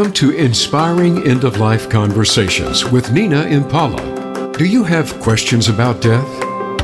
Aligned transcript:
Welcome 0.00 0.14
to 0.14 0.30
Inspiring 0.30 1.28
End 1.28 1.44
of 1.44 1.58
Life 1.58 1.90
Conversations 1.90 2.86
with 2.86 3.12
Nina 3.12 3.42
Impala. 3.42 4.50
Do 4.56 4.64
you 4.64 4.82
have 4.82 5.20
questions 5.20 5.68
about 5.68 6.00
death? 6.00 6.26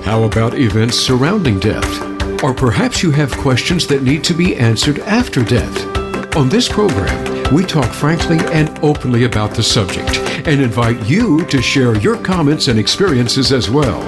How 0.05 0.25
about 0.25 0.53
events 0.53 0.99
surrounding 0.99 1.59
death? 1.59 2.45
Or 2.45 2.53
perhaps 2.53 3.03
you 3.03 3.11
have 3.13 3.33
questions 3.39 3.87
that 3.87 4.03
need 4.03 4.23
to 4.25 4.35
be 4.35 4.55
answered 4.57 4.99
after 4.99 5.43
death. 5.43 6.37
On 6.37 6.51
this 6.51 6.69
program, 6.69 7.55
we 7.55 7.65
talk 7.65 7.91
frankly 7.91 8.39
and 8.53 8.79
openly 8.85 9.25
about 9.25 9.53
the 9.55 9.63
subject 9.63 10.19
and 10.47 10.61
invite 10.61 11.03
you 11.07 11.43
to 11.47 11.63
share 11.63 11.97
your 11.97 12.19
comments 12.23 12.69
and 12.69 12.79
experiences 12.79 13.51
as 13.51 13.71
well. 13.71 14.03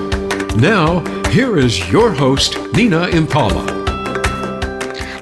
Now, 0.58 1.00
here 1.30 1.56
is 1.56 1.90
your 1.90 2.12
host, 2.12 2.58
Nina 2.74 3.08
Impala. 3.08 3.77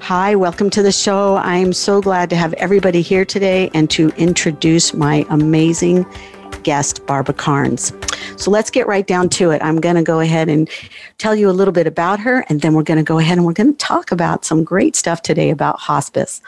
Hi, 0.06 0.36
welcome 0.36 0.70
to 0.70 0.84
the 0.84 0.92
show. 0.92 1.34
I'm 1.38 1.72
so 1.72 2.00
glad 2.00 2.30
to 2.30 2.36
have 2.36 2.52
everybody 2.54 3.02
here 3.02 3.24
today 3.24 3.70
and 3.74 3.90
to 3.90 4.10
introduce 4.10 4.94
my 4.94 5.26
amazing 5.30 6.06
guest, 6.62 7.04
Barbara 7.06 7.34
Karnes. 7.34 7.92
So 8.40 8.52
let's 8.52 8.70
get 8.70 8.86
right 8.86 9.04
down 9.04 9.28
to 9.30 9.50
it. 9.50 9.60
I'm 9.64 9.80
going 9.80 9.96
to 9.96 10.04
go 10.04 10.20
ahead 10.20 10.48
and 10.48 10.70
tell 11.18 11.34
you 11.34 11.50
a 11.50 11.58
little 11.58 11.72
bit 11.72 11.88
about 11.88 12.20
her, 12.20 12.44
and 12.48 12.60
then 12.60 12.72
we're 12.72 12.84
going 12.84 12.98
to 12.98 13.02
go 13.02 13.18
ahead 13.18 13.36
and 13.36 13.44
we're 13.44 13.52
going 13.52 13.72
to 13.72 13.78
talk 13.84 14.12
about 14.12 14.44
some 14.44 14.62
great 14.62 14.94
stuff 14.94 15.22
today 15.22 15.50
about 15.50 15.80
hospice. 15.80 16.40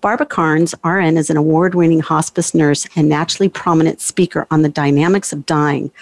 Barbara 0.00 0.26
Karnes, 0.26 0.74
RN, 0.82 1.16
is 1.16 1.30
an 1.30 1.36
award 1.36 1.76
winning 1.76 2.00
hospice 2.00 2.52
nurse 2.52 2.84
and 2.96 3.08
naturally 3.08 3.48
prominent 3.48 4.00
speaker 4.00 4.44
on 4.50 4.62
the 4.62 4.68
dynamics 4.68 5.32
of 5.32 5.46
dying. 5.46 5.92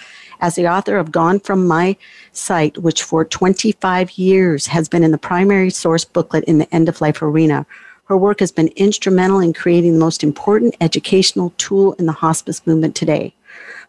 As 0.41 0.55
the 0.55 0.67
author 0.67 0.97
of 0.97 1.11
Gone 1.11 1.39
From 1.39 1.67
My 1.67 1.95
Sight, 2.35 2.79
which 2.79 3.03
for 3.03 3.23
25 3.23 4.11
years 4.17 4.65
has 4.65 4.89
been 4.89 5.03
in 5.03 5.11
the 5.11 5.19
primary 5.19 5.69
source 5.69 6.03
booklet 6.03 6.43
in 6.45 6.57
the 6.57 6.73
end 6.73 6.89
of 6.89 6.99
life 6.99 7.21
arena, 7.21 7.65
her 8.05 8.17
work 8.17 8.39
has 8.39 8.51
been 8.51 8.69
instrumental 8.75 9.39
in 9.39 9.53
creating 9.53 9.93
the 9.93 9.99
most 9.99 10.23
important 10.23 10.75
educational 10.81 11.53
tool 11.57 11.93
in 11.93 12.07
the 12.07 12.11
hospice 12.11 12.65
movement 12.65 12.95
today. 12.95 13.35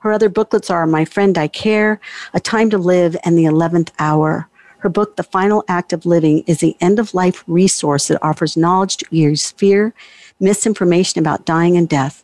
Her 0.01 0.13
other 0.13 0.29
booklets 0.29 0.69
are 0.69 0.87
My 0.87 1.07
Friend 1.07 1.37
I 1.39 1.49
Care, 1.49 1.99
A 2.35 2.41
Time 2.41 2.69
to 2.69 2.79
Live, 2.79 3.17
and 3.25 3.39
The 3.39 3.47
Eleventh 3.47 3.93
Hour. 3.99 4.47
Her 4.79 4.91
book, 4.91 5.17
The 5.17 5.23
Final 5.23 5.65
Act 5.67 5.95
of 5.95 6.05
Living, 6.05 6.45
is 6.47 6.61
the 6.61 6.77
end 6.83 6.99
of 6.99 7.15
life 7.15 7.43
resource 7.47 8.09
that 8.09 8.23
offers 8.23 8.59
knowledge 8.59 8.99
to 8.99 9.07
ease 9.11 9.53
fear, 9.53 9.95
misinformation 10.39 11.19
about 11.19 11.47
dying 11.47 11.79
and 11.79 11.89
death. 11.89 12.23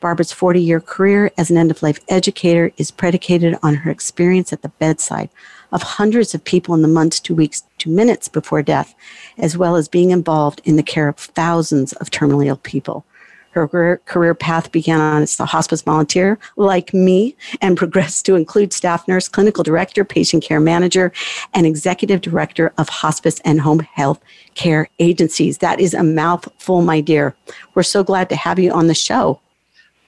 Barbara's 0.00 0.32
40 0.32 0.60
year 0.60 0.80
career 0.80 1.30
as 1.38 1.50
an 1.50 1.56
end 1.56 1.70
of 1.70 1.82
life 1.82 2.00
educator 2.08 2.72
is 2.76 2.90
predicated 2.90 3.56
on 3.62 3.76
her 3.76 3.90
experience 3.90 4.52
at 4.52 4.60
the 4.60 4.68
bedside 4.68 5.30
of 5.72 5.82
hundreds 5.82 6.34
of 6.34 6.44
people 6.44 6.74
in 6.74 6.82
the 6.82 6.88
months 6.88 7.20
to 7.20 7.34
weeks 7.34 7.62
to 7.78 7.90
minutes 7.90 8.28
before 8.28 8.62
death, 8.62 8.94
as 9.38 9.56
well 9.56 9.76
as 9.76 9.88
being 9.88 10.10
involved 10.10 10.60
in 10.64 10.76
the 10.76 10.82
care 10.82 11.08
of 11.08 11.16
thousands 11.16 11.92
of 11.94 12.10
terminally 12.10 12.46
ill 12.46 12.56
people. 12.56 13.04
Her 13.52 13.68
career, 13.68 14.00
career 14.06 14.34
path 14.34 14.72
began 14.72 15.22
as 15.22 15.38
a 15.38 15.44
hospice 15.44 15.82
volunteer, 15.82 16.38
like 16.56 16.94
me, 16.94 17.36
and 17.60 17.76
progressed 17.82 18.24
to 18.26 18.34
include 18.34 18.72
staff 18.72 19.06
nurse, 19.06 19.28
clinical 19.28 19.62
director, 19.62 20.04
patient 20.04 20.42
care 20.42 20.60
manager, 20.60 21.12
and 21.52 21.66
executive 21.66 22.22
director 22.22 22.72
of 22.78 22.88
hospice 22.88 23.40
and 23.44 23.60
home 23.60 23.80
health 23.80 24.20
care 24.54 24.88
agencies. 24.98 25.58
That 25.58 25.80
is 25.80 25.92
a 25.92 26.02
mouthful, 26.02 26.82
my 26.82 27.00
dear. 27.00 27.34
We're 27.74 27.82
so 27.82 28.02
glad 28.02 28.30
to 28.30 28.36
have 28.36 28.58
you 28.58 28.72
on 28.72 28.86
the 28.86 28.94
show. 28.94 29.38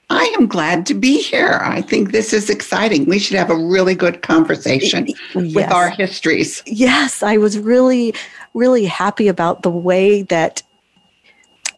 I 0.09 0.33
am 0.37 0.47
glad 0.47 0.85
to 0.87 0.93
be 0.93 1.21
here. 1.21 1.59
I 1.63 1.81
think 1.81 2.11
this 2.11 2.31
is 2.33 2.49
exciting. 2.49 3.05
We 3.05 3.19
should 3.19 3.37
have 3.37 3.49
a 3.49 3.55
really 3.55 3.95
good 3.95 4.21
conversation 4.21 5.07
yes. 5.07 5.55
with 5.55 5.71
our 5.71 5.89
histories. 5.89 6.61
Yes, 6.65 7.23
I 7.23 7.37
was 7.37 7.57
really, 7.57 8.13
really 8.53 8.85
happy 8.85 9.27
about 9.27 9.63
the 9.63 9.69
way 9.69 10.21
that 10.23 10.61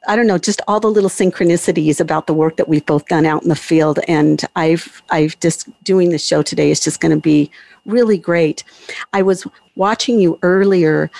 I 0.09 0.15
don't 0.15 0.27
know, 0.27 0.37
just 0.37 0.61
all 0.67 0.79
the 0.79 0.89
little 0.89 1.09
synchronicities 1.09 1.99
about 1.99 2.27
the 2.27 2.33
work 2.33 2.55
that 2.55 2.69
we've 2.69 2.85
both 2.85 3.05
done 3.07 3.25
out 3.25 3.43
in 3.43 3.49
the 3.49 3.55
field. 3.55 3.99
And 4.07 4.41
I've, 4.55 5.01
I've 5.09 5.37
just 5.41 5.67
doing 5.83 6.11
the 6.11 6.17
show 6.17 6.41
today 6.41 6.71
is 6.71 6.79
just 6.79 7.01
going 7.01 7.13
to 7.13 7.21
be 7.21 7.51
really 7.85 8.17
great. 8.17 8.63
I 9.11 9.21
was 9.21 9.45
watching 9.75 10.19
you 10.19 10.39
earlier 10.43 11.11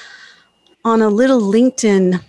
on 0.86 1.02
a 1.02 1.10
little 1.10 1.42
LinkedIn 1.42 2.24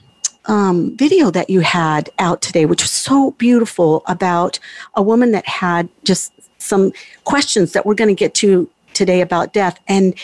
um, 0.49 0.97
video 0.97 1.31
that 1.31 1.51
you 1.51 1.61
had 1.61 2.11
out 2.19 2.41
today, 2.41 2.67
which 2.67 2.83
was 2.83 2.91
so 2.91 3.33
beautiful 3.33 4.03
about 4.07 4.59
a 4.95 5.03
woman 5.03 5.31
that 5.33 5.47
had 5.47 5.89
just 6.05 6.33
some 6.59 6.93
questions 7.25 7.73
that 7.73 7.87
we're 7.87 7.95
going 7.95 8.09
to 8.09 8.15
get 8.15 8.35
to 8.35 8.69
today 8.95 9.21
about 9.21 9.53
death. 9.53 9.79
And 9.87 10.15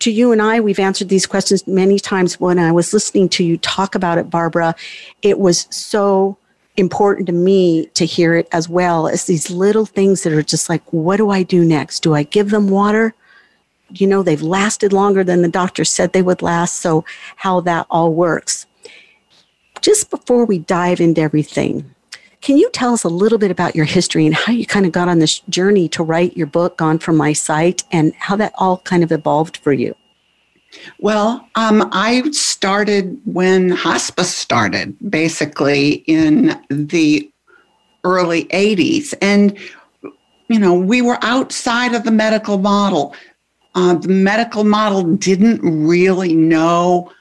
to 0.00 0.10
you 0.10 0.32
and 0.32 0.42
I, 0.42 0.60
we've 0.60 0.78
answered 0.78 1.08
these 1.08 1.26
questions 1.26 1.66
many 1.66 1.98
times. 1.98 2.38
When 2.38 2.58
I 2.58 2.72
was 2.72 2.92
listening 2.92 3.28
to 3.30 3.44
you 3.44 3.56
talk 3.56 3.94
about 3.94 4.18
it, 4.18 4.30
Barbara, 4.30 4.74
it 5.22 5.38
was 5.38 5.66
so 5.70 6.36
important 6.76 7.26
to 7.26 7.32
me 7.32 7.86
to 7.94 8.04
hear 8.04 8.34
it 8.34 8.48
as 8.52 8.68
well 8.68 9.08
as 9.08 9.24
these 9.24 9.50
little 9.50 9.86
things 9.86 10.22
that 10.22 10.32
are 10.32 10.42
just 10.42 10.68
like, 10.68 10.82
what 10.92 11.16
do 11.16 11.30
I 11.30 11.42
do 11.42 11.64
next? 11.64 12.00
Do 12.00 12.14
I 12.14 12.24
give 12.24 12.50
them 12.50 12.68
water? 12.68 13.14
You 13.90 14.06
know, 14.06 14.22
they've 14.22 14.42
lasted 14.42 14.92
longer 14.92 15.24
than 15.24 15.42
the 15.42 15.48
doctor 15.48 15.84
said 15.84 16.12
they 16.12 16.22
would 16.22 16.42
last. 16.42 16.80
So, 16.80 17.04
how 17.36 17.60
that 17.60 17.86
all 17.90 18.12
works. 18.12 18.66
Just 19.84 20.08
before 20.08 20.46
we 20.46 20.60
dive 20.60 20.98
into 20.98 21.20
everything, 21.20 21.94
can 22.40 22.56
you 22.56 22.70
tell 22.70 22.94
us 22.94 23.04
a 23.04 23.10
little 23.10 23.36
bit 23.36 23.50
about 23.50 23.76
your 23.76 23.84
history 23.84 24.24
and 24.24 24.34
how 24.34 24.50
you 24.50 24.64
kind 24.64 24.86
of 24.86 24.92
got 24.92 25.08
on 25.08 25.18
this 25.18 25.40
journey 25.50 25.90
to 25.90 26.02
write 26.02 26.34
your 26.38 26.46
book, 26.46 26.78
Gone 26.78 26.98
From 26.98 27.18
My 27.18 27.34
Sight, 27.34 27.84
and 27.92 28.14
how 28.14 28.34
that 28.36 28.54
all 28.56 28.78
kind 28.78 29.04
of 29.04 29.12
evolved 29.12 29.58
for 29.58 29.74
you? 29.74 29.94
Well, 31.00 31.46
um, 31.56 31.86
I 31.92 32.22
started 32.30 33.20
when 33.26 33.68
hospice 33.68 34.34
started, 34.34 34.96
basically 35.10 36.02
in 36.06 36.58
the 36.70 37.30
early 38.04 38.46
80s. 38.46 39.12
And, 39.20 39.58
you 40.48 40.58
know, 40.58 40.72
we 40.72 41.02
were 41.02 41.18
outside 41.20 41.94
of 41.94 42.04
the 42.04 42.10
medical 42.10 42.56
model. 42.56 43.14
Uh, 43.74 43.96
the 43.96 44.08
medical 44.08 44.64
model 44.64 45.02
didn't 45.02 45.60
really 45.60 46.34
know 46.34 47.12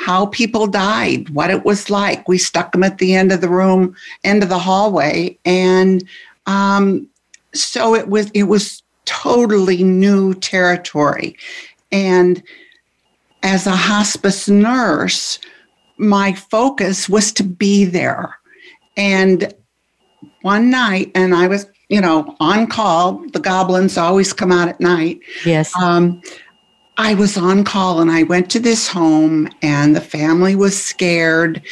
how 0.00 0.26
people 0.26 0.66
died, 0.66 1.28
what 1.30 1.50
it 1.50 1.64
was 1.64 1.90
like. 1.90 2.26
We 2.26 2.38
stuck 2.38 2.72
them 2.72 2.82
at 2.82 2.98
the 2.98 3.14
end 3.14 3.32
of 3.32 3.42
the 3.42 3.48
room, 3.50 3.94
end 4.24 4.42
of 4.42 4.48
the 4.48 4.58
hallway, 4.58 5.38
and 5.44 6.02
um, 6.46 7.06
so 7.54 7.94
it 7.94 8.08
was 8.08 8.30
it 8.30 8.44
was 8.44 8.82
totally 9.04 9.84
new 9.84 10.34
territory. 10.34 11.36
And 11.92 12.42
as 13.42 13.66
a 13.66 13.76
hospice 13.76 14.48
nurse, 14.48 15.38
my 15.98 16.32
focus 16.32 17.08
was 17.08 17.32
to 17.32 17.44
be 17.44 17.84
there. 17.84 18.36
And 18.96 19.52
one 20.42 20.70
night, 20.70 21.10
and 21.14 21.34
I 21.34 21.46
was, 21.46 21.66
you 21.88 22.00
know, 22.00 22.36
on 22.40 22.66
call. 22.66 23.24
The 23.32 23.40
goblins 23.40 23.98
always 23.98 24.32
come 24.32 24.52
out 24.52 24.68
at 24.68 24.80
night. 24.80 25.20
Yes. 25.44 25.74
Um, 25.76 26.22
I 27.02 27.14
was 27.14 27.38
on 27.38 27.64
call 27.64 28.00
and 28.00 28.10
I 28.10 28.24
went 28.24 28.50
to 28.50 28.60
this 28.60 28.86
home 28.86 29.48
and 29.62 29.96
the 29.96 30.02
family 30.02 30.54
was 30.54 30.80
scared 30.80 31.62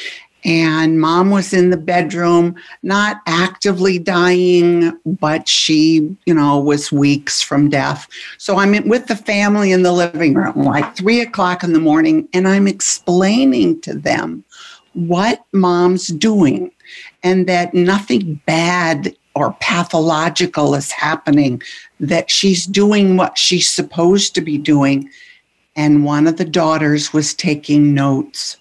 and 0.43 0.99
mom 0.99 1.29
was 1.29 1.53
in 1.53 1.69
the 1.69 1.77
bedroom 1.77 2.55
not 2.83 3.19
actively 3.27 3.99
dying 3.99 4.99
but 5.05 5.47
she 5.47 6.17
you 6.25 6.33
know 6.33 6.59
was 6.59 6.91
weeks 6.91 7.43
from 7.43 7.69
death. 7.69 8.09
So 8.39 8.57
i'm 8.57 8.89
with 8.89 9.07
the 9.07 9.17
family 9.17 9.71
in 9.71 9.83
the 9.83 9.93
living 9.93 10.33
room 10.33 10.63
like 10.63 10.97
three 10.97 11.21
o'clock 11.21 11.63
in 11.63 11.75
the 11.75 11.79
morning 11.79 12.27
and 12.33 12.49
i'm 12.49 12.67
explaining 12.67 13.83
to 13.83 13.93
them 13.93 14.43
what 14.95 15.45
mom's 15.53 16.07
doing 16.07 16.71
and 17.23 17.47
that 17.47 17.75
nothing 17.75 18.41
bad 18.47 19.15
or 19.39 19.57
pathological 19.61 20.75
is 20.75 20.91
happening, 20.91 21.63
that 22.01 22.31
she's 22.31 22.67
doing 22.67 23.17
what 23.17 23.39
she's 23.39 23.71
supposed 23.71 24.35
to 24.35 24.41
be 24.41 24.59
doing. 24.59 25.09
And 25.77 26.05
one 26.05 26.27
of 26.27 26.37
the 26.37 26.45
daughters 26.45 27.13
was 27.13 27.35
taking 27.35 27.95
notes. 27.95 28.57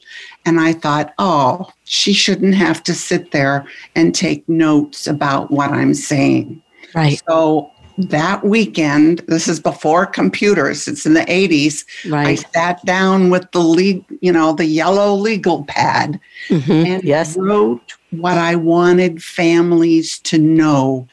And 0.45 0.59
I 0.59 0.73
thought, 0.73 1.13
oh, 1.17 1.71
she 1.83 2.13
shouldn't 2.13 2.55
have 2.55 2.83
to 2.83 2.93
sit 2.93 3.31
there 3.31 3.67
and 3.95 4.13
take 4.13 4.47
notes 4.47 5.07
about 5.07 5.49
what 5.51 5.71
I'm 5.71 5.93
saying. 5.93 6.61
Right. 6.93 7.21
So 7.27 7.71
that 7.97 8.43
weekend, 8.43 9.19
this 9.27 9.47
is 9.47 9.59
before 9.59 10.05
computers, 10.05 10.87
it's 10.87 11.05
in 11.05 11.13
the 11.13 11.21
80s. 11.21 11.83
Right. 12.09 12.27
I 12.27 12.35
sat 12.35 12.83
down 12.85 13.29
with 13.29 13.49
the 13.51 13.59
lead, 13.59 14.05
you 14.21 14.31
know, 14.31 14.53
the 14.53 14.65
yellow 14.65 15.15
legal 15.15 15.63
pad 15.65 16.19
mm-hmm. 16.47 16.71
and 16.71 17.03
yes. 17.03 17.35
wrote 17.37 17.95
what 18.11 18.37
I 18.37 18.55
wanted 18.55 19.23
families 19.23 20.19
to 20.19 20.37
know 20.37 21.07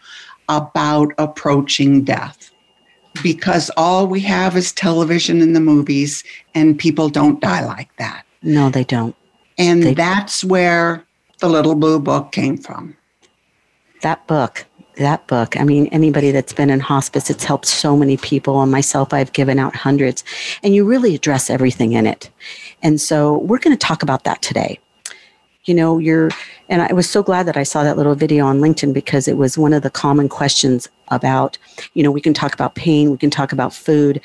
about 0.49 1.13
approaching 1.19 2.05
death. 2.05 2.51
Because 3.23 3.71
all 3.77 4.07
we 4.07 4.21
have 4.21 4.57
is 4.57 4.73
television 4.73 5.41
and 5.41 5.55
the 5.55 5.61
movies, 5.61 6.25
and 6.55 6.77
people 6.77 7.09
don't 7.09 7.41
die 7.41 7.65
like 7.65 7.95
that. 7.97 8.25
No, 8.43 8.71
they 8.71 8.83
don't. 8.83 9.15
And 9.57 9.85
they 9.85 9.95
that's 9.95 10.41
don't. 10.41 10.51
where 10.51 11.05
the 11.39 11.49
little 11.49 11.77
blue 11.77 12.01
book 12.01 12.33
came 12.33 12.59
from. 12.59 12.97
That 14.03 14.27
book, 14.27 14.67
that 14.97 15.27
book. 15.27 15.59
I 15.59 15.65
mean, 15.65 15.87
anybody 15.89 16.31
that's 16.31 16.53
been 16.53 16.71
in 16.71 16.81
hospice, 16.81 17.31
it's 17.31 17.45
helped 17.45 17.67
so 17.67 17.97
many 17.97 18.17
people. 18.17 18.61
And 18.63 18.71
myself, 18.71 19.13
I've 19.13 19.33
given 19.33 19.59
out 19.59 19.75
hundreds. 19.75 20.25
And 20.63 20.75
you 20.75 20.85
really 20.85 21.15
address 21.15 21.51
everything 21.51 21.93
in 21.93 22.07
it. 22.07 22.31
And 22.83 23.01
so 23.01 23.39
we're 23.39 23.59
going 23.59 23.77
to 23.77 23.87
talk 23.87 24.03
about 24.03 24.25
that 24.25 24.43
today. 24.43 24.79
You 25.65 25.75
know, 25.75 25.99
you're 25.99 26.31
And 26.69 26.83
I 26.83 26.93
was 26.93 27.09
so 27.09 27.23
glad 27.23 27.47
that 27.47 27.57
I 27.57 27.63
saw 27.63 27.83
that 27.85 27.97
little 27.97 28.15
video 28.15 28.45
on 28.47 28.61
LinkedIn 28.61 28.93
because 28.93 29.27
it 29.27 29.37
was 29.37 29.57
one 29.57 29.73
of 29.73 29.83
the 29.83 29.91
common 29.91 30.29
questions 30.29 30.89
about, 31.09 31.57
you 31.95 32.03
know, 32.03 32.11
we 32.11 32.21
can 32.21 32.35
talk 32.35 32.53
about 32.53 32.75
pain, 32.75 33.11
we 33.11 33.17
can 33.17 33.31
talk 33.31 33.53
about 33.53 33.73
food. 33.73 34.21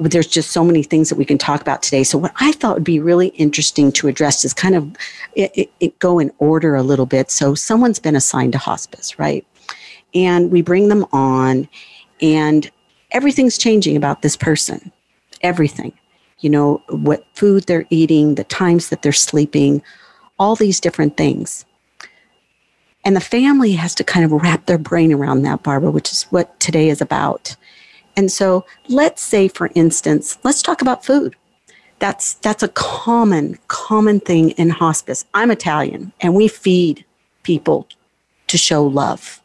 There's 0.00 0.26
just 0.26 0.50
so 0.50 0.62
many 0.62 0.82
things 0.82 1.08
that 1.08 1.16
we 1.16 1.24
can 1.24 1.38
talk 1.38 1.62
about 1.62 1.82
today. 1.82 2.04
So, 2.04 2.18
what 2.18 2.32
I 2.36 2.52
thought 2.52 2.74
would 2.74 2.84
be 2.84 3.00
really 3.00 3.28
interesting 3.28 3.90
to 3.92 4.08
address 4.08 4.44
is 4.44 4.52
kind 4.52 4.74
of 4.74 4.94
it, 5.34 5.50
it, 5.54 5.70
it 5.80 5.98
go 6.00 6.18
in 6.18 6.30
order 6.38 6.74
a 6.74 6.82
little 6.82 7.06
bit. 7.06 7.30
So, 7.30 7.54
someone's 7.54 7.98
been 7.98 8.16
assigned 8.16 8.52
to 8.52 8.58
hospice, 8.58 9.18
right? 9.18 9.46
And 10.16 10.50
we 10.50 10.62
bring 10.62 10.88
them 10.88 11.04
on, 11.12 11.68
and 12.22 12.70
everything's 13.10 13.58
changing 13.58 13.96
about 13.96 14.22
this 14.22 14.36
person. 14.36 14.90
Everything. 15.42 15.92
You 16.40 16.50
know, 16.50 16.82
what 16.88 17.26
food 17.34 17.64
they're 17.64 17.86
eating, 17.90 18.34
the 18.34 18.44
times 18.44 18.88
that 18.88 19.02
they're 19.02 19.12
sleeping, 19.12 19.82
all 20.38 20.56
these 20.56 20.80
different 20.80 21.18
things. 21.18 21.66
And 23.04 23.14
the 23.14 23.20
family 23.20 23.72
has 23.72 23.94
to 23.96 24.04
kind 24.04 24.24
of 24.24 24.32
wrap 24.32 24.66
their 24.66 24.78
brain 24.78 25.12
around 25.12 25.42
that, 25.42 25.62
Barbara, 25.62 25.90
which 25.90 26.10
is 26.10 26.24
what 26.24 26.58
today 26.58 26.88
is 26.88 27.00
about. 27.00 27.54
And 28.16 28.32
so 28.32 28.64
let's 28.88 29.22
say, 29.22 29.48
for 29.48 29.70
instance, 29.74 30.38
let's 30.42 30.62
talk 30.62 30.80
about 30.80 31.04
food. 31.04 31.36
That's, 31.98 32.34
that's 32.34 32.62
a 32.62 32.68
common, 32.68 33.58
common 33.68 34.20
thing 34.20 34.50
in 34.50 34.70
hospice. 34.70 35.24
I'm 35.34 35.50
Italian 35.50 36.12
and 36.20 36.34
we 36.34 36.48
feed 36.48 37.04
people 37.42 37.86
to 38.48 38.58
show 38.58 38.84
love. 38.84 39.40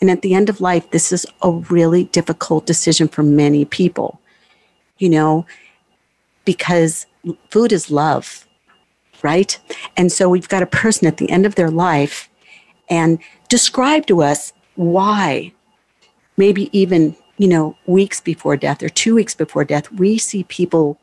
And 0.00 0.10
at 0.10 0.22
the 0.22 0.34
end 0.34 0.48
of 0.48 0.60
life, 0.60 0.90
this 0.90 1.12
is 1.12 1.26
a 1.42 1.50
really 1.50 2.04
difficult 2.04 2.66
decision 2.66 3.08
for 3.08 3.22
many 3.22 3.64
people, 3.64 4.20
you 4.98 5.08
know, 5.08 5.44
because 6.44 7.06
food 7.50 7.72
is 7.72 7.90
love 7.90 8.48
right? 9.22 9.58
And 9.96 10.10
so 10.12 10.28
we've 10.28 10.48
got 10.48 10.62
a 10.62 10.66
person 10.66 11.06
at 11.06 11.16
the 11.16 11.30
end 11.30 11.46
of 11.46 11.54
their 11.54 11.70
life 11.70 12.28
and 12.88 13.18
describe 13.48 14.06
to 14.06 14.22
us 14.22 14.52
why, 14.76 15.52
maybe 16.36 16.68
even, 16.78 17.16
you 17.36 17.48
know, 17.48 17.76
weeks 17.86 18.20
before 18.20 18.56
death 18.56 18.82
or 18.82 18.88
two 18.88 19.14
weeks 19.14 19.34
before 19.34 19.64
death, 19.64 19.90
we 19.92 20.18
see 20.18 20.44
people 20.44 20.98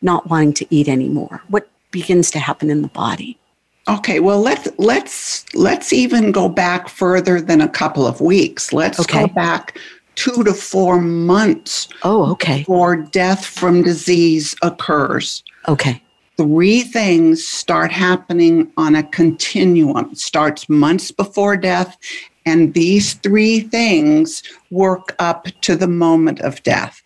not 0.00 0.28
wanting 0.28 0.52
to 0.54 0.66
eat 0.70 0.88
anymore. 0.88 1.42
What 1.48 1.68
begins 1.90 2.30
to 2.32 2.38
happen 2.38 2.70
in 2.70 2.82
the 2.82 2.88
body? 2.88 3.38
Okay, 3.88 4.20
well 4.20 4.40
let's 4.40 4.68
let's 4.78 5.44
let's 5.54 5.92
even 5.92 6.32
go 6.32 6.48
back 6.48 6.88
further 6.88 7.40
than 7.40 7.60
a 7.60 7.68
couple 7.68 8.06
of 8.06 8.20
weeks. 8.20 8.72
Let's 8.72 9.00
okay. 9.00 9.20
go 9.20 9.26
back 9.28 9.78
2 10.16 10.44
to 10.44 10.54
4 10.54 11.00
months. 11.00 11.88
Oh, 12.02 12.32
okay. 12.32 12.58
Before 12.58 12.96
death 12.96 13.44
from 13.44 13.82
disease 13.82 14.56
occurs. 14.62 15.44
Okay 15.68 16.02
three 16.36 16.82
things 16.82 17.46
start 17.46 17.90
happening 17.90 18.70
on 18.76 18.94
a 18.94 19.02
continuum. 19.02 20.10
It 20.12 20.18
starts 20.18 20.68
months 20.68 21.10
before 21.10 21.56
death, 21.56 21.96
and 22.44 22.74
these 22.74 23.14
three 23.14 23.60
things 23.60 24.42
work 24.70 25.16
up 25.18 25.46
to 25.62 25.76
the 25.76 25.88
moment 25.88 26.40
of 26.40 26.62
death. 26.62 27.02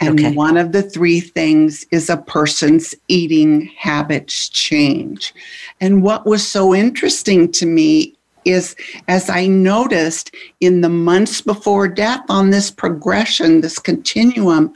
And 0.00 0.20
okay. 0.20 0.34
one 0.34 0.56
of 0.56 0.72
the 0.72 0.82
three 0.82 1.20
things 1.20 1.86
is 1.90 2.10
a 2.10 2.18
person's 2.18 2.94
eating 3.08 3.66
habits 3.78 4.48
change. 4.50 5.34
And 5.80 6.02
what 6.02 6.26
was 6.26 6.46
so 6.46 6.74
interesting 6.74 7.50
to 7.52 7.66
me 7.66 8.14
is 8.44 8.76
as 9.08 9.28
I 9.30 9.46
noticed 9.46 10.34
in 10.60 10.80
the 10.80 10.88
months 10.88 11.40
before 11.40 11.88
death 11.88 12.24
on 12.28 12.50
this 12.50 12.70
progression, 12.70 13.60
this 13.60 13.78
continuum, 13.78 14.72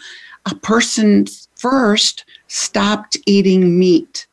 a 0.46 0.54
person 0.56 1.26
first 1.56 2.24
stopped 2.48 3.16
eating 3.26 3.78
meat. 3.78 4.26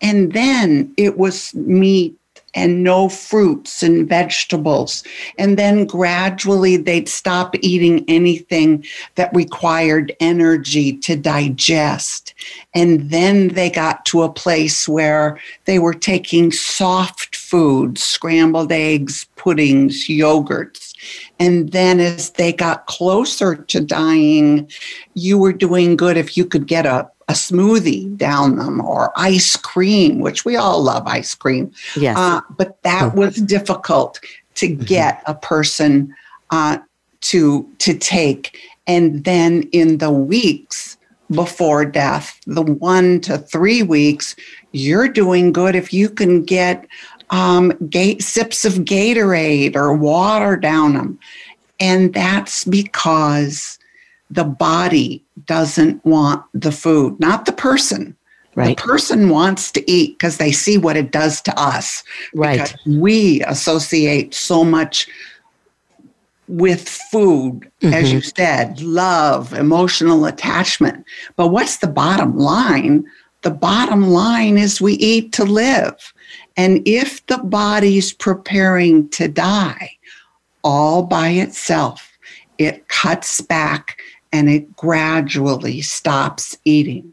And 0.00 0.32
then 0.32 0.92
it 0.96 1.18
was 1.18 1.54
meat 1.54 2.17
and 2.58 2.82
no 2.82 3.08
fruits 3.08 3.84
and 3.84 4.08
vegetables. 4.08 5.04
And 5.38 5.56
then 5.56 5.86
gradually 5.86 6.76
they'd 6.76 7.08
stop 7.08 7.54
eating 7.60 8.04
anything 8.08 8.84
that 9.14 9.34
required 9.34 10.14
energy 10.18 10.96
to 10.98 11.14
digest. 11.14 12.34
And 12.74 13.10
then 13.10 13.48
they 13.48 13.70
got 13.70 14.04
to 14.06 14.22
a 14.22 14.32
place 14.32 14.88
where 14.88 15.40
they 15.66 15.78
were 15.78 15.94
taking 15.94 16.50
soft 16.50 17.36
foods, 17.36 18.02
scrambled 18.02 18.72
eggs, 18.72 19.26
puddings, 19.36 20.08
yogurts. 20.08 20.94
And 21.38 21.70
then 21.70 22.00
as 22.00 22.30
they 22.30 22.52
got 22.52 22.86
closer 22.86 23.54
to 23.54 23.80
dying, 23.80 24.68
you 25.14 25.38
were 25.38 25.52
doing 25.52 25.94
good 25.94 26.16
if 26.16 26.36
you 26.36 26.44
could 26.44 26.66
get 26.66 26.86
a 26.86 27.08
a 27.28 27.32
smoothie 27.32 28.16
down 28.16 28.56
them 28.56 28.80
or 28.80 29.12
ice 29.16 29.54
cream, 29.56 30.18
which 30.20 30.44
we 30.44 30.56
all 30.56 30.82
love 30.82 31.06
ice 31.06 31.34
cream. 31.34 31.70
Yes. 31.96 32.16
Uh, 32.16 32.40
but 32.56 32.82
that 32.82 33.12
oh. 33.12 33.20
was 33.20 33.36
difficult 33.36 34.18
to 34.54 34.68
mm-hmm. 34.68 34.82
get 34.84 35.22
a 35.26 35.34
person 35.34 36.14
uh, 36.50 36.78
to 37.20 37.68
to 37.78 37.96
take. 37.96 38.58
And 38.86 39.24
then 39.24 39.64
in 39.72 39.98
the 39.98 40.10
weeks 40.10 40.96
before 41.30 41.84
death, 41.84 42.40
the 42.46 42.62
one 42.62 43.20
to 43.20 43.36
three 43.36 43.82
weeks, 43.82 44.34
you're 44.72 45.08
doing 45.08 45.52
good 45.52 45.74
if 45.74 45.92
you 45.92 46.08
can 46.08 46.42
get 46.42 46.86
um, 47.30 47.70
gate, 47.90 48.22
sips 48.22 48.64
of 48.64 48.74
Gatorade 48.84 49.76
or 49.76 49.92
water 49.92 50.56
down 50.56 50.94
them. 50.94 51.18
And 51.80 52.14
that's 52.14 52.64
because 52.64 53.78
the 54.30 54.44
body 54.44 55.24
doesn't 55.46 56.04
want 56.04 56.44
the 56.54 56.72
food, 56.72 57.18
not 57.18 57.46
the 57.46 57.52
person. 57.52 58.16
Right. 58.54 58.76
The 58.76 58.82
person 58.82 59.28
wants 59.28 59.70
to 59.72 59.90
eat 59.90 60.18
because 60.18 60.38
they 60.38 60.50
see 60.50 60.78
what 60.78 60.96
it 60.96 61.12
does 61.12 61.40
to 61.42 61.60
us. 61.60 62.02
Right. 62.34 62.74
we 62.86 63.40
associate 63.42 64.34
so 64.34 64.64
much 64.64 65.06
with 66.48 66.88
food, 66.88 67.70
mm-hmm. 67.80 67.94
as 67.94 68.12
you 68.12 68.20
said, 68.20 68.80
love, 68.80 69.52
emotional 69.52 70.24
attachment. 70.24 71.04
But 71.36 71.48
what's 71.48 71.78
the 71.78 71.86
bottom 71.86 72.36
line? 72.36 73.04
The 73.42 73.50
bottom 73.50 74.08
line 74.08 74.58
is 74.58 74.80
we 74.80 74.94
eat 74.94 75.32
to 75.34 75.44
live. 75.44 76.12
And 76.56 76.82
if 76.86 77.24
the 77.26 77.38
body's 77.38 78.12
preparing 78.12 79.08
to 79.10 79.28
die 79.28 79.92
all 80.64 81.04
by 81.04 81.28
itself, 81.28 82.18
it 82.58 82.88
cuts 82.88 83.40
back 83.40 84.00
and 84.32 84.48
it 84.48 84.76
gradually 84.76 85.80
stops 85.80 86.56
eating. 86.64 87.12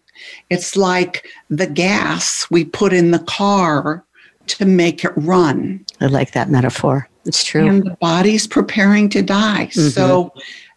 It's 0.50 0.76
like 0.76 1.28
the 1.50 1.68
gas 1.68 2.50
we 2.50 2.66
put 2.66 2.94
in 2.94 3.12
the 3.12 3.20
car 3.20 4.04
to 4.48 4.66
make 4.66 5.04
it 5.04 5.12
run. 5.16 5.86
I 6.00 6.06
like 6.07 6.31
that 6.31 6.50
metaphor. 6.50 7.10
It's 7.26 7.44
true. 7.44 7.68
And 7.68 7.84
the 7.84 7.98
body's 8.00 8.48
preparing 8.48 9.10
to 9.10 9.22
die. 9.22 9.68
Mm-hmm. 9.68 9.90
So 9.90 10.34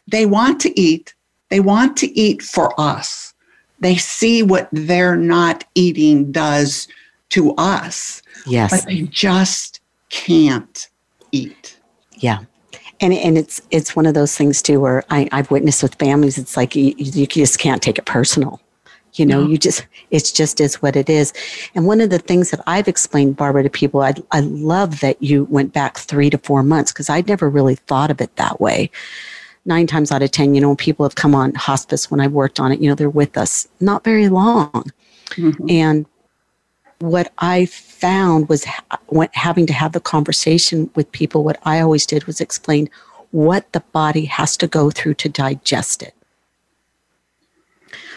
they 0.06 0.26
want 0.26 0.60
to 0.62 0.80
eat. 0.80 1.14
They 1.50 1.60
want 1.60 1.96
to 1.98 2.18
eat 2.18 2.42
for 2.42 2.78
us. 2.80 3.34
They 3.80 3.96
see 3.96 4.42
what 4.42 4.68
they're 4.72 5.16
not 5.16 5.64
eating 5.74 6.32
does 6.32 6.88
to 7.30 7.54
us. 7.56 8.22
Yes. 8.46 8.70
But 8.70 8.86
they 8.88 9.02
just 9.02 9.80
can't 10.10 10.88
eat. 11.30 11.78
Yeah 12.16 12.44
and 13.00 13.12
and 13.12 13.38
it's 13.38 13.60
it's 13.70 13.94
one 13.94 14.06
of 14.06 14.14
those 14.14 14.36
things 14.36 14.62
too 14.62 14.80
where 14.80 15.04
I, 15.10 15.28
I've 15.32 15.50
witnessed 15.50 15.82
with 15.82 15.94
families. 15.96 16.38
It's 16.38 16.56
like 16.56 16.74
you, 16.74 16.94
you 16.96 17.26
just 17.26 17.58
can't 17.58 17.82
take 17.82 17.98
it 17.98 18.06
personal. 18.06 18.60
You 19.14 19.26
know, 19.26 19.42
no. 19.42 19.48
you 19.48 19.58
just 19.58 19.86
it's 20.10 20.30
just 20.30 20.60
is 20.60 20.82
what 20.82 20.96
it 20.96 21.08
is. 21.08 21.32
And 21.74 21.86
one 21.86 22.00
of 22.00 22.10
the 22.10 22.18
things 22.18 22.50
that 22.50 22.60
I've 22.66 22.88
explained, 22.88 23.36
Barbara, 23.36 23.62
to 23.62 23.70
people, 23.70 24.02
I 24.02 24.14
I 24.32 24.40
love 24.40 25.00
that 25.00 25.22
you 25.22 25.44
went 25.44 25.72
back 25.72 25.98
three 25.98 26.30
to 26.30 26.38
four 26.38 26.62
months 26.62 26.92
because 26.92 27.08
I'd 27.08 27.28
never 27.28 27.48
really 27.48 27.76
thought 27.76 28.10
of 28.10 28.20
it 28.20 28.34
that 28.36 28.60
way. 28.60 28.90
Nine 29.64 29.86
times 29.86 30.12
out 30.12 30.22
of 30.22 30.30
ten, 30.30 30.54
you 30.54 30.60
know, 30.60 30.76
people 30.76 31.04
have 31.04 31.14
come 31.14 31.34
on 31.34 31.54
hospice 31.54 32.10
when 32.10 32.20
I've 32.20 32.32
worked 32.32 32.60
on 32.60 32.72
it. 32.72 32.80
You 32.80 32.88
know, 32.88 32.94
they're 32.94 33.10
with 33.10 33.36
us 33.36 33.66
not 33.80 34.04
very 34.04 34.28
long, 34.28 34.84
mm-hmm. 35.30 35.66
and 35.68 36.06
what 37.00 37.32
I 37.38 37.66
found 37.66 38.48
was 38.48 38.64
having 39.32 39.66
to 39.66 39.72
have 39.72 39.92
the 39.92 40.00
conversation 40.00 40.90
with 40.94 41.10
people. 41.12 41.44
What 41.44 41.58
I 41.62 41.80
always 41.80 42.06
did 42.06 42.24
was 42.24 42.40
explain 42.40 42.90
what 43.30 43.70
the 43.72 43.80
body 43.80 44.24
has 44.24 44.56
to 44.56 44.66
go 44.66 44.90
through 44.90 45.14
to 45.14 45.28
digest 45.28 46.02
it. 46.02 46.14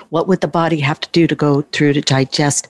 What 0.09 0.27
would 0.27 0.41
the 0.41 0.47
body 0.47 0.79
have 0.79 0.99
to 1.01 1.09
do 1.11 1.27
to 1.27 1.35
go 1.35 1.61
through 1.61 1.93
to 1.93 2.01
digest 2.01 2.67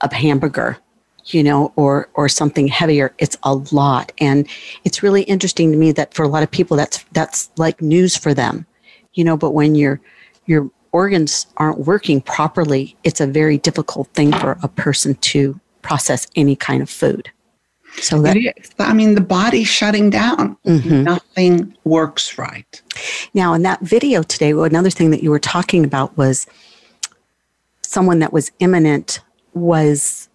a 0.00 0.12
hamburger, 0.12 0.78
you 1.26 1.42
know, 1.42 1.72
or 1.76 2.08
or 2.14 2.28
something 2.28 2.66
heavier? 2.66 3.14
It's 3.18 3.36
a 3.42 3.54
lot, 3.54 4.12
and 4.18 4.48
it's 4.84 5.02
really 5.02 5.22
interesting 5.22 5.70
to 5.70 5.78
me 5.78 5.92
that 5.92 6.14
for 6.14 6.24
a 6.24 6.28
lot 6.28 6.42
of 6.42 6.50
people, 6.50 6.76
that's 6.76 7.04
that's 7.12 7.50
like 7.58 7.80
news 7.80 8.16
for 8.16 8.34
them, 8.34 8.66
you 9.12 9.22
know. 9.22 9.36
But 9.36 9.50
when 9.50 9.76
you're 9.76 10.00
you're 10.46 10.68
organs 10.94 11.48
aren't 11.56 11.80
working 11.80 12.20
properly, 12.20 12.96
it's 13.02 13.20
a 13.20 13.26
very 13.26 13.58
difficult 13.58 14.06
thing 14.14 14.32
for 14.32 14.56
a 14.62 14.68
person 14.68 15.16
to 15.16 15.58
process 15.82 16.28
any 16.36 16.54
kind 16.54 16.82
of 16.82 16.88
food. 16.88 17.28
So 18.00 18.22
that 18.22 18.36
I 18.78 18.92
mean, 18.92 19.14
the 19.14 19.20
body's 19.20 19.68
shutting 19.68 20.08
down. 20.08 20.56
Mm-hmm. 20.64 21.02
Nothing 21.02 21.76
works 21.84 22.38
right. 22.38 22.82
Now, 23.34 23.54
in 23.54 23.62
that 23.62 23.80
video 23.80 24.22
today, 24.22 24.52
another 24.52 24.90
thing 24.90 25.10
that 25.10 25.22
you 25.22 25.30
were 25.30 25.38
talking 25.38 25.84
about 25.84 26.16
was 26.16 26.46
someone 27.82 28.20
that 28.20 28.32
was 28.32 28.50
imminent 28.60 29.20
was 29.52 30.28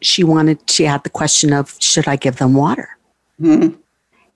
she 0.00 0.24
wanted, 0.24 0.58
she 0.70 0.84
had 0.84 1.02
the 1.02 1.10
question 1.10 1.52
of, 1.52 1.76
should 1.80 2.08
I 2.08 2.16
give 2.16 2.36
them 2.36 2.54
water? 2.54 2.96
Mhm. 3.40 3.76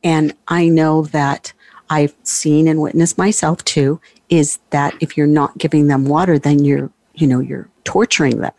And 0.05 0.35
I 0.49 0.69
know 0.69 1.03
that 1.07 1.53
I've 1.91 2.15
seen 2.23 2.69
and 2.69 2.81
witnessed 2.81 3.19
myself 3.19 3.63
too, 3.65 4.01
is 4.33 4.59
that 4.71 4.95
if 5.01 5.15
you're 5.15 5.27
not 5.27 5.59
giving 5.59 5.89
them 5.89 6.07
water, 6.07 6.39
then 6.39 6.65
you're, 6.65 6.91
you 7.13 7.27
know, 7.27 7.39
you're 7.39 7.69
torturing 7.85 8.39
them. 8.39 8.53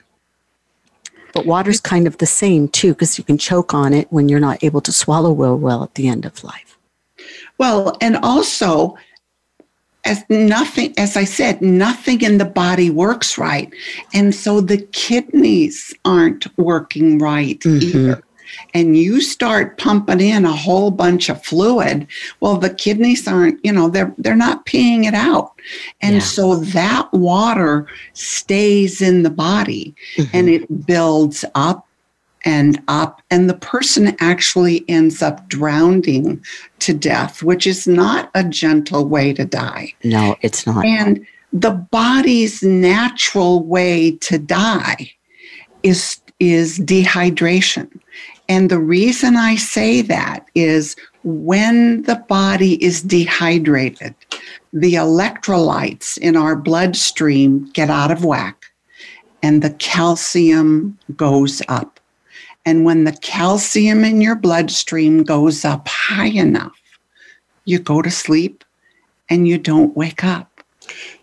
But 1.34 1.48
water's 1.48 1.82
kind 1.82 2.06
of 2.06 2.20
the 2.20 2.28
same 2.28 2.68
too, 2.68 2.94
because 2.94 3.18
you 3.18 3.24
can 3.24 3.40
choke 3.40 3.74
on 3.74 3.92
it 3.92 4.08
when 4.12 4.30
you're 4.30 4.40
not 4.40 4.64
able 4.64 4.82
to 4.82 4.92
swallow 4.92 5.34
real 5.34 5.58
well 5.58 5.84
at 5.84 5.96
the 5.96 6.08
end 6.08 6.26
of 6.26 6.44
life. 6.44 6.78
Well, 7.58 7.98
and 8.02 8.18
also, 8.18 8.96
as 10.06 10.24
nothing, 10.30 10.94
as 11.00 11.18
I 11.18 11.24
said, 11.24 11.60
nothing 11.60 12.22
in 12.22 12.38
the 12.38 12.46
body 12.46 12.92
works 12.92 13.40
right. 13.40 13.74
And 14.14 14.36
so 14.36 14.62
the 14.62 14.78
kidneys 14.92 15.92
aren't 16.06 16.46
working 16.56 17.18
right 17.18 17.60
Mhm. 17.62 17.82
either. 17.82 18.24
And 18.74 18.98
you 18.98 19.22
start 19.22 19.78
pumping 19.78 20.20
in 20.22 20.46
a 20.46 20.52
whole 20.52 20.92
bunch 20.92 21.30
of 21.30 21.44
fluid. 21.44 22.08
Well, 22.40 22.58
the 22.58 22.70
kidneys 22.70 23.28
aren't, 23.28 23.64
you 23.64 23.72
know, 23.72 23.90
they're 23.90 24.14
they're 24.18 24.36
not 24.36 24.66
peeing 24.66 25.06
it 25.06 25.14
out. 25.14 25.54
And 26.02 26.16
Yeah. 26.16 26.22
so 26.22 26.56
that 26.58 27.12
water 27.14 27.88
stays 28.14 29.02
in 29.02 29.24
the 29.24 29.30
body 29.30 29.96
and 30.18 30.48
mm-hmm. 30.48 30.64
it 30.64 30.86
builds 30.86 31.46
up 31.56 31.88
and 32.46 32.82
up, 32.88 33.22
and 33.32 33.50
the 33.50 33.54
person 33.54 34.16
actually 34.20 34.84
ends 34.90 35.22
up 35.22 35.48
drowning 35.48 36.44
to 36.80 36.94
death, 36.94 37.42
which 37.42 37.66
is 37.66 37.88
not 37.88 38.30
a 38.36 38.44
gentle 38.44 39.08
way 39.08 39.34
to 39.34 39.46
die. 39.46 39.94
No, 40.04 40.36
it's 40.42 40.66
not. 40.68 40.86
And 40.86 41.26
the 41.54 41.72
body's 41.72 42.62
natural 42.64 43.64
way 43.64 44.12
to 44.18 44.38
die 44.38 45.12
is, 45.84 46.20
is 46.40 46.80
dehydration. 46.80 47.90
And 48.50 48.70
the 48.70 48.80
reason 48.80 49.38
I 49.38 49.56
say 49.56 50.02
that 50.02 50.48
is 50.54 50.96
when 51.24 52.04
the 52.04 52.16
body 52.16 52.84
is 52.84 53.02
dehydrated, 53.02 54.16
the 54.74 54.96
electrolytes 54.96 56.18
in 56.18 56.36
our 56.36 56.56
bloodstream 56.56 57.70
get 57.72 57.90
out 57.90 58.12
of 58.12 58.26
whack 58.26 58.66
and 59.42 59.62
the 59.62 59.72
calcium 59.72 60.98
goes 61.16 61.62
up. 61.68 62.00
And 62.66 62.86
when 62.86 63.04
the 63.04 63.14
calcium 63.14 64.04
in 64.06 64.22
your 64.22 64.36
bloodstream 64.36 65.24
goes 65.24 65.66
up 65.66 65.88
high 65.88 66.30
enough, 66.30 66.82
you 67.66 67.80
go 67.80 68.02
to 68.02 68.12
sleep 68.12 68.64
and 69.30 69.48
you 69.48 69.58
don't 69.58 69.96
wake 69.96 70.24
up. 70.24 70.64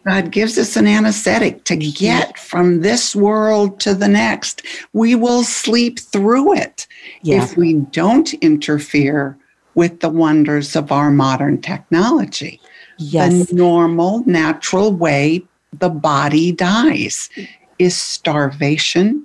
God 0.06 0.30
gives 0.30 0.56
us 0.58 0.76
an 0.76 0.86
anesthetic 0.86 1.64
to 1.64 1.76
get 1.76 2.38
from 2.38 2.80
this 2.80 3.14
world 3.14 3.80
to 3.80 3.94
the 3.94 4.08
next. 4.08 4.62
We 4.92 5.14
will 5.14 5.44
sleep 5.44 5.98
through 5.98 6.54
it 6.54 6.86
Yeah. 7.22 7.42
if 7.44 7.56
we 7.56 7.74
don't 7.74 8.32
interfere 8.34 9.36
with 9.74 10.00
the 10.00 10.08
wonders 10.08 10.74
of 10.74 10.90
our 10.90 11.10
modern 11.10 11.60
technology. 11.60 12.60
yes. 12.98 13.48
The 13.48 13.54
normal, 13.54 14.22
natural 14.26 14.92
way 14.92 15.42
the 15.78 15.88
body 15.88 16.52
dies 16.52 17.30
is 17.78 17.96
starvation 17.96 19.24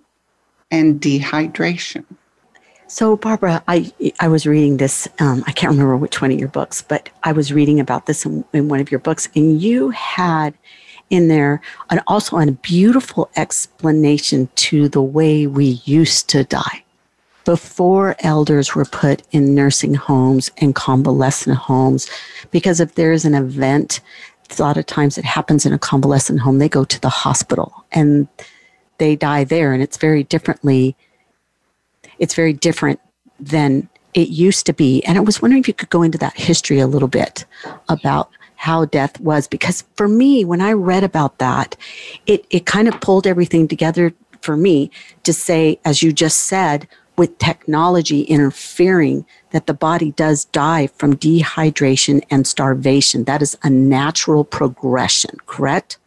and 0.72 1.02
dehydration. 1.02 2.06
So, 2.88 3.18
Barbara, 3.18 3.64
I 3.68 3.92
I 4.20 4.28
was 4.28 4.46
reading 4.46 4.78
this. 4.78 5.08
Um, 5.20 5.44
I 5.48 5.52
can't 5.52 5.72
remember 5.72 5.98
which 5.98 6.22
one 6.22 6.32
of 6.32 6.40
your 6.40 6.50
books, 6.50 6.84
but 6.84 7.10
I 7.24 7.32
was 7.32 7.52
reading 7.52 7.80
about 7.80 8.06
this 8.06 8.26
in, 8.26 8.46
in 8.54 8.70
one 8.70 8.80
of 8.80 8.92
your 8.92 9.00
books, 9.00 9.28
and 9.36 9.60
you 9.60 9.90
had 9.90 10.54
in 11.10 11.28
there 11.28 11.62
an, 11.90 12.02
also 12.08 12.38
a 12.38 12.52
beautiful 12.52 13.30
explanation 13.36 14.50
to 14.56 14.88
the 14.88 15.02
way 15.02 15.48
we 15.48 15.82
used 15.86 16.30
to 16.30 16.44
die 16.44 16.84
before 17.44 18.16
elders 18.20 18.76
were 18.76 18.86
put 18.86 19.22
in 19.32 19.56
nursing 19.56 19.94
homes 19.94 20.52
and 20.58 20.76
convalescent 20.76 21.58
homes. 21.58 22.10
Because 22.52 22.80
if 22.80 22.96
there 22.96 23.12
is 23.12 23.26
an 23.26 23.36
event, 23.36 24.00
a 24.58 24.62
lot 24.62 24.78
of 24.78 24.86
times 24.86 25.18
it 25.18 25.26
happens 25.26 25.66
in 25.66 25.74
a 25.74 25.80
convalescent 25.80 26.40
home, 26.40 26.60
they 26.60 26.70
go 26.70 26.84
to 26.84 27.02
the 27.02 27.10
hospital 27.10 27.86
and 27.92 28.28
they 28.98 29.16
die 29.16 29.44
there, 29.44 29.74
and 29.74 29.82
it's 29.82 29.98
very 29.98 30.24
differently 30.24 30.96
it's 32.20 32.34
very 32.34 32.54
different 32.54 33.00
than 33.40 33.90
it 34.14 34.30
used 34.30 34.66
to 34.66 34.74
be. 34.74 35.04
And 35.04 35.18
I 35.18 35.22
was 35.22 35.42
wondering 35.42 35.62
if 35.62 35.68
you 35.68 35.74
could 35.74 35.90
go 35.90 36.02
into 36.02 36.18
that 36.20 36.38
history 36.38 36.80
a 36.80 36.88
little 36.88 37.08
bit 37.08 37.46
about 37.90 38.30
how 38.56 38.86
death 38.86 39.20
was. 39.20 39.48
Because 39.48 39.84
for 39.96 40.08
me, 40.08 40.46
when 40.46 40.62
I 40.62 40.72
read 40.72 41.04
about 41.04 41.38
that, 41.40 41.76
it, 42.26 42.46
it 42.50 42.66
kind 42.66 42.88
of 42.88 43.00
pulled 43.02 43.28
everything 43.28 43.68
together 43.68 44.14
for 44.42 44.56
me 44.56 44.90
to 45.24 45.34
say, 45.34 45.80
as 45.84 46.02
you 46.02 46.14
just 46.14 46.42
said, 46.42 46.88
with 47.18 47.38
technology 47.38 48.22
interfering, 48.22 49.26
that 49.52 49.68
the 49.68 49.74
body 49.74 50.12
does 50.12 50.46
die 50.46 50.88
from 50.88 51.16
dehydration 51.16 52.22
and 52.30 52.46
starvation. 52.46 53.24
That 53.24 53.42
is 53.42 53.58
a 53.64 53.70
natural 53.70 54.44
progression, 54.44 55.38
correct? 55.46 55.98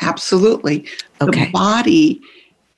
Absolutely. 0.00 0.86
Okay. 1.20 1.46
The 1.46 1.50
body 1.50 2.20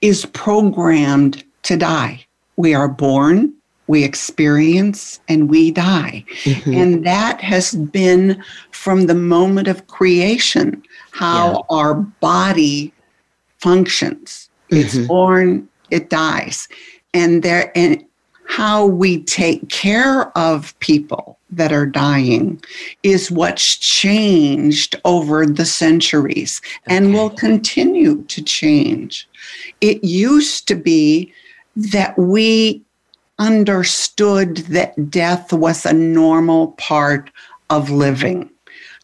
is 0.00 0.26
programmed 0.26 1.44
to 1.62 1.76
die. 1.76 2.25
We 2.56 2.74
are 2.74 2.88
born, 2.88 3.52
we 3.86 4.02
experience, 4.02 5.20
and 5.28 5.48
we 5.48 5.70
die. 5.70 6.24
Mhm. 6.44 6.76
And 6.76 7.06
that 7.06 7.40
has 7.40 7.72
been 7.72 8.42
from 8.72 9.06
the 9.06 9.14
moment 9.14 9.68
of 9.68 9.86
creation 9.86 10.82
how 11.12 11.64
our 11.70 11.94
body 11.94 12.92
functions. 13.58 14.48
It's 14.70 14.94
Mhm. 14.94 15.06
born, 15.06 15.68
it 15.90 16.10
dies. 16.10 16.68
And 17.14 17.42
there 17.42 17.72
and 17.76 18.02
how 18.48 18.86
we 18.86 19.18
take 19.24 19.68
care 19.68 20.36
of 20.38 20.78
people 20.78 21.36
that 21.50 21.72
are 21.72 21.86
dying 21.86 22.60
is 23.02 23.30
what's 23.30 23.76
changed 23.76 24.94
over 25.04 25.44
the 25.46 25.64
centuries 25.64 26.60
and 26.86 27.12
will 27.12 27.30
continue 27.30 28.22
to 28.28 28.42
change. 28.42 29.28
It 29.80 30.02
used 30.04 30.68
to 30.68 30.74
be 30.74 31.32
that 31.76 32.18
we 32.18 32.82
understood 33.38 34.56
that 34.68 35.10
death 35.10 35.52
was 35.52 35.84
a 35.84 35.92
normal 35.92 36.68
part 36.72 37.30
of 37.70 37.90
living. 37.90 38.50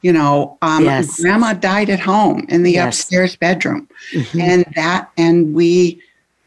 You 0.03 0.13
know, 0.13 0.59
um, 0.63 0.85
Yes. 0.85 1.21
grandma 1.21 1.53
died 1.53 1.91
at 1.91 2.01
home 2.01 2.45
in 2.49 2.63
the 2.65 2.73
Yes. 2.73 3.01
upstairs 3.01 3.37
bedroom 3.37 3.89
Mhm. 4.15 4.41
and 4.43 4.65
that 4.75 5.09
and 5.17 5.55
we 5.55 6.01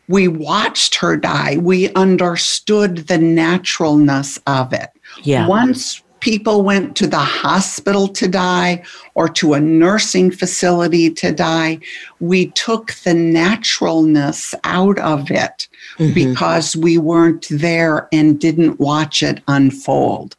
we 0.07 0.27
watched 0.27 0.93
her 0.95 1.17
die 1.17 1.57
we 1.57 1.91
understood 1.93 3.07
the 3.07 3.17
naturalness 3.17 4.37
of 4.45 4.71
it 4.71 4.89
yeah. 5.23 5.47
once 5.47 6.01
people 6.19 6.63
went 6.63 6.95
to 6.95 7.07
the 7.07 7.17
hospital 7.19 8.07
to 8.07 8.27
die 8.27 8.83
or 9.13 9.27
to 9.29 9.53
a 9.53 9.59
nursing 9.59 10.31
facility 10.31 11.09
to 11.09 11.31
die 11.31 11.79
we 12.19 12.47
took 12.51 12.93
the 13.03 13.13
naturalness 13.13 14.55
out 14.63 14.97
of 14.99 15.29
it 15.29 15.67
Mhm. 15.99 16.13
because 16.13 16.75
we 16.75 16.97
weren't 16.97 17.47
there 17.49 18.07
and 18.11 18.39
didn't 18.39 18.79
watch 18.79 19.21
it 19.23 19.41
unfold 19.47 20.35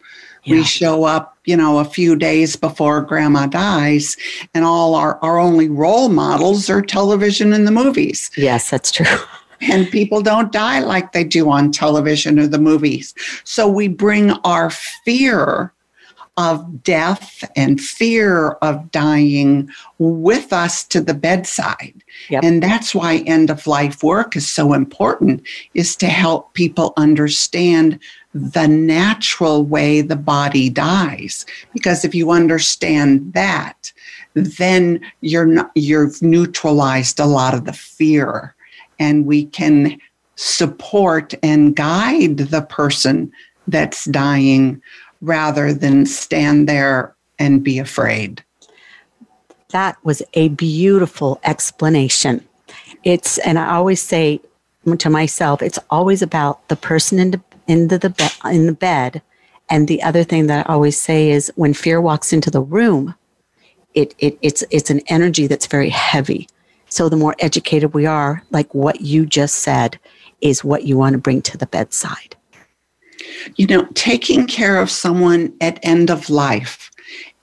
we 0.49 0.62
show 0.62 1.04
up 1.04 1.37
you 1.45 1.56
know 1.56 1.78
a 1.78 1.85
few 1.85 2.14
days 2.16 2.56
before 2.56 3.00
grandma 3.00 3.47
dies 3.47 4.16
and 4.54 4.64
all 4.64 4.95
our, 4.95 5.18
our 5.23 5.38
only 5.38 5.68
role 5.68 6.09
models 6.09 6.71
are 6.71 6.83
television 6.83 7.52
and 7.52 7.66
the 7.66 7.71
movies 7.73 8.30
Yes, 8.37 8.71
that's 8.71 8.90
true. 8.90 9.06
and 9.60 9.90
people 9.90 10.22
don't 10.22 10.52
die 10.52 10.80
like 10.80 11.12
they 11.12 11.25
do 11.25 11.50
on 11.50 11.72
television 11.72 12.38
or 12.38 12.46
the 12.46 12.58
movies. 12.58 13.14
So 13.44 13.68
we 13.68 13.88
bring 13.88 14.32
our 14.44 14.70
fear 14.70 15.72
of 16.38 16.82
death 16.82 17.42
and 17.56 17.80
fear 17.80 18.50
of 18.60 18.90
dying 18.90 19.70
with 19.98 20.52
us 20.52 20.84
to 20.84 21.00
the 21.00 21.14
bedside. 21.14 21.94
Yep. 22.28 22.44
and 22.44 22.62
that's 22.62 22.94
why 22.94 23.18
end 23.26 23.50
of 23.50 23.66
life 23.66 24.02
work 24.02 24.36
is 24.36 24.48
so 24.48 24.72
important 24.72 25.46
is 25.75 25.94
to 25.96 26.06
help 26.06 26.54
people 26.54 26.92
understand 26.96 27.98
the 28.34 28.66
natural 28.66 29.64
way 29.64 30.00
the 30.00 30.16
body 30.16 30.68
dies. 30.68 31.46
Because 31.72 32.04
if 32.04 32.14
you 32.14 32.30
understand 32.30 33.32
that 33.34 33.92
then 34.36 35.00
you're 35.22 35.46
not 35.46 35.70
you've 35.75 36.20
neutralized 36.22 37.18
a 37.18 37.25
lot 37.25 37.54
of 37.54 37.64
the 37.64 37.72
fear 37.72 38.54
and 38.98 39.26
we 39.26 39.46
can 39.46 39.98
support 40.36 41.34
and 41.42 41.74
guide 41.76 42.36
the 42.38 42.62
person 42.62 43.32
that's 43.68 44.04
dying 44.06 44.80
rather 45.20 45.72
than 45.72 46.06
stand 46.06 46.68
there 46.68 47.14
and 47.38 47.62
be 47.62 47.78
afraid 47.78 48.42
That 49.70 49.96
was 50.04 50.22
a 50.34 50.48
beautiful 50.50 51.40
explanation. 51.44 52.46
It's, 53.04 53.38
and 53.38 53.58
I 53.58 53.74
always 53.74 54.00
say 54.00 54.40
to 54.98 55.10
myself, 55.10 55.62
it's 55.62 55.78
always 55.90 56.22
about 56.22 56.66
the 56.68 56.76
person 56.76 57.18
in 57.18 57.30
the, 57.32 57.40
in 57.66 57.88
the, 57.88 57.98
the 57.98 58.10
be- 58.10 58.50
in 58.50 58.66
the 58.66 58.72
bed. 58.72 59.22
And 59.68 59.88
the 59.88 60.02
other 60.02 60.22
thing 60.22 60.46
that 60.46 60.68
I 60.68 60.72
always 60.72 60.98
say 60.98 61.30
is 61.30 61.52
when 61.56 61.74
fear 61.74 62.00
walks 62.00 62.32
into 62.32 62.50
the 62.50 62.60
room, 62.60 63.14
it, 63.94 64.14
it, 64.18 64.38
it's, 64.42 64.62
it's 64.70 64.90
an 64.90 65.00
energy 65.08 65.46
that's 65.48 65.66
very 65.66 65.90
heavy. 65.90 66.48
So 66.96 67.10
the 67.10 67.16
more 67.16 67.36
educated 67.40 67.92
we 67.92 68.06
are, 68.06 68.42
like 68.52 68.74
what 68.74 69.02
you 69.02 69.26
just 69.26 69.56
said, 69.56 70.00
is 70.40 70.64
what 70.64 70.84
you 70.84 70.96
want 70.96 71.12
to 71.12 71.18
bring 71.18 71.42
to 71.42 71.58
the 71.58 71.66
bedside. 71.66 72.34
You 73.56 73.66
know, 73.66 73.86
taking 73.92 74.46
care 74.46 74.80
of 74.80 74.90
someone 74.90 75.52
at 75.60 75.78
end 75.82 76.10
of 76.10 76.30
life 76.30 76.90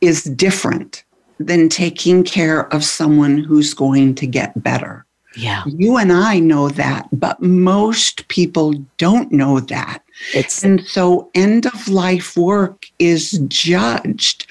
is 0.02 0.24
different 0.24 1.04
than 1.38 1.70
taking 1.70 2.24
care 2.24 2.62
of 2.74 2.84
someone 2.84 3.38
who's 3.38 3.76
going 3.76 4.16
to 4.16 4.26
get 4.26 4.64
better. 4.64 5.06
Yeah. 5.38 5.62
You 5.68 5.98
and 5.98 6.12
I 6.12 6.40
know 6.40 6.70
that, 6.70 7.08
but 7.12 7.40
most 7.40 8.28
people 8.30 8.74
don't 8.98 9.32
know 9.32 9.60
that. 9.60 10.00
It's 10.34 10.64
and 10.64 10.84
so 10.84 11.30
end 11.36 11.68
of 11.68 11.88
life 11.88 12.36
work 12.36 12.88
is 12.98 13.40
judged 13.50 14.48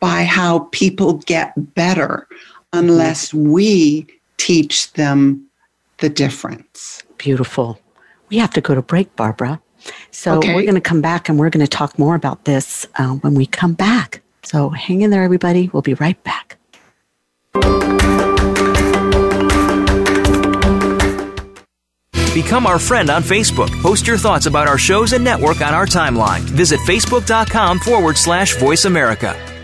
by 0.00 0.24
how 0.24 0.60
people 0.72 1.18
get 1.26 1.52
better 1.74 2.26
mm-hmm. 2.30 2.78
unless 2.78 3.34
we 3.34 4.06
teach 4.38 4.92
them 4.94 5.46
the 5.98 6.08
difference. 6.08 7.02
Beautiful. 7.18 7.78
We 8.30 8.38
have 8.38 8.52
to 8.54 8.60
go 8.60 8.74
to 8.74 8.82
break, 8.82 9.14
Barbara. 9.16 9.60
So 10.10 10.38
okay. 10.38 10.54
we're 10.54 10.62
going 10.62 10.74
to 10.74 10.80
come 10.80 11.00
back 11.00 11.28
and 11.28 11.38
we're 11.38 11.50
going 11.50 11.64
to 11.64 11.70
talk 11.70 11.98
more 11.98 12.14
about 12.14 12.44
this 12.44 12.86
uh, 12.96 13.14
when 13.16 13.34
we 13.34 13.46
come 13.46 13.74
back. 13.74 14.22
So 14.42 14.70
hang 14.70 15.02
in 15.02 15.10
there, 15.10 15.22
everybody. 15.22 15.68
We'll 15.72 15.82
be 15.82 15.94
right 15.94 16.22
back. 16.24 16.56
Become 22.34 22.66
our 22.66 22.78
friend 22.78 23.10
on 23.10 23.22
Facebook. 23.22 23.70
Post 23.82 24.06
your 24.06 24.16
thoughts 24.16 24.46
about 24.46 24.68
our 24.68 24.78
shows 24.78 25.12
and 25.12 25.24
network 25.24 25.60
on 25.60 25.74
our 25.74 25.86
timeline. 25.86 26.40
Visit 26.40 26.78
facebook.com 26.80 27.80
forward 27.80 28.16
slash 28.16 28.56
voice 28.56 28.84
America. 28.84 29.57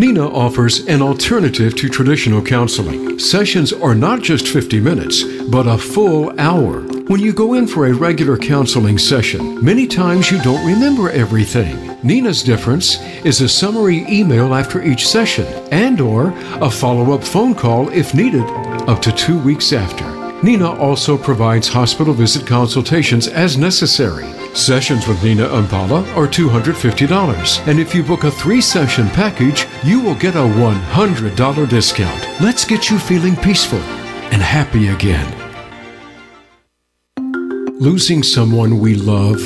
Nina 0.00 0.28
offers 0.28 0.86
an 0.86 1.02
alternative 1.02 1.74
to 1.74 1.88
traditional 1.88 2.40
counseling. 2.40 3.18
Sessions 3.18 3.72
are 3.72 3.96
not 3.96 4.22
just 4.22 4.46
50 4.46 4.78
minutes, 4.78 5.24
but 5.50 5.66
a 5.66 5.76
full 5.76 6.38
hour. 6.38 6.82
When 7.08 7.18
you 7.18 7.32
go 7.32 7.54
in 7.54 7.66
for 7.66 7.86
a 7.86 7.92
regular 7.92 8.38
counseling 8.38 8.96
session, 8.96 9.60
many 9.64 9.88
times 9.88 10.30
you 10.30 10.40
don't 10.40 10.64
remember 10.64 11.10
everything. 11.10 11.98
Nina's 12.04 12.44
difference 12.44 13.02
is 13.24 13.40
a 13.40 13.48
summary 13.48 14.06
email 14.08 14.54
after 14.54 14.84
each 14.84 15.04
session 15.04 15.46
and 15.72 16.00
or 16.00 16.32
a 16.60 16.70
follow-up 16.70 17.24
phone 17.24 17.52
call 17.52 17.88
if 17.88 18.14
needed 18.14 18.44
up 18.88 19.02
to 19.02 19.10
2 19.10 19.40
weeks 19.40 19.72
after. 19.72 20.06
Nina 20.44 20.78
also 20.78 21.18
provides 21.18 21.66
hospital 21.66 22.14
visit 22.14 22.46
consultations 22.46 23.26
as 23.26 23.58
necessary. 23.58 24.32
Sessions 24.58 25.06
with 25.06 25.22
Nina 25.22 25.56
Impala 25.56 26.00
are 26.14 26.26
$250, 26.26 27.68
and 27.68 27.78
if 27.78 27.94
you 27.94 28.02
book 28.02 28.24
a 28.24 28.30
three 28.30 28.60
session 28.60 29.08
package, 29.10 29.66
you 29.84 30.00
will 30.00 30.16
get 30.16 30.34
a 30.34 30.38
$100 30.38 31.68
discount. 31.68 32.28
Let's 32.40 32.64
get 32.64 32.90
you 32.90 32.98
feeling 32.98 33.36
peaceful 33.36 33.78
and 33.78 34.42
happy 34.42 34.88
again. 34.88 35.32
Losing 37.78 38.24
someone 38.24 38.80
we 38.80 38.96
love 38.96 39.40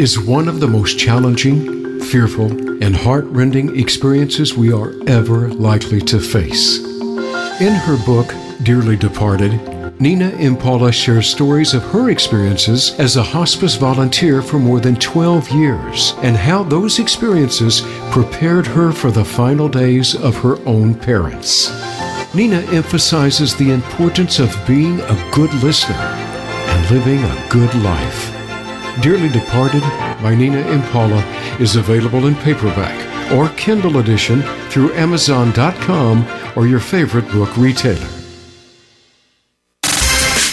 is 0.00 0.18
one 0.18 0.48
of 0.48 0.58
the 0.58 0.66
most 0.66 0.98
challenging, 0.98 2.00
fearful, 2.00 2.50
and 2.82 2.96
heart-rending 2.96 3.78
experiences 3.78 4.56
we 4.56 4.72
are 4.72 4.92
ever 5.06 5.50
likely 5.50 6.00
to 6.00 6.18
face. 6.18 6.78
In 7.60 7.74
her 7.74 7.96
book, 8.04 8.34
Dearly 8.64 8.96
Departed, 8.96 9.71
Nina 10.02 10.30
Impala 10.30 10.90
shares 10.90 11.28
stories 11.28 11.74
of 11.74 11.84
her 11.84 12.10
experiences 12.10 12.98
as 12.98 13.14
a 13.14 13.22
hospice 13.22 13.76
volunteer 13.76 14.42
for 14.42 14.58
more 14.58 14.80
than 14.80 14.96
12 14.96 15.50
years 15.50 16.14
and 16.22 16.36
how 16.36 16.64
those 16.64 16.98
experiences 16.98 17.82
prepared 18.10 18.66
her 18.66 18.90
for 18.90 19.12
the 19.12 19.24
final 19.24 19.68
days 19.68 20.16
of 20.16 20.36
her 20.38 20.58
own 20.66 20.92
parents. 20.92 21.70
Nina 22.34 22.62
emphasizes 22.72 23.54
the 23.54 23.70
importance 23.70 24.40
of 24.40 24.52
being 24.66 24.98
a 25.02 25.30
good 25.32 25.54
listener 25.62 25.94
and 25.94 26.90
living 26.90 27.22
a 27.22 27.46
good 27.48 27.72
life. 27.76 28.32
Dearly 29.02 29.28
Departed 29.28 29.82
by 30.20 30.34
Nina 30.34 30.66
Impala 30.72 31.22
is 31.60 31.76
available 31.76 32.26
in 32.26 32.34
paperback 32.34 33.30
or 33.30 33.50
Kindle 33.50 33.98
edition 33.98 34.42
through 34.68 34.94
Amazon.com 34.94 36.26
or 36.56 36.66
your 36.66 36.80
favorite 36.80 37.30
book 37.30 37.56
retailer. 37.56 38.21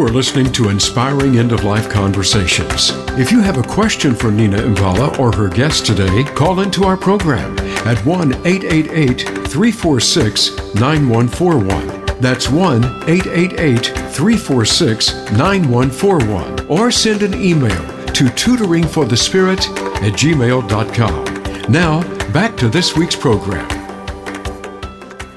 You 0.00 0.06
are 0.06 0.12
listening 0.12 0.50
to 0.52 0.70
Inspiring 0.70 1.36
End 1.36 1.52
of 1.52 1.62
Life 1.62 1.90
Conversations. 1.90 2.92
If 3.18 3.30
you 3.30 3.42
have 3.42 3.58
a 3.58 3.62
question 3.62 4.14
for 4.14 4.30
Nina 4.30 4.56
Impala 4.62 5.14
or 5.18 5.30
her 5.30 5.50
guest 5.50 5.84
today, 5.84 6.24
call 6.24 6.60
into 6.60 6.84
our 6.84 6.96
program 6.96 7.58
at 7.86 8.02
1 8.06 8.32
888 8.46 9.20
346 9.20 10.74
9141. 10.76 12.18
That's 12.18 12.48
1 12.48 12.82
888 13.10 13.84
346 13.84 15.12
9141. 15.32 16.66
Or 16.68 16.90
send 16.90 17.22
an 17.22 17.34
email 17.34 17.82
to 18.14 18.24
tutoringforthespirit 18.24 19.68
at 19.96 20.14
gmail.com. 20.14 21.70
Now, 21.70 22.32
back 22.32 22.56
to 22.56 22.70
this 22.70 22.96
week's 22.96 23.16
program. 23.16 23.68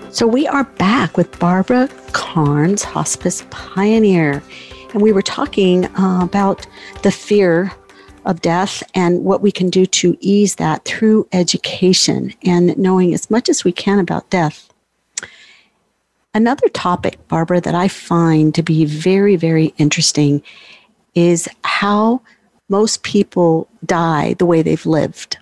So 0.09 0.25
we 0.25 0.47
are 0.47 0.63
back 0.63 1.17
with 1.17 1.37
Barbara 1.37 1.89
Karnes, 2.13 2.83
hospice 2.83 3.43
pioneer, 3.49 4.41
and 4.93 5.01
we 5.01 5.11
were 5.11 5.21
talking 5.21 5.85
uh, 5.97 6.19
about 6.23 6.65
the 7.01 7.11
fear 7.11 7.71
of 8.25 8.41
death 8.41 8.83
and 8.95 9.23
what 9.23 9.41
we 9.41 9.51
can 9.51 9.69
do 9.69 9.85
to 9.85 10.17
ease 10.21 10.55
that 10.55 10.85
through 10.85 11.27
education 11.33 12.33
and 12.43 12.77
knowing 12.77 13.13
as 13.13 13.29
much 13.29 13.49
as 13.49 13.63
we 13.63 13.71
can 13.71 13.99
about 13.99 14.29
death. 14.29 14.69
Another 16.33 16.67
topic, 16.69 17.27
Barbara, 17.27 17.61
that 17.61 17.75
I 17.75 17.87
find 17.87 18.55
to 18.55 18.63
be 18.63 18.85
very, 18.85 19.35
very 19.35 19.73
interesting 19.77 20.41
is 21.13 21.47
how 21.63 22.21
most 22.69 23.03
people 23.03 23.67
die 23.85 24.33
the 24.35 24.45
way 24.45 24.61
they've 24.61 24.85
lived. 24.85 25.37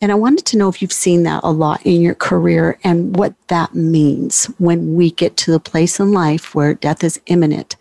And 0.00 0.12
I 0.12 0.16
wanted 0.16 0.44
to 0.46 0.58
know 0.58 0.68
if 0.68 0.82
you've 0.82 0.92
seen 0.92 1.22
that 1.22 1.40
a 1.44 1.50
lot 1.50 1.84
in 1.86 2.02
your 2.02 2.14
career 2.14 2.78
and 2.84 3.16
what 3.16 3.34
that 3.48 3.74
means 3.74 4.46
when 4.58 4.94
we 4.94 5.10
get 5.10 5.36
to 5.38 5.50
the 5.50 5.60
place 5.60 5.98
in 5.98 6.12
life 6.12 6.54
where 6.54 6.74
death 6.74 7.02
is 7.02 7.20
imminent 7.26 7.76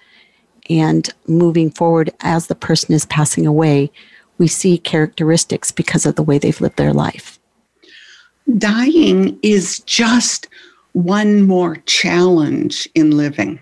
and 0.70 1.10
moving 1.28 1.70
forward 1.70 2.14
as 2.22 2.48
the 2.48 2.56
person 2.56 2.94
is 2.94 3.06
passing 3.08 3.46
away, 3.46 3.92
we 4.38 4.48
see 4.48 4.78
characteristics 4.78 5.72
because 5.72 6.06
of 6.06 6.16
the 6.16 6.24
way 6.24 6.38
they've 6.38 6.62
lived 6.62 6.78
their 6.78 6.94
life. 6.94 7.40
Dying 8.58 9.38
is 9.42 9.80
just 9.82 10.48
one 10.94 11.44
more 11.44 11.78
challenge 11.86 12.88
in 12.96 13.12
living. 13.12 13.62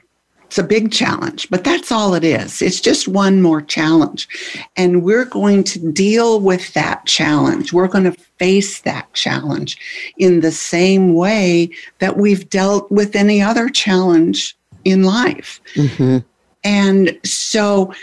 It's 0.52 0.58
a 0.58 0.64
big 0.64 0.92
challenge, 0.92 1.50
but 1.50 1.64
that's 1.64 1.94
all 1.94 2.14
it 2.14 2.26
is. 2.26 2.62
It's 2.62 2.82
just 2.82 3.08
one 3.08 3.42
more 3.42 3.62
challenge. 3.62 4.28
And 4.76 5.02
we're 5.02 5.24
going 5.24 5.64
to 5.64 5.92
deal 5.94 6.42
with 6.42 6.74
that 6.74 7.06
challenge. 7.06 7.72
We're 7.72 7.88
going 7.88 8.04
to 8.04 8.20
face 8.38 8.82
that 8.82 9.14
challenge 9.14 9.78
in 10.18 10.42
the 10.42 10.52
same 10.52 11.14
way 11.14 11.70
that 12.00 12.18
we've 12.18 12.50
dealt 12.50 12.92
with 12.92 13.16
any 13.16 13.42
other 13.42 13.70
challenge 13.70 14.58
in 14.84 15.04
life. 15.04 15.62
Mm-hmm. 15.76 16.18
And 16.66 17.18
so 17.24 17.94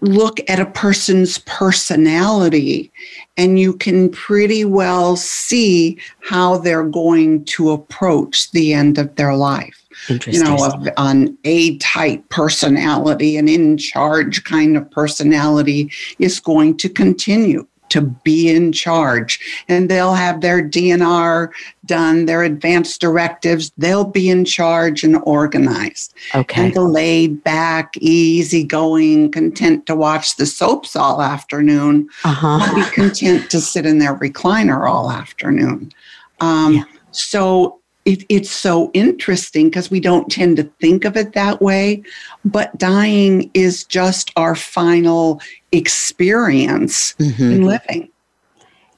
look 0.00 0.38
at 0.48 0.60
a 0.60 0.66
person's 0.66 1.38
personality 1.38 2.92
and 3.36 3.58
you 3.58 3.72
can 3.72 4.10
pretty 4.10 4.64
well 4.64 5.16
see 5.16 5.98
how 6.20 6.58
they're 6.58 6.88
going 6.88 7.44
to 7.46 7.72
approach 7.72 8.52
the 8.52 8.72
end 8.72 8.96
of 8.96 9.16
their 9.16 9.34
life 9.34 9.83
you 10.08 10.42
know, 10.42 10.56
an 10.96 11.36
A 11.44 11.76
type 11.78 12.28
personality, 12.28 13.36
an 13.36 13.48
in 13.48 13.76
charge 13.76 14.44
kind 14.44 14.76
of 14.76 14.90
personality 14.90 15.90
is 16.18 16.40
going 16.40 16.76
to 16.78 16.88
continue 16.88 17.66
to 17.94 18.00
be 18.00 18.48
in 18.48 18.72
charge. 18.72 19.38
And 19.68 19.88
they'll 19.88 20.14
have 20.14 20.40
their 20.40 20.60
DNR 20.60 21.50
done, 21.86 22.26
their 22.26 22.42
advanced 22.42 23.00
directives. 23.00 23.70
They'll 23.78 24.04
be 24.04 24.28
in 24.28 24.44
charge 24.44 25.04
and 25.04 25.18
organized. 25.22 26.12
Okay. 26.34 26.64
And 26.64 26.74
the 26.74 26.80
laid 26.80 27.44
back, 27.44 27.96
easygoing, 27.98 29.30
content 29.30 29.86
to 29.86 29.94
watch 29.94 30.36
the 30.36 30.46
soaps 30.46 30.96
all 30.96 31.22
afternoon. 31.22 32.08
Uh-huh. 32.24 32.74
Be 32.74 32.84
content 32.90 33.48
to 33.50 33.60
sit 33.60 33.86
in 33.86 33.98
their 33.98 34.16
recliner 34.16 34.88
all 34.88 35.12
afternoon. 35.12 35.92
Um, 36.40 36.74
yeah. 36.74 36.84
So 37.12 37.80
it, 38.04 38.24
it's 38.28 38.50
so 38.50 38.90
interesting 38.92 39.68
because 39.68 39.90
we 39.90 40.00
don't 40.00 40.30
tend 40.30 40.56
to 40.58 40.64
think 40.80 41.04
of 41.04 41.16
it 41.16 41.32
that 41.32 41.62
way. 41.62 42.02
But 42.44 42.76
dying 42.76 43.50
is 43.54 43.84
just 43.84 44.30
our 44.36 44.54
final 44.54 45.40
experience 45.72 47.14
mm-hmm. 47.14 47.42
in 47.42 47.62
living. 47.62 48.10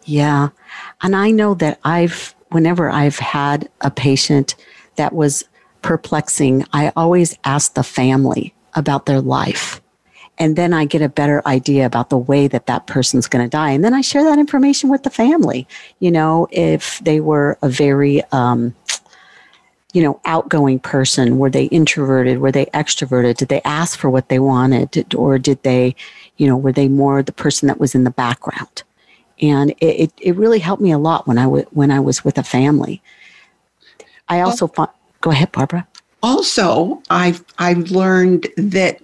Yeah. 0.04 0.48
And 1.02 1.14
I 1.14 1.30
know 1.30 1.54
that 1.54 1.78
I've, 1.84 2.34
whenever 2.50 2.90
I've 2.90 3.18
had 3.18 3.68
a 3.80 3.90
patient 3.90 4.54
that 4.96 5.12
was 5.12 5.44
perplexing, 5.82 6.64
I 6.72 6.92
always 6.96 7.38
ask 7.44 7.74
the 7.74 7.82
family 7.82 8.54
about 8.74 9.06
their 9.06 9.20
life. 9.20 9.80
And 10.38 10.54
then 10.54 10.74
I 10.74 10.84
get 10.84 11.00
a 11.00 11.08
better 11.08 11.42
idea 11.46 11.86
about 11.86 12.10
the 12.10 12.18
way 12.18 12.46
that 12.48 12.66
that 12.66 12.86
person's 12.86 13.26
going 13.26 13.44
to 13.44 13.48
die. 13.48 13.70
And 13.70 13.82
then 13.82 13.94
I 13.94 14.02
share 14.02 14.22
that 14.24 14.38
information 14.38 14.90
with 14.90 15.02
the 15.02 15.10
family. 15.10 15.66
You 15.98 16.10
know, 16.10 16.46
if 16.50 16.98
they 16.98 17.20
were 17.20 17.56
a 17.62 17.68
very, 17.68 18.22
um, 18.32 18.74
you 19.96 20.02
know, 20.02 20.20
outgoing 20.26 20.78
person, 20.78 21.38
were 21.38 21.48
they 21.48 21.64
introverted? 21.64 22.38
Were 22.38 22.52
they 22.52 22.66
extroverted? 22.66 23.38
Did 23.38 23.48
they 23.48 23.62
ask 23.62 23.98
for 23.98 24.10
what 24.10 24.28
they 24.28 24.38
wanted? 24.38 24.90
Did, 24.90 25.14
or 25.14 25.38
did 25.38 25.62
they, 25.62 25.96
you 26.36 26.46
know, 26.46 26.54
were 26.54 26.70
they 26.70 26.86
more 26.86 27.22
the 27.22 27.32
person 27.32 27.66
that 27.68 27.80
was 27.80 27.94
in 27.94 28.04
the 28.04 28.10
background? 28.10 28.82
And 29.40 29.70
it, 29.70 29.86
it, 29.86 30.12
it 30.20 30.36
really 30.36 30.58
helped 30.58 30.82
me 30.82 30.92
a 30.92 30.98
lot 30.98 31.26
when 31.26 31.38
I, 31.38 31.44
w- 31.44 31.64
when 31.70 31.90
I 31.90 32.00
was 32.00 32.22
with 32.22 32.36
a 32.36 32.42
family. 32.42 33.00
I 34.28 34.40
also, 34.42 34.70
well, 34.76 34.92
go 35.22 35.30
ahead, 35.30 35.50
Barbara. 35.50 35.88
Also, 36.22 37.02
I've, 37.08 37.42
I've 37.58 37.90
learned 37.90 38.48
that 38.58 39.00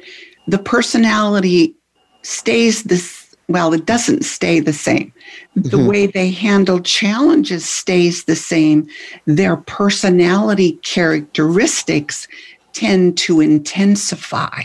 the 0.47 0.59
personality 0.59 1.75
stays 2.21 2.83
this 2.83 3.22
well 3.53 3.73
it 3.73 3.87
doesn't 3.87 4.25
stay 4.25 4.61
the 4.61 4.73
same 4.73 5.13
the 5.55 5.77
mm-hmm. 5.77 5.87
way 5.87 6.07
they 6.07 6.31
handle 6.31 6.81
challenges 6.81 7.69
stays 7.69 8.25
the 8.25 8.37
same 8.37 8.87
their 9.27 9.57
personality 9.57 10.73
characteristics 10.83 12.29
tend 12.73 13.17
to 13.19 13.41
intensify 13.41 14.63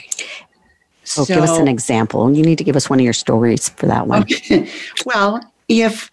so, 1.03 1.23
so 1.23 1.35
give 1.35 1.43
us 1.43 1.57
an 1.57 1.67
example 1.67 2.35
you 2.35 2.43
need 2.43 2.57
to 2.57 2.63
give 2.63 2.75
us 2.75 2.89
one 2.89 2.99
of 2.99 3.03
your 3.03 3.13
stories 3.13 3.69
for 3.69 3.85
that 3.85 4.07
one 4.07 4.23
okay. 4.23 4.69
well 5.05 5.41
if 5.67 6.09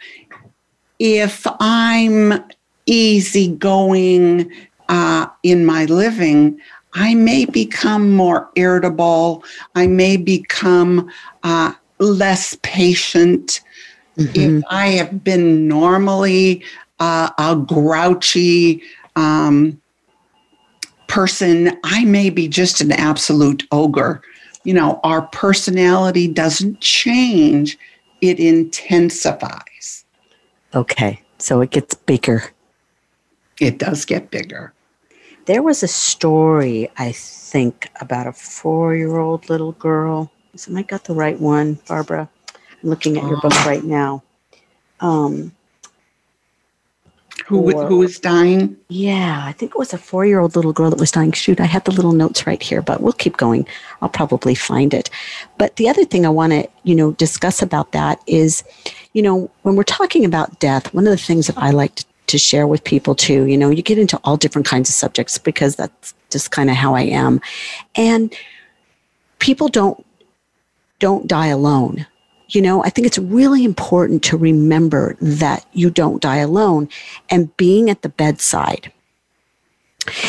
if 0.98 1.46
i'm 1.60 2.44
easygoing 2.86 4.50
uh, 4.90 5.26
in 5.42 5.64
my 5.64 5.86
living 5.86 6.60
I 6.94 7.14
may 7.14 7.44
become 7.44 8.12
more 8.12 8.50
irritable. 8.54 9.44
I 9.74 9.86
may 9.86 10.16
become 10.16 11.10
uh, 11.42 11.72
less 11.98 12.56
patient. 12.62 13.60
Mm-hmm. 14.18 14.58
If 14.58 14.64
I 14.70 14.88
have 14.88 15.24
been 15.24 15.68
normally 15.68 16.62
uh, 17.00 17.30
a 17.38 17.56
grouchy 17.56 18.82
um, 19.16 19.80
person, 21.08 21.78
I 21.84 22.04
may 22.04 22.30
be 22.30 22.48
just 22.48 22.80
an 22.80 22.92
absolute 22.92 23.66
ogre. 23.72 24.22
You 24.64 24.74
know, 24.74 25.00
our 25.04 25.22
personality 25.22 26.26
doesn't 26.26 26.80
change, 26.80 27.78
it 28.20 28.40
intensifies. 28.40 30.04
Okay, 30.74 31.20
so 31.38 31.60
it 31.60 31.70
gets 31.70 31.94
bigger. 31.94 32.44
It 33.60 33.78
does 33.78 34.04
get 34.04 34.30
bigger. 34.30 34.72
There 35.46 35.62
was 35.62 35.82
a 35.82 35.88
story, 35.88 36.90
I 36.96 37.12
think, 37.12 37.90
about 38.00 38.26
a 38.26 38.32
four 38.32 38.96
year 38.96 39.18
old 39.18 39.50
little 39.50 39.72
girl. 39.72 40.30
Am 40.68 40.76
I 40.76 40.82
got 40.82 41.04
the 41.04 41.14
right 41.14 41.38
one, 41.38 41.78
Barbara? 41.88 42.28
I'm 42.82 42.90
looking 42.90 43.16
at 43.16 43.24
your 43.24 43.40
book 43.40 43.52
oh. 43.54 43.64
right 43.66 43.84
now. 43.84 44.22
Um, 45.00 45.52
who 47.46 47.72
or, 47.72 47.86
who 47.86 47.98
was 47.98 48.18
dying? 48.18 48.76
Yeah, 48.88 49.42
I 49.44 49.52
think 49.52 49.72
it 49.72 49.78
was 49.78 49.92
a 49.92 49.98
four 49.98 50.24
year 50.24 50.38
old 50.38 50.56
little 50.56 50.72
girl 50.72 50.90
that 50.90 51.00
was 51.00 51.10
dying. 51.10 51.32
Shoot, 51.32 51.60
I 51.60 51.64
had 51.66 51.84
the 51.84 51.90
little 51.90 52.12
notes 52.12 52.46
right 52.46 52.62
here, 52.62 52.80
but 52.80 53.00
we'll 53.02 53.12
keep 53.12 53.36
going. 53.36 53.66
I'll 54.00 54.08
probably 54.08 54.54
find 54.54 54.94
it. 54.94 55.10
But 55.58 55.76
the 55.76 55.88
other 55.88 56.04
thing 56.04 56.24
I 56.24 56.30
want 56.30 56.52
to, 56.52 56.68
you 56.84 56.94
know, 56.94 57.12
discuss 57.12 57.60
about 57.60 57.92
that 57.92 58.22
is, 58.26 58.64
you 59.12 59.22
know, 59.22 59.50
when 59.62 59.76
we're 59.76 59.82
talking 59.82 60.24
about 60.24 60.58
death, 60.60 60.94
one 60.94 61.06
of 61.06 61.10
the 61.10 61.18
things 61.18 61.48
that 61.48 61.58
I 61.58 61.70
like 61.70 61.96
to 61.96 62.04
to 62.26 62.38
share 62.38 62.66
with 62.66 62.84
people 62.84 63.14
too. 63.14 63.44
You 63.44 63.56
know, 63.56 63.70
you 63.70 63.82
get 63.82 63.98
into 63.98 64.18
all 64.24 64.36
different 64.36 64.66
kinds 64.66 64.88
of 64.88 64.94
subjects 64.94 65.38
because 65.38 65.76
that's 65.76 66.14
just 66.30 66.50
kind 66.50 66.70
of 66.70 66.76
how 66.76 66.94
I 66.94 67.02
am. 67.02 67.40
And 67.94 68.34
people 69.38 69.68
don't 69.68 70.04
don't 70.98 71.26
die 71.26 71.48
alone. 71.48 72.06
You 72.48 72.62
know, 72.62 72.84
I 72.84 72.90
think 72.90 73.06
it's 73.06 73.18
really 73.18 73.64
important 73.64 74.22
to 74.24 74.36
remember 74.36 75.16
that 75.20 75.64
you 75.72 75.90
don't 75.90 76.22
die 76.22 76.36
alone 76.36 76.88
and 77.30 77.56
being 77.56 77.90
at 77.90 78.02
the 78.02 78.08
bedside 78.08 78.92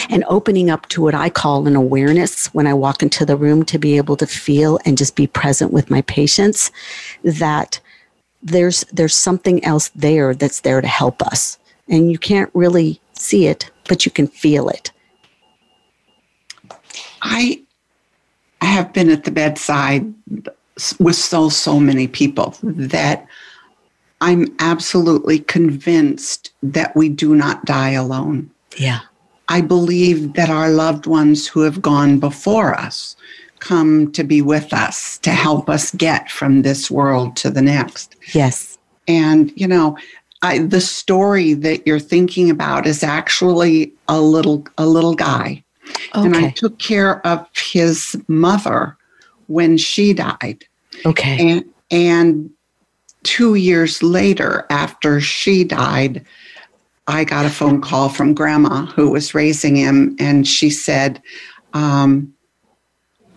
and 0.09 0.23
opening 0.27 0.69
up 0.69 0.87
to 0.87 1.01
what 1.01 1.13
I 1.13 1.29
call 1.29 1.67
an 1.67 1.75
awareness 1.75 2.47
when 2.53 2.67
I 2.67 2.73
walk 2.73 3.03
into 3.03 3.25
the 3.25 3.35
room 3.35 3.65
to 3.65 3.77
be 3.77 3.97
able 3.97 4.15
to 4.17 4.25
feel 4.25 4.79
and 4.85 4.97
just 4.97 5.15
be 5.15 5.27
present 5.27 5.73
with 5.73 5.91
my 5.91 6.01
patients 6.03 6.71
that 7.23 7.79
there's 8.41 8.85
there's 8.93 9.15
something 9.15 9.63
else 9.65 9.89
there 9.89 10.33
that's 10.33 10.61
there 10.61 10.79
to 10.79 10.87
help 10.87 11.21
us 11.21 11.57
and 11.89 12.11
you 12.11 12.17
can't 12.17 12.49
really 12.53 13.01
see 13.13 13.47
it, 13.47 13.69
but 13.87 14.05
you 14.05 14.11
can 14.11 14.27
feel 14.27 14.69
it. 14.69 14.91
I 17.21 17.61
have 18.61 18.93
been 18.93 19.09
at 19.09 19.23
the 19.23 19.31
bedside 19.31 20.13
with 20.99 21.15
so, 21.15 21.49
so 21.49 21.79
many 21.79 22.07
people 22.07 22.55
that 22.63 23.27
I'm 24.21 24.47
absolutely 24.59 25.39
convinced 25.39 26.51
that 26.63 26.95
we 26.95 27.09
do 27.09 27.35
not 27.35 27.65
die 27.65 27.91
alone. 27.91 28.49
Yeah. 28.77 29.01
I 29.47 29.61
believe 29.61 30.33
that 30.33 30.49
our 30.49 30.69
loved 30.69 31.05
ones 31.05 31.47
who 31.47 31.61
have 31.61 31.81
gone 31.81 32.19
before 32.19 32.73
us 32.73 33.15
come 33.59 34.11
to 34.11 34.23
be 34.23 34.41
with 34.41 34.73
us 34.73 35.17
to 35.19 35.31
help 35.31 35.69
us 35.69 35.91
get 35.91 36.29
from 36.29 36.61
this 36.61 36.89
world 36.89 37.35
to 37.37 37.49
the 37.49 37.61
next. 37.61 38.15
Yes. 38.33 38.77
And, 39.07 39.51
you 39.55 39.67
know, 39.67 39.97
I, 40.41 40.59
the 40.59 40.81
story 40.81 41.53
that 41.53 41.85
you're 41.87 41.99
thinking 41.99 42.49
about 42.49 42.85
is 42.85 43.03
actually 43.03 43.91
a 44.07 44.21
little 44.21 44.67
a 44.77 44.85
little 44.85 45.15
guy, 45.15 45.63
okay. 46.15 46.25
and 46.25 46.35
I 46.35 46.49
took 46.51 46.77
care 46.79 47.25
of 47.25 47.47
his 47.55 48.19
mother 48.27 48.97
when 49.47 49.77
she 49.77 50.13
died. 50.13 50.65
Okay, 51.05 51.51
and, 51.51 51.65
and 51.91 52.49
two 53.23 53.55
years 53.55 54.01
later, 54.01 54.65
after 54.69 55.19
she 55.21 55.63
died, 55.63 56.25
I 57.07 57.23
got 57.23 57.45
a 57.45 57.49
phone 57.49 57.81
call 57.81 58.09
from 58.09 58.33
Grandma 58.33 58.85
who 58.87 59.11
was 59.11 59.33
raising 59.33 59.75
him, 59.75 60.15
and 60.19 60.47
she 60.47 60.69
said. 60.69 61.21
Um, 61.73 62.31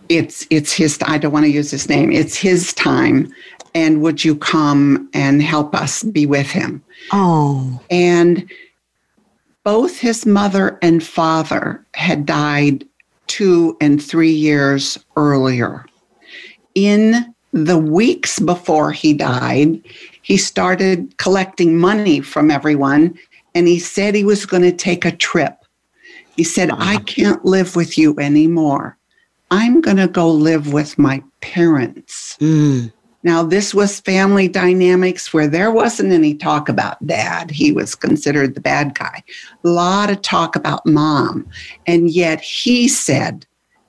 it's 0.07 0.47
it's 0.49 0.73
his 0.73 0.97
i 1.05 1.19
don't 1.19 1.31
want 1.31 1.45
to 1.45 1.51
use 1.51 1.69
his 1.69 1.87
name 1.87 2.11
it's 2.11 2.35
his 2.35 2.73
time 2.73 3.31
and 3.73 4.01
would 4.01 4.23
you 4.23 4.35
come 4.35 5.09
and 5.13 5.41
help 5.41 5.75
us 5.75 6.03
be 6.03 6.25
with 6.25 6.49
him? 6.49 6.83
Oh. 7.11 7.79
And 7.89 8.49
both 9.63 9.99
his 9.99 10.25
mother 10.25 10.77
and 10.81 11.03
father 11.03 11.85
had 11.93 12.25
died 12.25 12.85
two 13.27 13.77
and 13.81 14.01
three 14.01 14.31
years 14.31 14.97
earlier. 15.15 15.85
In 16.75 17.33
the 17.51 17.77
weeks 17.77 18.39
before 18.39 18.91
he 18.91 19.13
died, 19.13 19.81
he 20.21 20.37
started 20.37 21.17
collecting 21.17 21.77
money 21.77 22.21
from 22.21 22.51
everyone 22.51 23.17
and 23.55 23.67
he 23.67 23.79
said 23.79 24.13
he 24.13 24.23
was 24.23 24.45
going 24.45 24.63
to 24.63 24.71
take 24.71 25.05
a 25.05 25.15
trip. 25.15 25.55
He 26.35 26.43
said, 26.43 26.69
I 26.71 26.97
can't 26.97 27.43
live 27.43 27.75
with 27.75 27.97
you 27.97 28.17
anymore. 28.19 28.97
I'm 29.51 29.81
going 29.81 29.97
to 29.97 30.07
go 30.07 30.31
live 30.31 30.71
with 30.71 30.97
my 30.97 31.23
parents. 31.41 32.37
Mm. 32.39 32.93
Now, 33.21 33.43
this 33.43 33.73
was 33.73 33.99
family 33.99 34.47
dynamics 34.47 35.33
where 35.33 35.47
there 35.47 35.71
wasn't 35.71 36.13
any 36.13 36.35
talk 36.35 36.69
about 36.69 37.05
dad. 37.05 37.51
He 37.51 37.71
was 37.71 37.93
considered 37.93 38.55
the 38.55 38.61
bad 38.61 38.95
guy. 38.95 39.23
A 39.63 39.67
lot 39.67 40.09
of 40.09 40.21
talk 40.21 40.55
about 40.55 40.85
mom. 40.85 41.45
And 41.85 42.09
yet 42.09 42.39
he 42.39 42.87
said 42.87 43.45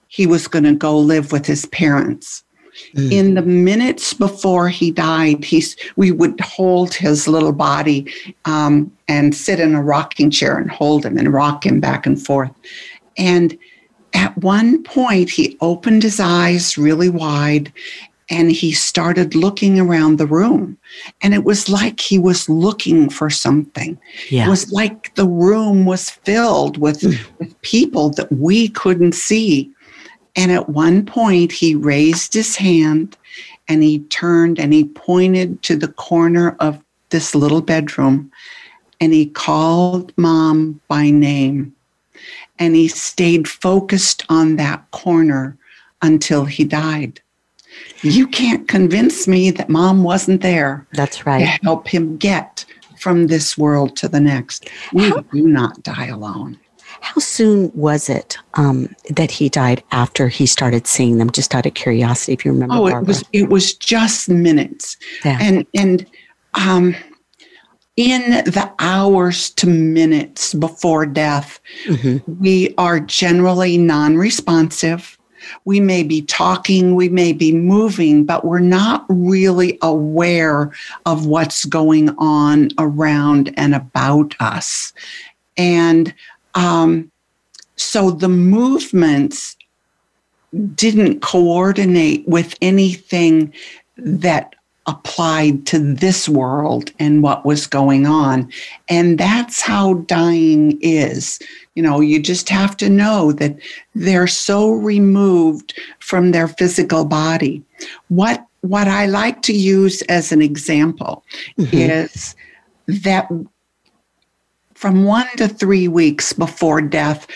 he 0.09 0.27
was 0.27 0.49
going 0.49 0.65
to 0.65 0.75
go 0.75 0.99
live 0.99 1.31
with 1.31 1.47
his 1.47 1.67
parents. 1.67 2.43
Mm. 2.95 3.13
In 3.13 3.35
the 3.35 3.43
minutes 3.43 4.15
before 4.15 4.69
he 4.69 4.91
died, 4.91 5.45
he's, 5.45 5.77
we 5.95 6.11
would 6.11 6.41
hold 6.41 6.95
his 6.95 7.29
little 7.29 7.53
body 7.53 8.13
um, 8.47 8.91
and 9.07 9.35
sit 9.35 9.61
in 9.61 9.75
a 9.75 9.83
rocking 9.83 10.31
chair 10.31 10.57
and 10.59 10.71
hold 10.71 11.05
him 11.05 11.17
and 11.17 11.33
rock 11.33 11.65
him 11.65 11.79
back 11.79 12.05
and 12.05 12.25
forth. 12.25 12.53
And 13.17 13.57
at 14.15 14.37
one 14.39 14.83
point, 14.83 15.31
he 15.31 15.57
opened 15.61 16.03
his 16.03 16.19
eyes 16.19 16.77
really 16.77 17.09
wide 17.09 17.73
and 18.31 18.53
he 18.53 18.73
started 18.73 19.35
looking 19.35 19.79
around 19.79 20.17
the 20.17 20.27
room 20.27 20.79
and 21.23 21.35
it 21.35 21.45
was 21.45 21.69
like 21.69 22.01
he 22.01 22.19
was 22.19 22.49
looking 22.49 23.11
for 23.11 23.29
something 23.29 23.99
yeah. 24.31 24.47
it 24.47 24.49
was 24.49 24.71
like 24.73 25.15
the 25.17 25.27
room 25.27 25.85
was 25.85 26.11
filled 26.11 26.79
with, 26.79 27.01
mm. 27.01 27.19
with 27.39 27.61
people 27.63 28.11
that 28.11 28.31
we 28.33 28.69
couldn't 28.69 29.15
see 29.15 29.71
and 30.37 30.53
at 30.53 30.69
one 30.69 31.05
point 31.05 31.53
he 31.53 31.75
raised 31.75 32.35
his 32.35 32.57
hand 32.57 33.17
and 33.69 33.83
he 33.83 34.01
turned 34.01 34.59
and 34.59 34.73
he 34.73 34.85
pointed 34.85 35.63
to 35.63 35.77
the 35.77 35.89
corner 35.89 36.57
of 36.61 36.83
this 37.11 37.35
little 37.35 37.61
bedroom 37.61 38.31
and 39.01 39.13
he 39.13 39.27
called 39.27 40.13
mom 40.17 40.81
by 40.89 41.11
name. 41.11 41.75
And 42.59 42.75
he 42.77 42.89
stayed 42.89 43.49
focused 43.49 44.25
on 44.29 44.57
that 44.57 44.91
corner 44.91 45.57
until 46.03 46.45
he 46.45 46.65
died. 46.65 47.21
You 48.03 48.27
can't 48.27 48.67
convince 48.69 49.29
me 49.29 49.51
that 49.53 49.69
mom 49.69 50.03
wasn't 50.03 50.43
there. 50.43 50.87
That's 50.93 51.27
right. 51.27 51.41
To 51.41 51.47
help 51.65 51.89
him 51.89 52.17
get 52.17 52.65
from 52.99 53.29
this 53.29 53.57
world 53.57 53.97
to 53.97 54.09
the 54.09 54.21
next. 54.21 54.69
We 54.93 55.09
How, 55.09 55.21
do 55.21 55.47
not 55.47 55.83
die 55.83 56.07
alone. 56.07 56.59
How 57.01 57.19
soon 57.21 57.71
was 57.75 58.09
it 58.09 58.37
um, 58.55 58.95
that 59.09 59.31
he 59.31 59.49
died 59.49 59.83
after 59.91 60.29
he 60.29 60.47
started 60.47 60.87
seeing 60.87 61.19
them? 61.19 61.31
Just 61.31 61.55
out 61.55 61.67
of 61.67 61.75
curiosity, 61.75 62.33
if 62.33 62.45
you 62.45 62.53
remember. 62.53 62.75
Oh, 62.75 62.91
Barbara. 62.91 63.03
it 63.03 63.07
was 63.07 63.25
it 63.33 63.49
was 63.49 63.75
just 63.75 64.29
minutes, 64.29 64.97
yeah. 65.25 65.39
and 65.41 65.67
and 65.75 66.07
um, 66.55 66.95
in 67.97 68.31
the 68.45 68.73
hours 68.79 69.51
to 69.51 69.67
minutes 69.67 70.55
before 70.55 71.07
death, 71.07 71.61
mm-hmm. 71.87 72.19
we 72.41 72.75
are 72.77 73.01
generally 73.01 73.79
non 73.79 74.17
responsive. 74.17 75.19
We 75.65 75.81
may 75.81 76.03
be 76.03 76.23
talking, 76.23 76.95
we 76.95 77.09
may 77.09 77.33
be 77.33 77.53
moving, 77.53 78.25
but 78.25 78.45
we're 78.45 78.59
not 78.61 79.05
really 79.09 79.79
aware 79.83 80.73
of 81.07 81.27
what's 81.27 81.65
going 81.65 82.11
on 82.19 82.71
around 82.79 83.53
and 83.57 83.75
about 83.75 84.35
us. 84.41 84.93
And 85.57 86.15
um, 86.55 87.11
so 87.77 88.11
the 88.11 88.29
movements 88.29 89.57
didn't 90.75 91.23
coordinate 91.23 92.27
with 92.27 92.57
anything 92.61 93.55
that 93.97 94.55
applied 94.91 95.67
to 95.67 95.79
this 95.79 96.29
world 96.29 96.91
and 96.99 97.23
what 97.23 97.47
was 97.47 97.67
going 97.67 98.07
on. 98.07 98.51
And 98.89 99.19
that's 99.19 99.61
how 99.61 99.95
dying 99.95 100.79
is. 100.83 101.39
You 101.77 101.83
know, 101.83 102.01
you 102.01 102.21
just 102.21 102.49
have 102.49 102.77
to 102.79 102.91
know 102.91 103.33
that 103.33 103.57
they're 103.95 104.27
so 104.27 104.73
removed 104.73 105.79
from 106.01 106.33
their 106.33 106.49
physical 106.49 107.05
body. 107.05 107.63
What 108.09 108.45
what 108.63 108.89
I 108.89 109.07
like 109.07 109.41
to 109.43 109.55
use 109.55 110.03
as 110.03 110.33
an 110.33 110.43
example 110.43 111.25
mm-hmm. 111.57 111.75
is 111.75 112.37
that 112.87 113.31
from 114.75 115.05
1 115.05 115.27
to 115.39 115.49
3 115.49 115.89
weeks 115.89 116.35
before 116.35 116.83
death 116.83 117.27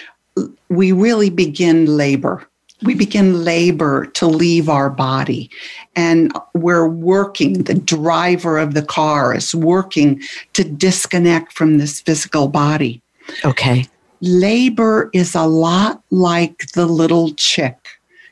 we 0.69 0.93
really 0.93 1.31
begin 1.31 1.87
labor 1.87 2.47
we 2.83 2.95
begin 2.95 3.45
labor 3.45 4.07
to 4.07 4.27
leave 4.27 4.69
our 4.69 4.91
body. 4.91 5.51
And 5.95 6.33
we're 6.55 6.89
working 6.89 7.65
the 7.65 7.75
driver 7.75 8.59
of 8.59 8.75
the 8.75 8.83
car 8.83 9.35
is 9.35 9.55
working 9.55 10.23
to 10.55 10.65
disconnect 10.65 11.53
from 11.53 11.79
this 11.79 12.01
physical 12.01 12.49
body. 12.49 13.01
Okay. 13.45 13.87
Labor 14.21 15.11
is 15.13 15.35
a 15.35 15.47
lot 15.47 16.03
like 16.11 16.73
the 16.73 16.87
little 16.87 17.33
chick. 17.35 17.79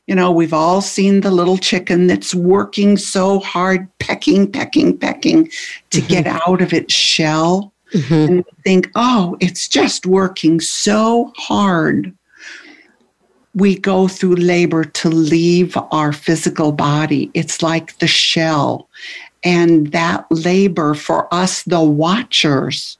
You 0.07 0.17
know 0.17 0.33
we've 0.33 0.53
all 0.53 0.81
seen 0.81 1.21
the 1.21 1.31
little 1.31 1.57
chicken 1.57 2.09
that's 2.09 2.35
working 2.35 2.97
so 2.97 3.39
hard 3.39 3.89
pecking 3.99 4.51
pecking 4.51 4.99
pecking 4.99 5.49
to 5.91 6.01
mm-hmm. 6.01 6.07
get 6.09 6.27
out 6.27 6.61
of 6.61 6.73
its 6.73 6.93
shell. 6.93 7.73
Mm-hmm. 7.95 8.15
and 8.15 8.45
think 8.65 8.91
oh 8.95 9.37
it's 9.39 9.69
just 9.69 10.07
working 10.07 10.61
so 10.61 11.31
hard 11.37 12.15
we 13.55 13.79
go 13.79 14.09
through 14.09 14.37
labor 14.37 14.85
to 14.85 15.09
leave 15.09 15.77
our 15.91 16.13
physical 16.13 16.73
body. 16.73 17.31
It's 17.35 17.63
like 17.63 17.99
the 17.99 18.07
shell. 18.07 18.89
And 19.45 19.89
that 19.93 20.25
labor 20.31 20.95
for 20.95 21.33
us, 21.35 21.63
the 21.65 21.83
watchers, 21.83 22.97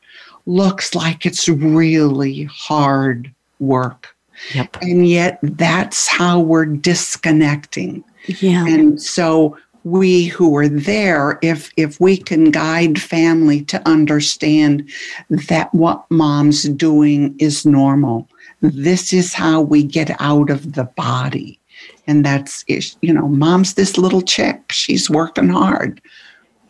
looks 0.47 0.95
like 0.95 1.25
it's 1.25 1.49
really 1.49 2.45
hard 2.45 3.33
work. 3.61 4.15
Yep. 4.55 4.77
And 4.83 5.09
yet 5.09 5.39
that's 5.43 6.09
how 6.09 6.41
we're 6.41 6.67
disconnecting. 6.67 8.03
Yeah. 8.27 8.67
And 8.67 9.01
so 9.01 9.57
we 9.85 10.27
who 10.27 10.57
are 10.57 10.69
there, 10.69 11.39
if 11.43 11.73
if 11.77 12.01
we 12.01 12.17
can 12.17 12.51
guide 12.51 13.01
family 13.01 13.63
to 13.65 13.89
understand 13.89 14.89
that 15.29 15.73
what 15.75 16.09
mom's 16.11 16.65
doing 16.65 17.37
is 17.39 17.65
normal 17.67 18.29
this 18.63 19.13
is 19.13 19.35
how 19.35 19.61
we 19.61 19.83
get 19.83 20.17
out 20.21 20.49
of 20.49 20.75
the 20.75 20.85
body. 20.85 21.59
And 22.07 22.25
that's, 22.25 22.65
you 22.69 23.13
know, 23.13 23.29
mom's 23.29 23.75
this 23.75 23.99
little 23.99 24.23
chick. 24.23 24.73
She's 24.73 25.11
working 25.11 25.49
hard. 25.49 26.01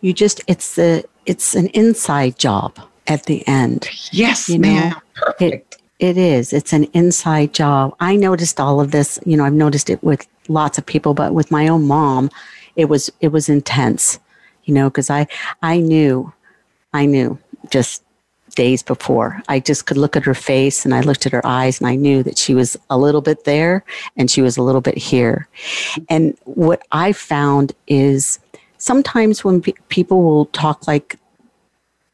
You 0.01 0.13
just, 0.13 0.41
it's 0.47 0.75
the, 0.75 1.05
it's 1.27 1.55
an 1.55 1.69
inside 1.69 2.39
job 2.39 2.79
at 3.07 3.27
the 3.27 3.47
end. 3.47 3.89
Yes, 4.11 4.49
you 4.49 4.59
ma'am. 4.59 4.91
Know, 4.91 5.01
Perfect. 5.15 5.75
It, 5.99 6.09
it 6.09 6.17
is. 6.17 6.53
It's 6.53 6.73
an 6.73 6.85
inside 6.95 7.53
job. 7.55 7.95
I 8.01 8.17
noticed 8.17 8.59
all 8.59 8.81
of 8.81 8.91
this. 8.91 9.19
You 9.25 9.37
know, 9.37 9.45
I've 9.45 9.53
noticed 9.53 9.91
it 9.91 10.03
with 10.03 10.27
lots 10.49 10.79
of 10.79 10.87
people, 10.87 11.15
but 11.15 11.35
with 11.35 11.51
my 11.51 11.69
own 11.69 11.87
mom, 11.87 12.31
it 12.75 12.87
was, 12.87 13.11
it 13.21 13.29
was 13.29 13.49
intense, 13.49 14.19
you 14.65 14.75
know, 14.75 14.89
because 14.89 15.11
I, 15.11 15.27
I 15.63 15.79
knew, 15.79 16.33
I 16.93 17.07
knew 17.07 17.39
just 17.71 18.03
days 18.55 18.83
before. 18.83 19.43
I 19.49 19.61
just 19.61 19.87
could 19.87 19.97
look 19.97 20.17
at 20.17 20.25
her 20.25 20.35
face 20.35 20.85
and 20.85 20.95
I 20.95 21.01
looked 21.01 21.27
at 21.27 21.33
her 21.33 21.45
eyes 21.47 21.81
and 21.81 21.89
I 21.89 21.97
knew 21.97 22.23
that 22.23 22.39
she 22.39 22.55
was 22.55 22.77
a 22.91 22.99
little 22.99 23.21
bit 23.21 23.45
there 23.45 23.85
and 24.17 24.31
she 24.31 24.43
was 24.43 24.57
a 24.57 24.63
little 24.63 24.81
bit 24.81 24.99
here. 24.99 25.49
And 26.09 26.37
what 26.45 26.83
I 26.93 27.13
found 27.13 27.73
is 27.87 28.39
sometimes 28.79 29.45
when 29.45 29.63
pe- 29.63 29.73
people 29.89 30.23
will 30.23 30.47
talk 30.47 30.87
like 30.87 31.19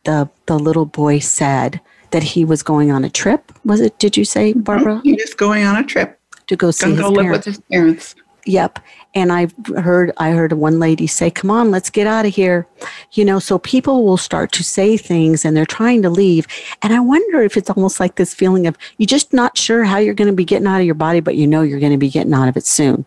the 0.04 0.28
the 0.46 0.58
little 0.58 0.86
boy 0.86 1.18
said 1.18 1.80
that 2.10 2.22
he 2.22 2.44
was 2.44 2.62
going 2.62 2.90
on 2.90 3.04
a 3.04 3.10
trip. 3.10 3.52
Was 3.64 3.80
it? 3.80 3.98
Did 3.98 4.16
you 4.16 4.24
say, 4.24 4.52
Barbara? 4.54 5.00
He 5.04 5.12
was 5.12 5.34
going 5.34 5.64
on 5.64 5.76
a 5.76 5.84
trip 5.84 6.18
to 6.46 6.56
go 6.56 6.70
see 6.70 6.90
his 6.90 7.00
go 7.00 7.10
live 7.10 7.30
with 7.30 7.44
his 7.44 7.60
parents. 7.70 8.14
Yep. 8.48 8.78
And 9.14 9.30
I've 9.30 9.54
heard 9.76 10.10
I 10.16 10.30
heard 10.30 10.54
one 10.54 10.78
lady 10.78 11.06
say, 11.06 11.30
"Come 11.30 11.50
on, 11.50 11.70
let's 11.70 11.90
get 11.90 12.06
out 12.06 12.24
of 12.24 12.34
here." 12.34 12.66
You 13.12 13.26
know, 13.26 13.38
so 13.38 13.58
people 13.58 14.06
will 14.06 14.16
start 14.16 14.52
to 14.52 14.64
say 14.64 14.96
things 14.96 15.44
and 15.44 15.54
they're 15.54 15.66
trying 15.66 16.00
to 16.00 16.08
leave. 16.08 16.46
And 16.80 16.94
I 16.94 17.00
wonder 17.00 17.42
if 17.42 17.58
it's 17.58 17.68
almost 17.68 18.00
like 18.00 18.14
this 18.14 18.32
feeling 18.32 18.66
of 18.66 18.78
you're 18.96 19.06
just 19.06 19.34
not 19.34 19.58
sure 19.58 19.84
how 19.84 19.98
you're 19.98 20.14
going 20.14 20.30
to 20.30 20.34
be 20.34 20.46
getting 20.46 20.66
out 20.66 20.80
of 20.80 20.86
your 20.86 20.94
body, 20.94 21.20
but 21.20 21.36
you 21.36 21.46
know 21.46 21.60
you're 21.60 21.78
going 21.78 21.92
to 21.92 21.98
be 21.98 22.08
getting 22.08 22.32
out 22.32 22.48
of 22.48 22.56
it 22.56 22.64
soon. 22.64 23.04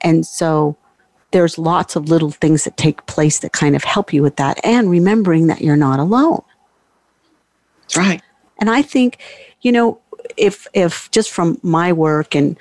And 0.00 0.26
so 0.26 0.76
there's 1.30 1.58
lots 1.58 1.94
of 1.94 2.08
little 2.08 2.32
things 2.32 2.64
that 2.64 2.76
take 2.76 3.06
place 3.06 3.38
that 3.38 3.52
kind 3.52 3.76
of 3.76 3.84
help 3.84 4.12
you 4.12 4.20
with 4.20 4.34
that 4.36 4.58
and 4.64 4.90
remembering 4.90 5.46
that 5.46 5.60
you're 5.60 5.76
not 5.76 6.00
alone. 6.00 6.42
That's 7.82 7.96
right. 7.96 8.22
And 8.58 8.68
I 8.68 8.82
think, 8.82 9.18
you 9.60 9.70
know, 9.70 10.00
if 10.36 10.66
if 10.72 11.08
just 11.12 11.30
from 11.30 11.58
my 11.62 11.92
work 11.92 12.34
and 12.34 12.58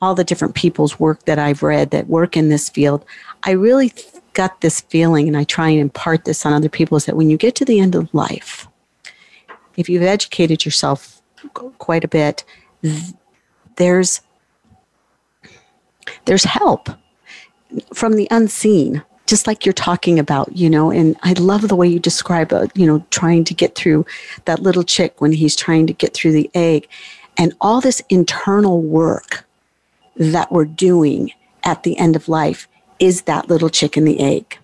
all 0.00 0.14
the 0.14 0.24
different 0.24 0.54
people's 0.54 0.98
work 0.98 1.24
that 1.24 1.38
I've 1.38 1.62
read 1.62 1.90
that 1.90 2.08
work 2.08 2.36
in 2.36 2.48
this 2.48 2.68
field, 2.68 3.04
I 3.42 3.52
really 3.52 3.92
got 4.32 4.60
this 4.60 4.80
feeling, 4.82 5.28
and 5.28 5.36
I 5.36 5.44
try 5.44 5.68
and 5.68 5.80
impart 5.80 6.24
this 6.24 6.46
on 6.46 6.52
other 6.52 6.68
people, 6.68 6.96
is 6.96 7.06
that 7.06 7.16
when 7.16 7.30
you 7.30 7.36
get 7.36 7.54
to 7.56 7.64
the 7.64 7.80
end 7.80 7.94
of 7.94 8.12
life, 8.14 8.66
if 9.76 9.88
you've 9.88 10.02
educated 10.02 10.64
yourself 10.64 11.20
quite 11.78 12.04
a 12.04 12.08
bit, 12.08 12.44
there's 13.76 14.20
there's 16.24 16.44
help 16.44 16.88
from 17.94 18.14
the 18.14 18.26
unseen 18.30 19.02
just 19.26 19.46
like 19.46 19.64
you're 19.64 19.72
talking 19.72 20.18
about 20.18 20.54
you 20.56 20.68
know 20.68 20.90
and 20.90 21.16
i 21.22 21.32
love 21.34 21.68
the 21.68 21.76
way 21.76 21.86
you 21.86 22.00
describe 22.00 22.52
uh, 22.52 22.66
you 22.74 22.86
know 22.86 23.04
trying 23.10 23.44
to 23.44 23.54
get 23.54 23.74
through 23.74 24.04
that 24.44 24.60
little 24.60 24.82
chick 24.82 25.20
when 25.20 25.32
he's 25.32 25.54
trying 25.54 25.86
to 25.86 25.92
get 25.92 26.12
through 26.12 26.32
the 26.32 26.50
egg 26.54 26.88
and 27.38 27.54
all 27.60 27.80
this 27.80 28.02
internal 28.08 28.82
work 28.82 29.46
that 30.20 30.52
we're 30.52 30.66
doing 30.66 31.32
at 31.64 31.82
the 31.82 31.96
end 31.98 32.14
of 32.14 32.28
life 32.28 32.68
is 32.98 33.22
that 33.22 33.48
little 33.48 33.70
chicken 33.70 34.04
the 34.04 34.20
egg. 34.20 34.58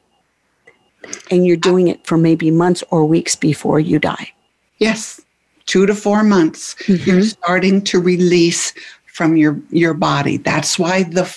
And 1.30 1.46
you're 1.46 1.56
doing 1.56 1.88
it 1.88 2.06
for 2.06 2.18
maybe 2.18 2.50
months 2.50 2.84
or 2.90 3.06
weeks 3.06 3.34
before 3.34 3.80
you 3.80 3.98
die. 3.98 4.32
Yes, 4.78 5.20
two 5.64 5.86
to 5.86 5.94
four 5.94 6.22
months. 6.22 6.74
Mm-hmm. 6.74 7.10
You're 7.10 7.22
starting 7.22 7.82
to 7.84 7.98
release 7.98 8.74
from 9.06 9.38
your, 9.38 9.58
your 9.70 9.94
body. 9.94 10.36
That's 10.36 10.78
why 10.78 11.04
the, 11.04 11.34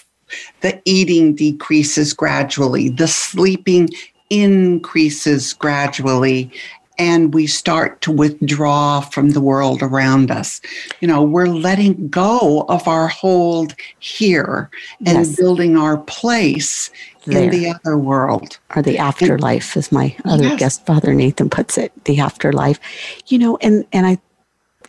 the 0.59 0.81
eating 0.83 1.33
decreases 1.33 2.13
gradually, 2.13 2.89
the 2.89 3.07
sleeping 3.07 3.89
increases 4.29 5.53
gradually, 5.53 6.51
and 6.99 7.33
we 7.33 7.47
start 7.47 8.01
to 8.01 8.11
withdraw 8.11 8.99
from 8.99 9.31
the 9.31 9.39
world 9.39 9.81
around 9.81 10.29
us. 10.29 10.59
You 10.99 11.07
know, 11.07 11.23
we're 11.23 11.47
letting 11.47 12.09
go 12.09 12.65
of 12.67 12.87
our 12.87 13.07
hold 13.07 13.73
here 13.99 14.69
and 15.05 15.19
yes. 15.19 15.35
building 15.37 15.77
our 15.77 15.97
place 15.97 16.91
there. 17.25 17.43
in 17.43 17.49
the 17.51 17.69
other 17.69 17.97
world. 17.97 18.59
Or 18.75 18.81
the 18.81 18.97
afterlife, 18.97 19.75
and, 19.75 19.83
as 19.83 19.91
my 19.91 20.15
other 20.25 20.43
yes. 20.43 20.59
guest, 20.59 20.85
Father 20.85 21.13
Nathan, 21.13 21.49
puts 21.49 21.77
it, 21.77 21.93
the 22.03 22.19
afterlife. 22.19 22.79
You 23.27 23.39
know, 23.39 23.57
and, 23.61 23.87
and 23.93 24.05
I, 24.05 24.17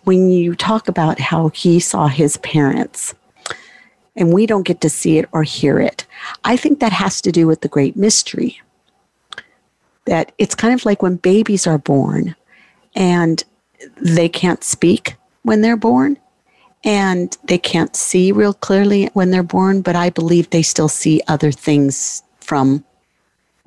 when 0.02 0.30
you 0.30 0.56
talk 0.56 0.88
about 0.88 1.20
how 1.20 1.48
he 1.50 1.78
saw 1.78 2.08
his 2.08 2.36
parents, 2.38 3.14
and 4.16 4.34
we 4.34 4.44
don't 4.44 4.66
get 4.66 4.80
to 4.80 4.90
see 4.90 5.18
it 5.18 5.28
or 5.30 5.44
hear 5.44 5.78
it, 5.78 6.04
I 6.42 6.56
think 6.56 6.80
that 6.80 6.92
has 6.92 7.20
to 7.22 7.30
do 7.30 7.46
with 7.46 7.60
the 7.60 7.68
great 7.68 7.96
mystery 7.96 8.60
that 10.06 10.32
it's 10.38 10.54
kind 10.54 10.74
of 10.74 10.84
like 10.84 11.02
when 11.02 11.16
babies 11.16 11.66
are 11.66 11.78
born 11.78 12.34
and 12.94 13.44
they 14.00 14.28
can't 14.28 14.64
speak 14.64 15.16
when 15.42 15.60
they're 15.60 15.76
born 15.76 16.18
and 16.84 17.36
they 17.44 17.58
can't 17.58 17.94
see 17.94 18.32
real 18.32 18.54
clearly 18.54 19.10
when 19.12 19.30
they're 19.30 19.42
born, 19.42 19.82
but 19.82 19.96
I 19.96 20.10
believe 20.10 20.50
they 20.50 20.62
still 20.62 20.88
see 20.88 21.20
other 21.28 21.52
things 21.52 22.22
from 22.40 22.84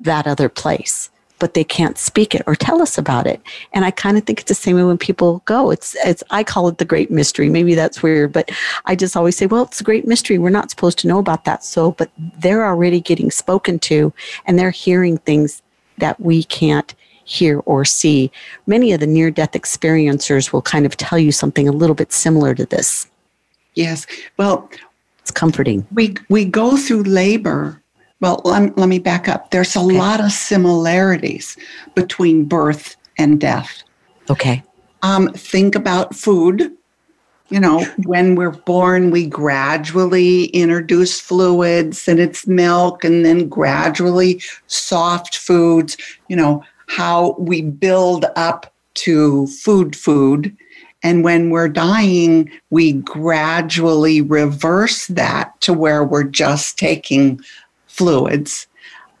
that 0.00 0.26
other 0.26 0.48
place 0.48 1.10
but 1.44 1.52
they 1.52 1.64
can't 1.64 1.98
speak 1.98 2.34
it 2.34 2.42
or 2.46 2.54
tell 2.54 2.80
us 2.80 2.96
about 2.96 3.26
it. 3.26 3.38
And 3.74 3.84
I 3.84 3.90
kind 3.90 4.16
of 4.16 4.24
think 4.24 4.40
it's 4.40 4.48
the 4.48 4.54
same 4.54 4.76
way 4.76 4.84
when 4.84 4.98
people 4.98 5.42
go. 5.44 5.70
It's 5.70 5.96
it's 6.04 6.22
I 6.30 6.44
call 6.44 6.68
it 6.68 6.78
the 6.78 6.84
great 6.84 7.10
mystery. 7.10 7.48
Maybe 7.50 7.74
that's 7.74 8.02
weird, 8.02 8.32
but 8.32 8.50
I 8.86 8.96
just 8.96 9.16
always 9.16 9.36
say, 9.36 9.44
well, 9.44 9.64
it's 9.64 9.80
a 9.80 9.84
great 9.84 10.06
mystery. 10.06 10.38
We're 10.38 10.50
not 10.50 10.70
supposed 10.70 10.98
to 11.00 11.06
know 11.06 11.18
about 11.18 11.44
that. 11.44 11.64
So, 11.64 11.92
but 11.92 12.10
they're 12.38 12.64
already 12.64 13.00
getting 13.00 13.30
spoken 13.30 13.78
to 13.80 14.12
and 14.46 14.58
they're 14.58 14.70
hearing 14.70 15.18
things 15.18 15.60
that 15.98 16.20
we 16.20 16.44
can't 16.44 16.94
hear 17.24 17.60
or 17.60 17.84
see. 17.84 18.30
Many 18.66 18.92
of 18.92 19.00
the 19.00 19.06
near 19.06 19.30
death 19.30 19.52
experiencers 19.52 20.52
will 20.52 20.62
kind 20.62 20.84
of 20.86 20.96
tell 20.96 21.18
you 21.18 21.32
something 21.32 21.68
a 21.68 21.72
little 21.72 21.94
bit 21.94 22.12
similar 22.12 22.54
to 22.54 22.66
this. 22.66 23.08
Yes. 23.74 24.06
Well, 24.36 24.70
it's 25.20 25.30
comforting. 25.30 25.86
We 25.92 26.16
we 26.28 26.44
go 26.44 26.76
through 26.76 27.04
labor 27.04 27.82
well, 28.24 28.40
let, 28.44 28.78
let 28.78 28.88
me 28.88 28.98
back 28.98 29.28
up. 29.28 29.50
There's 29.50 29.76
a 29.76 29.80
okay. 29.80 29.98
lot 29.98 30.18
of 30.18 30.32
similarities 30.32 31.58
between 31.94 32.46
birth 32.46 32.96
and 33.18 33.38
death. 33.38 33.82
Okay. 34.30 34.62
Um, 35.02 35.28
think 35.34 35.74
about 35.74 36.14
food. 36.14 36.74
You 37.54 37.60
know, 37.60 37.84
when 37.98 38.34
we're 38.34 38.50
born, 38.50 39.12
we 39.12 39.28
gradually 39.28 40.46
introduce 40.46 41.20
fluids 41.20 42.08
and 42.08 42.18
it's 42.18 42.48
milk, 42.48 43.04
and 43.04 43.24
then 43.24 43.48
gradually 43.48 44.42
soft 44.66 45.36
foods. 45.36 45.96
You 46.26 46.34
know, 46.34 46.64
how 46.88 47.36
we 47.38 47.62
build 47.62 48.24
up 48.34 48.74
to 48.94 49.46
food, 49.46 49.94
food. 49.94 50.56
And 51.04 51.22
when 51.22 51.50
we're 51.50 51.68
dying, 51.68 52.50
we 52.70 52.94
gradually 52.94 54.20
reverse 54.20 55.06
that 55.06 55.60
to 55.60 55.72
where 55.72 56.02
we're 56.02 56.24
just 56.24 56.76
taking 56.76 57.40
fluids. 57.86 58.66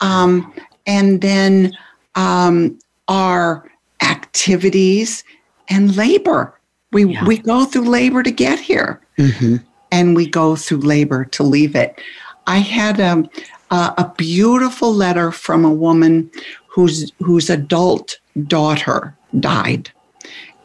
Um, 0.00 0.52
and 0.88 1.20
then 1.20 1.72
um, 2.16 2.80
our 3.06 3.70
activities 4.02 5.22
and 5.68 5.94
labor. 5.94 6.58
We, 6.94 7.06
yeah. 7.06 7.26
we 7.26 7.38
go 7.38 7.64
through 7.64 7.82
labor 7.82 8.22
to 8.22 8.30
get 8.30 8.58
here, 8.58 9.00
mm-hmm. 9.18 9.56
and 9.92 10.16
we 10.16 10.26
go 10.26 10.56
through 10.56 10.78
labor 10.78 11.24
to 11.26 11.42
leave 11.42 11.74
it. 11.74 12.00
I 12.46 12.58
had 12.58 13.00
a, 13.00 13.28
a, 13.70 13.94
a 13.98 14.12
beautiful 14.16 14.94
letter 14.94 15.32
from 15.32 15.64
a 15.64 15.72
woman 15.72 16.30
whose, 16.68 17.12
whose 17.18 17.50
adult 17.50 18.18
daughter 18.46 19.16
died. 19.40 19.90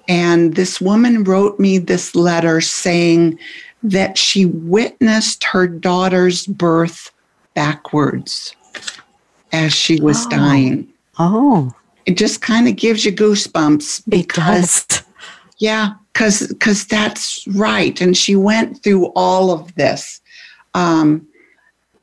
And 0.07 0.55
this 0.55 0.79
woman 0.79 1.23
wrote 1.23 1.59
me 1.59 1.77
this 1.77 2.15
letter 2.15 2.61
saying 2.61 3.39
that 3.83 4.17
she 4.17 4.45
witnessed 4.45 5.43
her 5.43 5.67
daughter's 5.67 6.45
birth 6.47 7.11
backwards 7.53 8.55
as 9.51 9.73
she 9.73 9.99
was 9.99 10.25
oh. 10.25 10.29
dying. 10.29 10.87
Oh. 11.17 11.73
It 12.05 12.17
just 12.17 12.41
kind 12.41 12.67
of 12.67 12.75
gives 12.75 13.05
you 13.05 13.11
goosebumps 13.11 14.03
because 14.09 15.03
yeah, 15.59 15.93
cuz 16.13 16.54
cuz 16.60 16.86
that's 16.86 17.48
right 17.48 18.02
and 18.02 18.17
she 18.17 18.36
went 18.36 18.84
through 18.84 19.06
all 19.15 19.52
of 19.52 19.74
this. 19.76 20.22
Um 20.74 21.26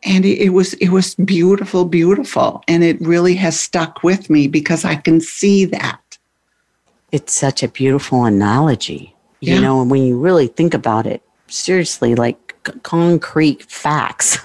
and 0.03 0.25
it, 0.25 0.39
it 0.39 0.51
was 0.51 0.75
it 0.75 0.91
was 0.91 1.15
beautiful 1.17 1.85
beautiful 1.85 2.63
and 2.69 2.85
it 2.85 3.01
really 3.01 3.35
has 3.35 3.59
stuck 3.59 4.03
with 4.03 4.31
me 4.31 4.49
because 4.49 4.85
I 4.85 4.97
can 4.97 5.21
see 5.21 5.65
that. 5.67 6.01
It's 7.13 7.33
such 7.33 7.63
a 7.63 7.69
beautiful 7.69 8.25
analogy. 8.25 9.15
Yeah. 9.41 9.55
You 9.55 9.61
know, 9.61 9.81
and 9.81 9.91
when 9.91 10.03
you 10.03 10.19
really 10.19 10.49
think 10.49 10.75
about 10.75 11.07
it, 11.07 11.23
seriously, 11.49 12.15
like 12.15 12.55
concrete 12.83 13.63
facts, 13.65 14.39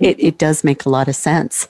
it, 0.00 0.16
it 0.18 0.38
does 0.38 0.64
make 0.64 0.84
a 0.84 0.88
lot 0.88 1.08
of 1.08 1.16
sense. 1.16 1.68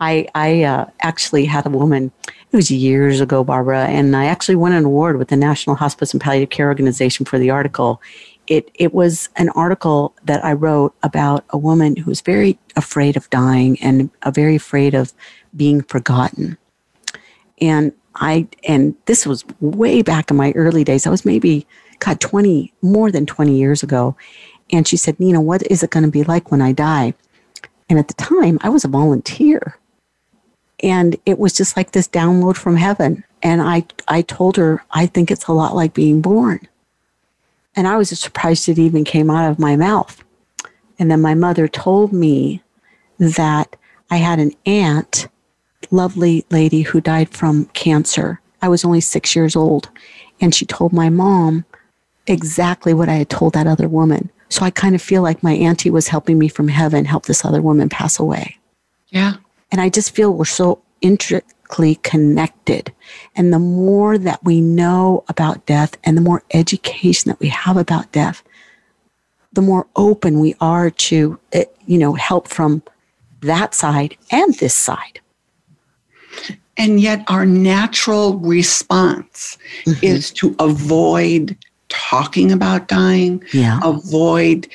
I, 0.00 0.26
I 0.34 0.64
uh, 0.64 0.86
actually 1.00 1.44
had 1.44 1.66
a 1.66 1.70
woman, 1.70 2.10
it 2.54 2.58
was 2.58 2.70
years 2.70 3.20
ago, 3.20 3.42
Barbara, 3.42 3.86
and 3.86 4.14
I 4.14 4.26
actually 4.26 4.54
won 4.54 4.72
an 4.72 4.84
award 4.84 5.18
with 5.18 5.26
the 5.26 5.36
National 5.36 5.74
Hospice 5.74 6.12
and 6.12 6.20
Palliative 6.20 6.50
Care 6.50 6.68
Organization 6.68 7.26
for 7.26 7.36
the 7.36 7.50
article. 7.50 8.00
It, 8.46 8.70
it 8.74 8.94
was 8.94 9.28
an 9.34 9.48
article 9.50 10.14
that 10.22 10.44
I 10.44 10.52
wrote 10.52 10.94
about 11.02 11.44
a 11.50 11.58
woman 11.58 11.96
who 11.96 12.04
was 12.04 12.20
very 12.20 12.56
afraid 12.76 13.16
of 13.16 13.28
dying 13.30 13.76
and 13.82 14.08
very 14.32 14.54
afraid 14.54 14.94
of 14.94 15.12
being 15.56 15.82
forgotten. 15.82 16.56
And 17.60 17.92
I, 18.14 18.46
and 18.68 18.94
this 19.06 19.26
was 19.26 19.44
way 19.58 20.02
back 20.02 20.30
in 20.30 20.36
my 20.36 20.52
early 20.52 20.84
days. 20.84 21.08
I 21.08 21.10
was 21.10 21.24
maybe, 21.24 21.66
God, 21.98 22.20
20, 22.20 22.72
more 22.82 23.10
than 23.10 23.26
20 23.26 23.58
years 23.58 23.82
ago. 23.82 24.16
And 24.70 24.86
she 24.86 24.96
said, 24.96 25.18
Nina, 25.18 25.40
what 25.40 25.66
is 25.72 25.82
it 25.82 25.90
going 25.90 26.04
to 26.04 26.10
be 26.10 26.22
like 26.22 26.52
when 26.52 26.62
I 26.62 26.70
die? 26.70 27.14
And 27.88 27.98
at 27.98 28.06
the 28.06 28.14
time, 28.14 28.60
I 28.62 28.68
was 28.68 28.84
a 28.84 28.88
volunteer. 28.88 29.76
And 30.82 31.16
it 31.24 31.38
was 31.38 31.52
just 31.52 31.76
like 31.76 31.92
this 31.92 32.08
download 32.08 32.56
from 32.56 32.76
heaven. 32.76 33.24
And 33.42 33.62
I, 33.62 33.86
I 34.08 34.22
told 34.22 34.56
her, 34.56 34.82
I 34.90 35.06
think 35.06 35.30
it's 35.30 35.46
a 35.46 35.52
lot 35.52 35.74
like 35.74 35.94
being 35.94 36.20
born. 36.20 36.60
And 37.76 37.86
I 37.86 37.96
was 37.96 38.08
surprised 38.18 38.68
it 38.68 38.78
even 38.78 39.04
came 39.04 39.30
out 39.30 39.50
of 39.50 39.58
my 39.58 39.76
mouth. 39.76 40.22
And 40.98 41.10
then 41.10 41.20
my 41.20 41.34
mother 41.34 41.68
told 41.68 42.12
me 42.12 42.62
that 43.18 43.76
I 44.10 44.16
had 44.16 44.38
an 44.38 44.52
aunt, 44.66 45.28
lovely 45.90 46.44
lady 46.50 46.82
who 46.82 47.00
died 47.00 47.30
from 47.30 47.66
cancer. 47.66 48.40
I 48.62 48.68
was 48.68 48.84
only 48.84 49.00
six 49.00 49.34
years 49.34 49.56
old. 49.56 49.90
And 50.40 50.54
she 50.54 50.66
told 50.66 50.92
my 50.92 51.10
mom 51.10 51.64
exactly 52.26 52.94
what 52.94 53.08
I 53.08 53.14
had 53.14 53.30
told 53.30 53.54
that 53.54 53.66
other 53.66 53.88
woman. 53.88 54.30
So 54.48 54.64
I 54.64 54.70
kind 54.70 54.94
of 54.94 55.02
feel 55.02 55.22
like 55.22 55.42
my 55.42 55.52
auntie 55.52 55.90
was 55.90 56.08
helping 56.08 56.38
me 56.38 56.48
from 56.48 56.68
heaven 56.68 57.04
help 57.04 57.26
this 57.26 57.44
other 57.44 57.60
woman 57.60 57.88
pass 57.88 58.18
away. 58.18 58.56
Yeah. 59.08 59.34
And 59.74 59.80
I 59.80 59.88
just 59.88 60.14
feel 60.14 60.32
we're 60.32 60.44
so 60.44 60.80
intricately 61.00 61.96
connected. 61.96 62.92
And 63.34 63.52
the 63.52 63.58
more 63.58 64.16
that 64.18 64.38
we 64.44 64.60
know 64.60 65.24
about 65.26 65.66
death 65.66 65.96
and 66.04 66.16
the 66.16 66.20
more 66.20 66.44
education 66.52 67.28
that 67.28 67.40
we 67.40 67.48
have 67.48 67.76
about 67.76 68.12
death, 68.12 68.44
the 69.52 69.62
more 69.62 69.88
open 69.96 70.38
we 70.38 70.54
are 70.60 70.90
to, 70.90 71.40
eh, 71.50 71.64
you 71.86 71.98
know, 71.98 72.14
help 72.14 72.46
from 72.46 72.84
that 73.40 73.74
side 73.74 74.16
and 74.30 74.54
this 74.54 74.76
side. 74.76 75.18
And 76.76 77.00
yet, 77.00 77.24
our 77.26 77.44
natural 77.44 78.38
response 78.38 79.58
mm-hmm. 79.86 80.04
is 80.04 80.30
to 80.34 80.54
avoid 80.60 81.58
talking 81.88 82.52
about 82.52 82.86
dying, 82.86 83.42
yeah. 83.52 83.80
avoid 83.82 84.68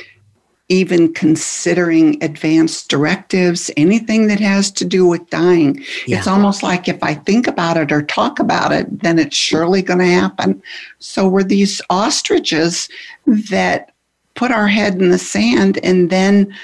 even 0.70 1.12
considering 1.14 2.24
advanced 2.24 2.90
directives, 2.90 3.72
anything 3.76 4.28
that 4.28 4.40
has 4.40 4.72
to 4.72 4.86
do 4.86 5.06
with 5.06 5.28
dying. 5.32 5.84
Yeah. 6.06 6.20
It's 6.20 6.28
almost 6.28 6.62
like 6.62 6.88
if 6.88 7.02
I 7.04 7.16
think 7.16 7.48
about 7.48 7.76
it 7.76 7.92
or 7.92 8.04
talk 8.04 8.40
about 8.40 8.72
it, 8.72 9.02
then 9.02 9.18
it's 9.18 9.36
surely 9.36 9.82
going 9.82 10.00
to 10.00 10.06
happen. 10.06 10.62
So 11.00 11.28
we're 11.28 11.44
these 11.44 11.82
ostriches 11.90 12.88
that 13.26 13.92
put 14.36 14.52
our 14.52 14.68
head 14.68 15.02
in 15.02 15.10
the 15.10 15.18
sand 15.18 15.80
and 15.84 16.12
then 16.12 16.56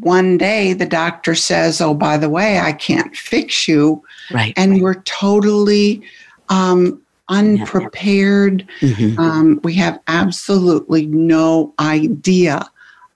one 0.00 0.38
day 0.38 0.72
the 0.72 0.86
doctor 0.86 1.36
says, 1.36 1.80
Oh, 1.80 1.94
by 1.94 2.16
the 2.16 2.28
way, 2.28 2.58
I 2.58 2.72
can't 2.72 3.14
fix 3.14 3.68
you. 3.68 4.02
Right. 4.32 4.52
And 4.56 4.82
we're 4.82 5.02
totally 5.02 6.02
um, 6.48 7.00
unprepared. 7.28 8.66
Mm-hmm. 8.80 9.20
Um, 9.20 9.60
we 9.62 9.74
have 9.74 10.00
absolutely 10.08 11.06
no 11.06 11.72
idea 11.78 12.68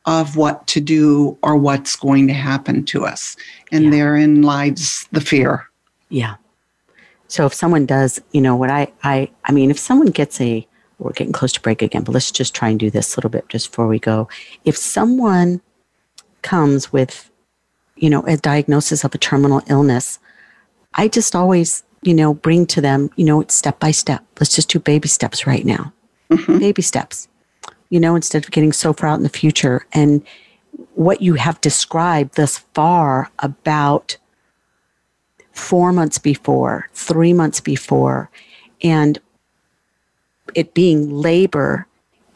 of 0.08 0.36
what 0.36 0.66
to 0.66 0.80
do 0.80 1.36
or 1.42 1.54
what's 1.54 1.94
going 1.94 2.26
to 2.26 2.32
happen 2.32 2.84
to 2.86 3.04
us. 3.04 3.36
And 3.70 3.84
yeah. 3.84 3.90
therein 3.90 4.42
lies 4.42 5.06
the 5.12 5.20
fear. 5.20 5.68
Yeah. 6.08 6.36
So 7.28 7.44
if 7.44 7.52
someone 7.52 7.84
does, 7.84 8.20
you 8.32 8.40
know, 8.40 8.56
what 8.56 8.70
I, 8.70 8.90
I, 9.04 9.30
I 9.44 9.52
mean, 9.52 9.70
if 9.70 9.78
someone 9.78 10.08
gets 10.08 10.40
a, 10.40 10.66
we're 10.98 11.12
getting 11.12 11.34
close 11.34 11.52
to 11.52 11.60
break 11.60 11.82
again, 11.82 12.02
but 12.04 12.12
let's 12.12 12.32
just 12.32 12.54
try 12.54 12.70
and 12.70 12.80
do 12.80 12.90
this 12.90 13.14
a 13.14 13.18
little 13.18 13.30
bit 13.30 13.48
just 13.50 13.70
before 13.70 13.86
we 13.86 13.98
go. 13.98 14.28
If 14.64 14.76
someone 14.76 15.60
comes 16.40 16.90
with, 16.90 17.30
you 17.96 18.08
know, 18.08 18.22
a 18.22 18.38
diagnosis 18.38 19.04
of 19.04 19.14
a 19.14 19.18
terminal 19.18 19.62
illness, 19.68 20.18
I 20.94 21.08
just 21.08 21.36
always 21.36 21.84
you 22.02 22.14
know, 22.14 22.34
bring 22.34 22.66
to 22.66 22.80
them, 22.80 23.10
you 23.16 23.24
know, 23.24 23.40
it's 23.40 23.54
step 23.54 23.80
by 23.80 23.90
step. 23.90 24.24
Let's 24.38 24.54
just 24.54 24.70
do 24.70 24.78
baby 24.78 25.08
steps 25.08 25.46
right 25.46 25.64
now. 25.64 25.92
Mm-hmm. 26.30 26.58
Baby 26.58 26.82
steps, 26.82 27.28
you 27.90 28.00
know, 28.00 28.14
instead 28.14 28.44
of 28.44 28.50
getting 28.50 28.72
so 28.72 28.92
far 28.92 29.08
out 29.10 29.16
in 29.16 29.22
the 29.22 29.28
future. 29.28 29.86
And 29.92 30.22
what 30.94 31.22
you 31.22 31.34
have 31.34 31.60
described 31.60 32.36
thus 32.36 32.58
far 32.74 33.30
about 33.38 34.16
four 35.52 35.92
months 35.92 36.18
before, 36.18 36.88
three 36.92 37.32
months 37.32 37.60
before, 37.60 38.30
and 38.82 39.18
it 40.54 40.74
being 40.74 41.10
labor 41.10 41.88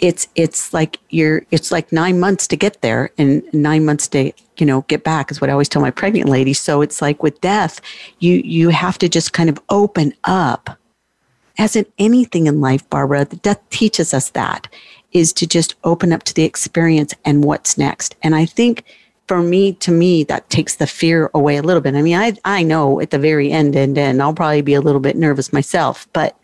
it's 0.02 0.26
it's 0.34 0.74
like 0.74 0.98
you're 1.10 1.46
it's 1.52 1.70
like 1.70 1.92
nine 1.92 2.18
months 2.18 2.46
to 2.48 2.56
get 2.56 2.82
there 2.82 3.10
and 3.18 3.42
nine 3.54 3.84
months 3.84 4.08
to 4.08 4.32
you 4.58 4.66
know 4.66 4.82
get 4.88 5.04
back 5.04 5.30
is 5.30 5.40
what 5.40 5.48
i 5.48 5.52
always 5.52 5.68
tell 5.68 5.80
my 5.80 5.90
pregnant 5.90 6.28
ladies. 6.28 6.60
So 6.60 6.82
it's 6.82 7.00
like 7.00 7.22
with 7.22 7.40
death 7.40 7.80
you 8.18 8.42
you 8.44 8.68
have 8.70 8.98
to 8.98 9.08
just 9.08 9.32
kind 9.32 9.48
of 9.48 9.58
open 9.70 10.12
up. 10.24 10.76
As 11.58 11.76
in 11.76 11.86
anything 11.98 12.46
in 12.46 12.60
life, 12.60 12.88
Barbara, 12.90 13.26
death 13.26 13.60
teaches 13.70 14.12
us 14.12 14.30
that 14.30 14.68
is 15.12 15.32
to 15.34 15.46
just 15.46 15.74
open 15.84 16.12
up 16.12 16.22
to 16.24 16.34
the 16.34 16.44
experience 16.44 17.14
and 17.24 17.44
what's 17.44 17.78
next. 17.78 18.16
And 18.22 18.34
I 18.34 18.46
think 18.46 18.84
for 19.28 19.42
me, 19.42 19.72
to 19.74 19.90
me, 19.90 20.24
that 20.24 20.48
takes 20.50 20.76
the 20.76 20.86
fear 20.86 21.30
away 21.34 21.56
a 21.56 21.62
little 21.62 21.80
bit. 21.80 21.94
I 21.94 22.02
mean, 22.02 22.16
I, 22.16 22.34
I 22.44 22.62
know 22.62 23.00
at 23.00 23.10
the 23.10 23.18
very 23.18 23.50
end, 23.50 23.76
and 23.76 23.96
then 23.96 24.20
I'll 24.20 24.34
probably 24.34 24.62
be 24.62 24.74
a 24.74 24.80
little 24.80 25.00
bit 25.00 25.16
nervous 25.16 25.52
myself, 25.52 26.08
but 26.12 26.36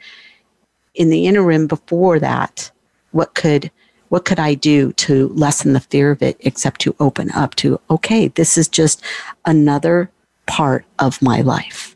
in 0.95 1.11
the 1.11 1.27
interim 1.27 1.67
before 1.67 2.19
that, 2.21 2.71
what 3.11 3.35
could, 3.35 3.71
what 4.09 4.25
could 4.25 4.39
I 4.39 4.55
do 4.55 4.93
to 4.93 5.29
lessen 5.29 5.73
the 5.73 5.81
fear 5.81 6.11
of 6.11 6.23
it 6.23 6.37
except 6.41 6.81
to 6.83 6.95
open 7.01 7.31
up 7.33 7.55
to, 7.57 7.81
okay, 7.91 8.29
this 8.29 8.57
is 8.57 8.69
just 8.69 9.03
another 9.45 10.11
part 10.47 10.85
of 10.99 11.21
my 11.21 11.41
life 11.41 11.95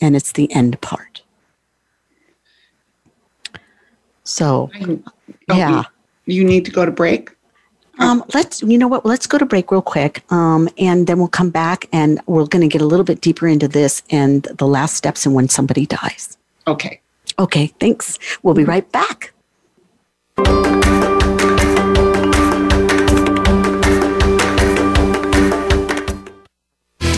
and 0.00 0.14
it's 0.14 0.32
the 0.32 0.52
end 0.52 0.80
part. 0.80 1.22
So, 4.24 4.70
yeah. 5.48 5.84
You, 6.26 6.34
you 6.34 6.44
need 6.44 6.64
to 6.64 6.70
go 6.70 6.84
to 6.84 6.90
break? 6.90 7.30
Um, 7.98 8.24
let's, 8.34 8.60
you 8.62 8.76
know 8.76 8.88
what, 8.88 9.06
let's 9.06 9.26
go 9.26 9.38
to 9.38 9.46
break 9.46 9.70
real 9.70 9.82
quick. 9.82 10.24
Um, 10.32 10.68
and 10.78 11.06
then 11.06 11.18
we'll 11.18 11.28
come 11.28 11.50
back 11.50 11.88
and 11.92 12.20
we're 12.26 12.46
going 12.46 12.62
to 12.62 12.72
get 12.72 12.82
a 12.82 12.86
little 12.86 13.04
bit 13.04 13.20
deeper 13.20 13.46
into 13.46 13.68
this 13.68 14.02
and 14.10 14.42
the 14.42 14.66
last 14.66 14.96
steps 14.96 15.26
and 15.26 15.34
when 15.34 15.48
somebody 15.48 15.86
dies. 15.86 16.36
Okay. 16.66 17.00
Okay, 17.38 17.68
thanks. 17.78 18.18
We'll 18.42 18.54
be 18.54 18.64
right 18.64 18.90
back. 18.90 19.32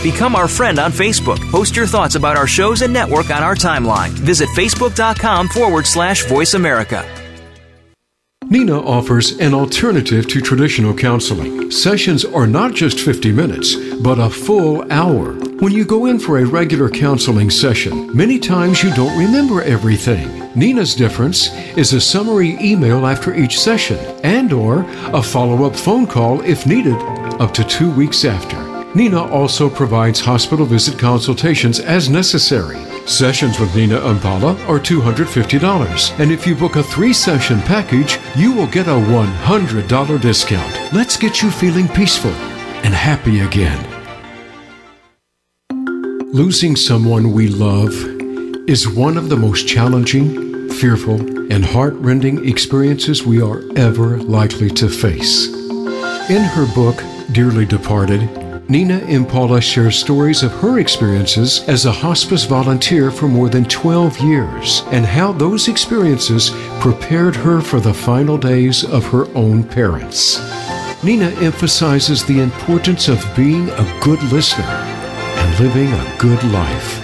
Become 0.03 0.37
our 0.37 0.47
friend 0.47 0.79
on 0.79 0.93
Facebook. 0.93 1.39
Post 1.51 1.75
your 1.75 1.87
thoughts 1.87 2.15
about 2.15 2.37
our 2.37 2.47
shows 2.47 2.83
and 2.83 2.93
network 2.93 3.31
on 3.31 3.43
our 3.43 3.57
timeline. 3.57 4.11
Visit 4.11 4.49
facebook.com 4.51 5.49
forward 5.49 5.85
slash 5.85 6.25
voice 6.27 6.55
America. 6.55 7.05
Nina 8.49 8.79
offers 8.79 9.33
an 9.39 9.53
alternative 9.53 10.29
to 10.29 10.41
traditional 10.41 10.95
counseling. 10.95 11.69
Sessions 11.73 12.25
are 12.25 12.47
not 12.47 12.75
just 12.75 13.01
50 13.01 13.33
minutes, 13.33 13.75
but 13.97 14.21
a 14.21 14.31
full 14.31 14.91
hour. 14.93 15.33
When 15.59 15.73
you 15.73 15.85
go 15.85 16.07
in 16.07 16.21
for 16.21 16.39
a 16.39 16.45
regular 16.45 16.89
counseling 16.89 17.51
session, 17.51 18.17
many 18.17 18.39
times 18.39 18.85
you 18.85 18.95
don't 18.95 19.19
remember 19.19 19.63
everything. 19.63 20.49
Nina's 20.55 20.95
difference 20.95 21.53
is 21.77 21.93
a 21.93 22.01
summary 22.01 22.57
email 22.61 23.05
after 23.05 23.35
each 23.35 23.59
session 23.59 23.99
and 24.23 24.53
or 24.53 24.87
a 25.13 25.23
follow-up 25.23 25.75
phone 25.75 26.07
call 26.07 26.41
if 26.43 26.67
needed 26.67 26.97
up 27.41 27.53
to 27.55 27.65
2 27.65 27.91
weeks 27.91 28.25
after. 28.25 28.66
Nina 28.97 29.23
also 29.31 29.69
provides 29.69 30.21
hospital 30.21 30.65
visit 30.65 30.99
consultations 30.99 31.81
as 31.81 32.09
necessary. 32.09 32.79
Sessions 33.07 33.61
with 33.61 33.77
Nina 33.77 34.01
Impala 34.09 34.55
are 34.63 34.81
$250, 34.81 36.19
and 36.19 36.33
if 36.33 36.47
you 36.47 36.55
book 36.55 36.77
a 36.77 36.83
three 36.83 37.13
session 37.13 37.61
package, 37.61 38.19
you 38.35 38.55
will 38.55 38.67
get 38.67 38.87
a 38.87 38.93
$100 38.93 40.21
discount. 40.23 40.93
Let's 40.95 41.19
get 41.19 41.43
you 41.43 41.51
feeling 41.51 41.89
peaceful 41.89 42.31
and 42.85 42.95
happy 42.95 43.41
again. 43.41 43.85
Losing 46.33 46.75
someone 46.75 47.33
we 47.33 47.49
love 47.49 47.93
is 48.67 48.89
one 48.89 49.19
of 49.19 49.29
the 49.29 49.37
most 49.37 49.69
challenging, 49.69 50.71
fearful, 50.71 51.21
and 51.53 51.67
heartrending 51.67 52.49
experiences 52.49 53.27
we 53.27 53.43
are 53.43 53.61
ever 53.77 54.17
likely 54.17 54.71
to 54.71 54.89
face. 54.89 55.49
In 56.31 56.43
her 56.43 56.67
book, 56.75 57.05
Dearly 57.33 57.67
Departed, 57.67 58.46
Nina 58.69 58.99
Impala 58.99 59.61
shares 59.61 59.97
stories 59.97 60.43
of 60.43 60.51
her 60.55 60.81
experiences 60.81 61.63
as 61.69 61.85
a 61.85 61.93
hospice 61.93 62.45
volunteer 62.45 63.13
for 63.13 63.29
more 63.29 63.49
than 63.49 63.65
12 63.67 64.19
years 64.19 64.83
and 64.87 65.07
how 65.07 65.31
those 65.31 65.69
experiences 65.69 66.51
prepared 66.81 67.37
her 67.37 67.61
for 67.61 67.79
the 67.79 67.95
final 67.95 68.37
days 68.37 68.83
of 68.83 69.07
her 69.07 69.29
own 69.37 69.63
parents. 69.63 70.41
Nina 71.05 71.31
emphasizes 71.41 72.25
the 72.25 72.41
importance 72.41 73.07
of 73.07 73.25
being 73.37 73.71
a 73.71 74.01
good 74.03 74.21
listener 74.33 74.65
and 74.65 75.61
living 75.61 75.93
a 75.93 76.17
good 76.19 76.43
life. 76.51 77.01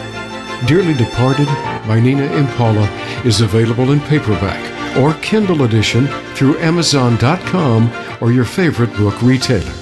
Dearly 0.67 0.95
Departed 0.95 1.47
by 1.87 2.01
Nina 2.01 2.25
Impala 2.33 2.89
is 3.25 3.41
available 3.41 3.93
in 3.93 4.01
paperback 4.01 4.97
or 4.97 5.15
Kindle 5.23 5.63
edition 5.63 6.09
through 6.35 6.59
Amazon.com 6.59 7.89
or 8.21 8.33
your 8.33 8.45
favorite 8.45 8.93
book 8.97 9.23
retailer. 9.23 9.82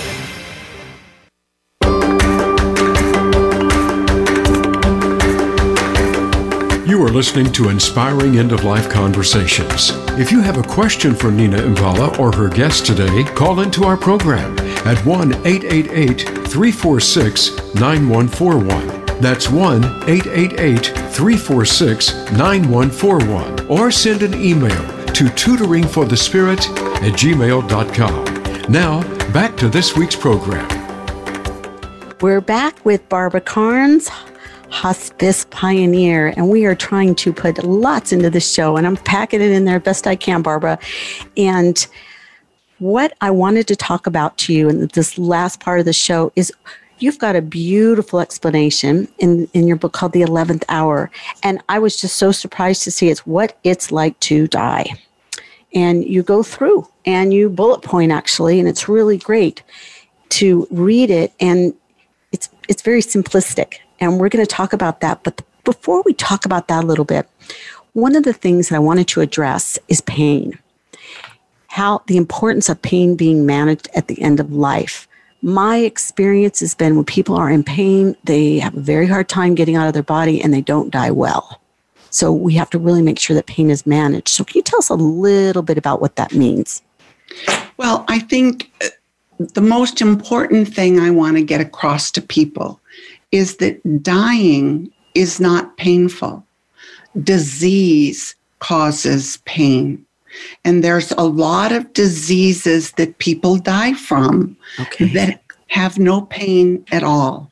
You 7.01 7.07
are 7.07 7.11
listening 7.11 7.51
to 7.53 7.69
Inspiring 7.69 8.37
End 8.37 8.51
of 8.51 8.63
Life 8.63 8.87
Conversations. 8.87 9.89
If 10.19 10.31
you 10.31 10.39
have 10.39 10.59
a 10.59 10.61
question 10.61 11.15
for 11.15 11.31
Nina 11.31 11.59
Impala 11.59 12.15
or 12.19 12.31
her 12.31 12.47
guest 12.47 12.85
today, 12.85 13.23
call 13.23 13.61
into 13.61 13.85
our 13.85 13.97
program 13.97 14.55
at 14.85 15.03
1 15.03 15.33
888 15.43 16.21
346 16.21 17.73
9141. 17.73 19.19
That's 19.19 19.49
1 19.49 19.83
888 19.83 20.85
346 20.85 22.13
9141. 22.33 23.65
Or 23.65 23.89
send 23.89 24.21
an 24.21 24.35
email 24.35 24.69
to 25.13 25.23
tutoringforthespirit 25.23 26.67
at 26.97 27.13
gmail.com. 27.13 28.71
Now, 28.71 29.01
back 29.33 29.57
to 29.57 29.69
this 29.69 29.97
week's 29.97 30.15
program. 30.15 30.67
We're 32.21 32.41
back 32.41 32.85
with 32.85 33.09
Barbara 33.09 33.41
Karnes, 33.41 34.07
hospice 34.71 35.45
pioneer, 35.51 36.33
and 36.35 36.49
we 36.49 36.65
are 36.65 36.75
trying 36.75 37.13
to 37.15 37.33
put 37.33 37.63
lots 37.63 38.11
into 38.11 38.29
this 38.29 38.51
show, 38.51 38.77
and 38.77 38.87
I'm 38.87 38.97
packing 38.97 39.41
it 39.41 39.51
in 39.51 39.65
there 39.65 39.79
best 39.79 40.07
I 40.07 40.15
can, 40.15 40.41
Barbara. 40.41 40.79
And 41.37 41.85
what 42.79 43.13
I 43.21 43.29
wanted 43.29 43.67
to 43.67 43.75
talk 43.75 44.07
about 44.07 44.37
to 44.39 44.53
you 44.53 44.69
in 44.69 44.87
this 44.87 45.17
last 45.17 45.59
part 45.59 45.79
of 45.79 45.85
the 45.85 45.93
show 45.93 46.31
is 46.35 46.51
you've 46.97 47.19
got 47.19 47.35
a 47.35 47.41
beautiful 47.41 48.19
explanation 48.19 49.07
in, 49.19 49.47
in 49.53 49.67
your 49.67 49.77
book 49.77 49.93
called 49.93 50.13
The 50.13 50.21
11th 50.21 50.63
Hour. 50.69 51.11
And 51.43 51.61
I 51.69 51.79
was 51.79 51.99
just 51.99 52.17
so 52.17 52.31
surprised 52.31 52.83
to 52.83 52.91
see 52.91 53.09
it's 53.09 53.25
what 53.25 53.57
it's 53.63 53.91
like 53.91 54.19
to 54.21 54.47
die. 54.47 54.85
And 55.73 56.05
you 56.05 56.23
go 56.23 56.43
through 56.43 56.87
and 57.05 57.33
you 57.33 57.49
bullet 57.49 57.81
point 57.81 58.11
actually, 58.11 58.59
and 58.59 58.67
it's 58.67 58.89
really 58.89 59.17
great 59.17 59.63
to 60.29 60.67
read 60.71 61.09
it. 61.09 61.33
And 61.39 61.73
it's, 62.31 62.49
it's 62.67 62.81
very 62.81 63.01
simplistic. 63.01 63.75
And 64.01 64.19
we're 64.19 64.29
going 64.29 64.45
to 64.45 64.51
talk 64.51 64.73
about 64.73 64.99
that. 64.99 65.23
But 65.23 65.41
before 65.63 66.01
we 66.03 66.13
talk 66.13 66.43
about 66.43 66.67
that 66.67 66.83
a 66.83 66.87
little 66.87 67.05
bit, 67.05 67.29
one 67.93 68.15
of 68.15 68.23
the 68.23 68.33
things 68.33 68.69
that 68.69 68.75
I 68.75 68.79
wanted 68.79 69.07
to 69.09 69.21
address 69.21 69.77
is 69.87 70.01
pain. 70.01 70.57
How 71.67 72.01
the 72.07 72.17
importance 72.17 72.67
of 72.67 72.81
pain 72.81 73.15
being 73.15 73.45
managed 73.45 73.87
at 73.95 74.07
the 74.07 74.21
end 74.21 74.39
of 74.39 74.51
life. 74.51 75.07
My 75.43 75.77
experience 75.77 76.59
has 76.59 76.75
been 76.75 76.95
when 76.95 77.05
people 77.05 77.35
are 77.35 77.49
in 77.49 77.63
pain, 77.63 78.15
they 78.23 78.59
have 78.59 78.75
a 78.75 78.81
very 78.81 79.07
hard 79.07 79.29
time 79.29 79.55
getting 79.55 79.75
out 79.75 79.87
of 79.87 79.93
their 79.93 80.03
body 80.03 80.41
and 80.41 80.53
they 80.53 80.61
don't 80.61 80.91
die 80.91 81.11
well. 81.11 81.61
So 82.09 82.31
we 82.31 82.53
have 82.55 82.69
to 82.71 82.79
really 82.79 83.01
make 83.01 83.19
sure 83.19 83.35
that 83.35 83.45
pain 83.45 83.69
is 83.69 83.87
managed. 83.87 84.27
So 84.29 84.43
can 84.43 84.57
you 84.57 84.63
tell 84.63 84.79
us 84.79 84.89
a 84.89 84.95
little 84.95 85.63
bit 85.63 85.77
about 85.77 86.01
what 86.01 86.17
that 86.17 86.33
means? 86.33 86.81
Well, 87.77 88.03
I 88.07 88.19
think 88.19 88.69
uh, 88.83 88.89
the 89.53 89.61
most 89.61 90.01
important 90.01 90.73
thing 90.73 90.99
I 90.99 91.09
want 91.09 91.37
to 91.37 91.43
get 91.43 91.61
across 91.61 92.11
to 92.11 92.21
people 92.21 92.81
is 93.31 93.57
that 93.57 94.03
dying 94.03 94.91
is 95.15 95.39
not 95.39 95.77
painful. 95.77 96.43
Disease 97.23 98.35
causes 98.59 99.37
pain. 99.45 100.05
And 100.63 100.83
there's 100.83 101.11
a 101.13 101.23
lot 101.23 101.71
of 101.71 101.91
diseases 101.93 102.91
that 102.93 103.17
people 103.17 103.57
die 103.57 103.93
from 103.93 104.55
Okay. 104.79 105.05
that 105.13 105.41
have 105.67 105.99
no 105.99 106.21
pain 106.23 106.85
at 106.91 107.03
all. 107.03 107.51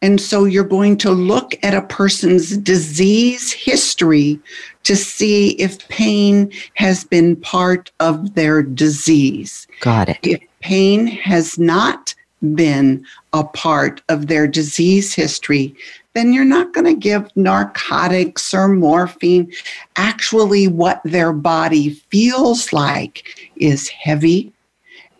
And 0.00 0.20
so 0.20 0.44
you're 0.44 0.64
going 0.64 0.96
to 0.98 1.10
look 1.10 1.52
at 1.62 1.74
a 1.74 1.82
person's 1.82 2.56
disease 2.56 3.52
history 3.52 4.40
to 4.84 4.96
see 4.96 5.50
if 5.52 5.86
pain 5.88 6.50
has 6.74 7.04
been 7.04 7.36
part 7.36 7.90
of 8.00 8.34
their 8.34 8.62
disease. 8.62 9.66
Got 9.80 10.08
it. 10.08 10.18
If 10.22 10.40
pain 10.60 11.06
has 11.06 11.58
not 11.58 12.14
been 12.54 13.04
a 13.32 13.44
part 13.44 14.02
of 14.08 14.26
their 14.26 14.46
disease 14.46 15.14
history, 15.14 15.74
then 16.14 16.32
you're 16.32 16.44
not 16.44 16.72
going 16.72 16.86
to 16.86 16.94
give 16.94 17.34
narcotics 17.36 18.52
or 18.52 18.68
morphine. 18.68 19.52
Actually, 19.96 20.66
what 20.66 21.00
their 21.04 21.32
body 21.32 21.90
feels 22.10 22.72
like 22.72 23.50
is 23.56 23.88
heavy 23.88 24.52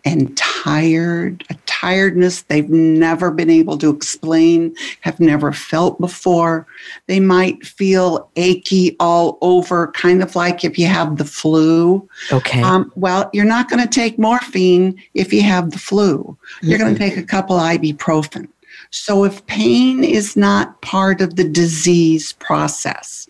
and 0.05 0.37
tired, 0.37 1.45
a 1.51 1.55
tiredness 1.81 2.43
they've 2.43 2.69
never 2.69 3.31
been 3.31 3.51
able 3.51 3.79
to 3.79 3.91
explain, 3.91 4.75
have 5.01 5.21
never 5.21 5.53
felt 5.53 6.01
before. 6.01 6.67
They 7.07 7.21
might 7.21 7.65
feel 7.65 8.29
achy 8.37 8.97
all 8.99 9.39
over, 9.41 9.89
kind 9.93 10.23
of 10.23 10.35
like 10.35 10.65
if 10.65 10.79
you 10.79 10.87
have 10.87 11.19
the 11.19 11.25
flu. 11.25 12.09
Okay. 12.33 12.63
Um, 12.63 12.93
well, 12.97 13.31
you're 13.33 13.45
not 13.45 13.69
going 13.71 13.83
to 13.83 13.89
take 13.89 14.19
morphine 14.19 15.01
if 15.15 15.33
you 15.33 15.43
have 15.43 15.71
the 15.71 15.79
flu. 15.79 16.37
You're 16.63 16.79
going 16.79 16.95
to 16.95 16.99
take 16.99 17.17
a 17.17 17.23
couple 17.23 17.57
ibuprofen. 17.57 18.49
So 18.91 19.25
if 19.25 19.45
pain 19.47 20.03
is 20.03 20.37
not 20.37 20.81
part 20.81 21.21
of 21.21 21.37
the 21.37 21.45
disease 21.45 22.33
process, 22.35 23.29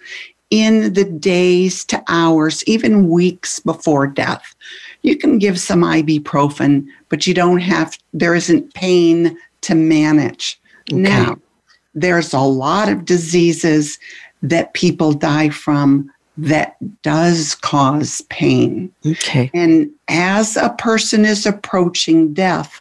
in 0.50 0.92
the 0.94 1.04
days 1.04 1.84
to 1.86 2.02
hours, 2.08 2.64
even 2.64 3.08
weeks 3.08 3.60
before 3.60 4.06
death, 4.06 4.54
you 5.02 5.16
can 5.16 5.38
give 5.38 5.60
some 5.60 5.82
ibuprofen, 5.82 6.86
but 7.08 7.26
you 7.26 7.34
don't 7.34 7.60
have, 7.60 7.96
there 8.12 8.34
isn't 8.34 8.74
pain 8.74 9.36
to 9.62 9.74
manage. 9.74 10.58
Okay. 10.90 11.00
Now, 11.00 11.38
there's 11.94 12.32
a 12.32 12.40
lot 12.40 12.88
of 12.88 13.04
diseases 13.04 13.98
that 14.42 14.74
people 14.74 15.12
die 15.12 15.50
from 15.50 16.10
that 16.38 16.76
does 17.02 17.56
cause 17.56 18.20
pain. 18.30 18.92
Okay. 19.04 19.50
And 19.52 19.90
as 20.06 20.56
a 20.56 20.70
person 20.78 21.24
is 21.24 21.44
approaching 21.44 22.32
death, 22.32 22.80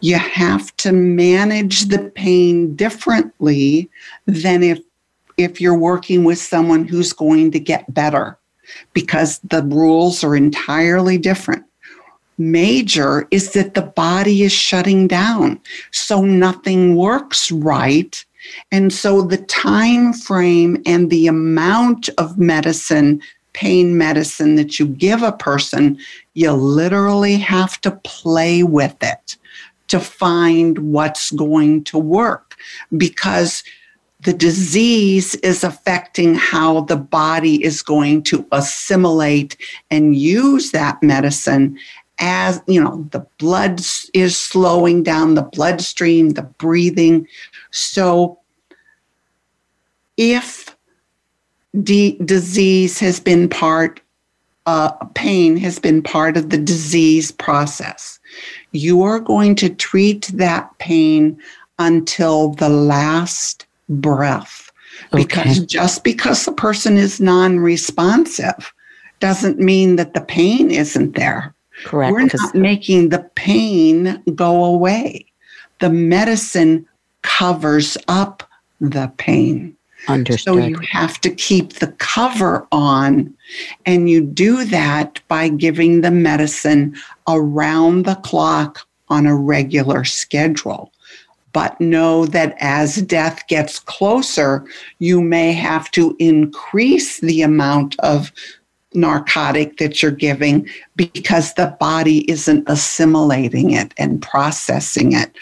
you 0.00 0.18
have 0.18 0.76
to 0.78 0.92
manage 0.92 1.86
the 1.86 2.10
pain 2.16 2.74
differently 2.74 3.88
than 4.26 4.64
if 4.64 4.80
if 5.36 5.60
you're 5.60 5.78
working 5.78 6.24
with 6.24 6.38
someone 6.38 6.86
who's 6.86 7.12
going 7.12 7.50
to 7.50 7.60
get 7.60 7.92
better 7.92 8.38
because 8.92 9.38
the 9.40 9.62
rules 9.62 10.24
are 10.24 10.34
entirely 10.36 11.18
different. 11.18 11.64
Major 12.38 13.26
is 13.30 13.52
that 13.52 13.74
the 13.74 13.82
body 13.82 14.42
is 14.42 14.52
shutting 14.52 15.06
down, 15.06 15.60
so 15.90 16.22
nothing 16.22 16.96
works 16.96 17.50
right. 17.50 18.24
And 18.70 18.92
so 18.92 19.22
the 19.22 19.38
time 19.38 20.12
frame 20.12 20.82
and 20.84 21.10
the 21.10 21.26
amount 21.26 22.10
of 22.18 22.38
medicine, 22.38 23.22
pain 23.54 23.96
medicine 23.96 24.56
that 24.56 24.78
you 24.78 24.86
give 24.86 25.22
a 25.22 25.32
person, 25.32 25.98
you 26.34 26.52
literally 26.52 27.38
have 27.38 27.80
to 27.80 27.90
play 28.04 28.62
with 28.62 28.96
it 29.02 29.36
to 29.88 29.98
find 29.98 30.78
what's 30.78 31.30
going 31.30 31.84
to 31.84 31.98
work 31.98 32.56
because 32.96 33.62
the 34.26 34.32
disease 34.32 35.36
is 35.36 35.62
affecting 35.62 36.34
how 36.34 36.80
the 36.80 36.96
body 36.96 37.62
is 37.62 37.80
going 37.80 38.24
to 38.24 38.44
assimilate 38.50 39.56
and 39.88 40.16
use 40.16 40.72
that 40.72 41.00
medicine 41.00 41.78
as 42.18 42.60
you 42.66 42.82
know 42.82 43.06
the 43.12 43.24
blood 43.38 43.80
is 44.14 44.36
slowing 44.36 45.04
down 45.04 45.34
the 45.34 45.44
bloodstream 45.44 46.30
the 46.30 46.42
breathing. 46.42 47.28
So 47.70 48.40
if 50.16 50.76
disease 51.84 52.98
has 52.98 53.20
been 53.20 53.48
part 53.48 54.00
uh, 54.64 54.90
pain 55.14 55.56
has 55.56 55.78
been 55.78 56.02
part 56.02 56.36
of 56.36 56.50
the 56.50 56.58
disease 56.58 57.30
process 57.30 58.18
you 58.72 59.02
are 59.02 59.20
going 59.20 59.54
to 59.54 59.68
treat 59.68 60.26
that 60.34 60.76
pain 60.78 61.40
until 61.78 62.48
the 62.54 62.70
last 62.70 63.65
breath. 63.88 64.70
Okay. 65.12 65.22
Because 65.22 65.60
just 65.60 66.04
because 66.04 66.44
the 66.44 66.52
person 66.52 66.96
is 66.96 67.20
non 67.20 67.58
responsive 67.60 68.72
doesn't 69.20 69.58
mean 69.58 69.96
that 69.96 70.14
the 70.14 70.20
pain 70.20 70.70
isn't 70.70 71.16
there. 71.16 71.54
Correct. 71.84 72.12
We're 72.12 72.22
not 72.22 72.54
making 72.54 73.10
the 73.10 73.30
pain 73.34 74.22
go 74.34 74.64
away. 74.64 75.26
The 75.80 75.90
medicine 75.90 76.86
covers 77.22 77.98
up 78.08 78.42
the 78.80 79.12
pain. 79.18 79.76
Understood. 80.08 80.54
So 80.54 80.58
you 80.58 80.78
have 80.90 81.20
to 81.22 81.30
keep 81.30 81.74
the 81.74 81.88
cover 81.98 82.66
on, 82.70 83.34
and 83.84 84.08
you 84.08 84.20
do 84.20 84.64
that 84.66 85.20
by 85.28 85.48
giving 85.48 86.00
the 86.00 86.10
medicine 86.10 86.96
around 87.28 88.04
the 88.04 88.14
clock 88.16 88.86
on 89.08 89.26
a 89.26 89.36
regular 89.36 90.04
schedule 90.04 90.92
but 91.56 91.80
know 91.80 92.26
that 92.26 92.54
as 92.60 92.96
death 92.96 93.46
gets 93.46 93.78
closer, 93.78 94.62
you 94.98 95.22
may 95.22 95.54
have 95.54 95.90
to 95.90 96.14
increase 96.18 97.18
the 97.20 97.40
amount 97.40 97.98
of 98.00 98.30
narcotic 98.92 99.78
that 99.78 100.02
you're 100.02 100.10
giving 100.10 100.68
because 100.96 101.54
the 101.54 101.74
body 101.80 102.30
isn't 102.30 102.68
assimilating 102.68 103.70
it 103.70 103.94
and 103.96 104.20
processing 104.20 105.14
it 105.14 105.34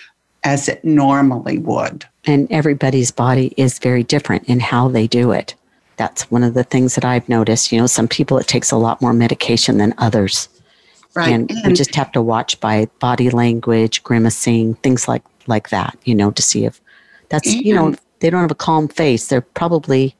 as 0.45 0.69
it 0.69 0.85
normally 0.85 1.59
would. 1.59 2.07
And 2.27 2.47
everybody's 2.49 3.11
body 3.11 3.53
is 3.57 3.81
very 3.81 4.05
different 4.05 4.45
in 4.45 4.61
how 4.61 4.87
they 4.87 5.09
do 5.09 5.33
it. 5.33 5.57
That's 5.97 6.31
one 6.31 6.45
of 6.45 6.55
the 6.55 6.63
things 6.63 6.95
that 6.95 7.05
I've 7.05 7.29
noticed. 7.29 7.73
You 7.73 7.81
know, 7.81 7.89
some 7.89 8.07
people 8.07 8.39
it 8.39 8.47
takes 8.47 8.71
a 8.71 8.77
lot 8.77 9.03
more 9.03 9.13
medication 9.13 9.79
than 9.79 9.95
others. 9.99 10.49
Right. 11.17 11.33
And, 11.33 11.51
and 11.51 11.67
we 11.67 11.73
just 11.75 11.97
have 11.97 12.13
to 12.13 12.23
watch 12.23 12.61
by 12.61 12.87
body 13.01 13.31
language, 13.31 14.05
grimacing, 14.05 14.75
things 14.77 15.09
like 15.09 15.25
like 15.47 15.71
that, 15.71 15.97
you 16.05 16.15
know, 16.15 16.31
to 16.33 16.43
see 16.43 16.65
if 16.65 16.81
that's, 17.29 17.53
and, 17.53 17.65
you 17.65 17.75
know, 17.75 17.95
they 18.21 18.31
don't 18.31 18.41
have 18.41 18.51
a 18.51 18.55
calm 18.57 18.89
face. 18.89 19.29
They're 19.29 19.41
probably, 19.41 20.15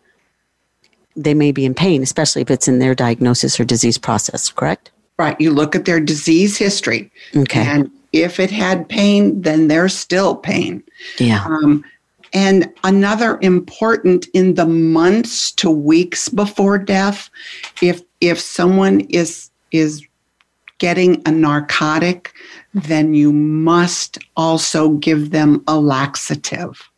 they 1.17 1.35
may 1.35 1.53
be 1.53 1.65
in 1.65 1.75
pain, 1.75 2.03
especially 2.03 2.43
if 2.43 2.51
it's 2.51 2.69
in 2.69 2.79
their 2.79 2.95
diagnosis 2.95 3.59
or 3.61 3.65
disease 3.65 3.99
process, 3.99 4.51
correct? 4.51 4.91
Right. 5.19 5.41
You 5.41 5.53
look 5.53 5.77
at 5.77 5.85
their 5.85 6.01
disease 6.01 6.59
history. 6.59 7.11
Okay. 7.37 7.65
And 7.65 7.91
if 8.13 8.41
it 8.41 8.51
had 8.51 8.89
pain, 8.89 9.41
then 9.43 9.69
there's 9.69 9.95
still 9.95 10.37
pain. 10.37 10.83
Yeah. 11.19 11.45
Um, 11.45 11.85
and 12.33 12.73
another 12.83 13.39
important 13.43 14.27
in 14.35 14.55
the 14.55 14.67
months 14.67 15.53
to 15.53 15.71
weeks 15.71 16.29
before 16.29 16.79
death, 16.79 17.31
if 17.81 18.03
if 18.21 18.41
someone 18.41 19.01
is 19.03 19.51
is 19.71 20.05
getting 20.79 21.23
a 21.27 21.31
narcotic, 21.31 22.33
then 22.75 23.15
you 23.15 23.33
must 23.33 24.19
also 24.37 24.91
give 24.91 25.31
them 25.31 25.63
a 25.69 25.79
laxative 25.79 26.91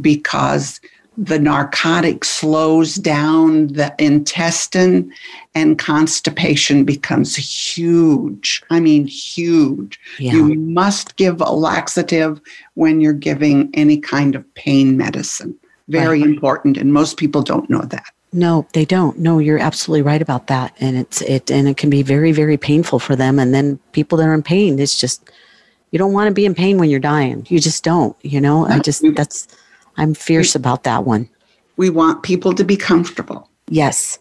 because 0.00 0.80
the 1.16 1.38
narcotic 1.38 2.24
slows 2.24 2.96
down 2.96 3.68
the 3.68 3.94
intestine 3.98 5.12
and 5.54 5.78
constipation 5.78 6.84
becomes 6.84 7.36
huge. 7.36 8.62
I 8.70 8.80
mean, 8.80 9.06
huge. 9.06 10.00
Yeah. 10.18 10.32
You 10.32 10.54
must 10.56 11.14
give 11.16 11.40
a 11.40 11.52
laxative 11.52 12.40
when 12.74 13.00
you're 13.00 13.12
giving 13.12 13.70
any 13.74 13.98
kind 13.98 14.34
of 14.34 14.54
pain 14.54 14.96
medicine. 14.96 15.54
Very 15.86 16.22
right. 16.22 16.30
important. 16.30 16.76
And 16.76 16.92
most 16.92 17.16
people 17.16 17.42
don't 17.42 17.70
know 17.70 17.82
that. 17.82 18.06
No, 18.34 18.66
they 18.72 18.84
don't. 18.84 19.16
No, 19.16 19.38
you're 19.38 19.60
absolutely 19.60 20.02
right 20.02 20.20
about 20.20 20.48
that. 20.48 20.74
And 20.80 20.96
it's 20.96 21.22
it 21.22 21.52
and 21.52 21.68
it 21.68 21.76
can 21.76 21.88
be 21.88 22.02
very, 22.02 22.32
very 22.32 22.56
painful 22.56 22.98
for 22.98 23.14
them. 23.14 23.38
And 23.38 23.54
then 23.54 23.78
people 23.92 24.18
that 24.18 24.26
are 24.26 24.34
in 24.34 24.42
pain, 24.42 24.76
it's 24.80 24.98
just 24.98 25.30
you 25.92 26.00
don't 26.00 26.12
want 26.12 26.26
to 26.26 26.34
be 26.34 26.44
in 26.44 26.52
pain 26.52 26.76
when 26.78 26.90
you're 26.90 26.98
dying. 26.98 27.46
You 27.48 27.60
just 27.60 27.84
don't, 27.84 28.16
you 28.22 28.40
know? 28.40 28.66
I 28.66 28.80
just 28.80 29.04
that's 29.14 29.46
I'm 29.96 30.14
fierce 30.14 30.56
about 30.56 30.82
that 30.82 31.04
one. 31.04 31.28
We 31.76 31.90
want 31.90 32.24
people 32.24 32.52
to 32.54 32.64
be 32.64 32.76
comfortable. 32.76 33.48
Yes. 33.68 34.18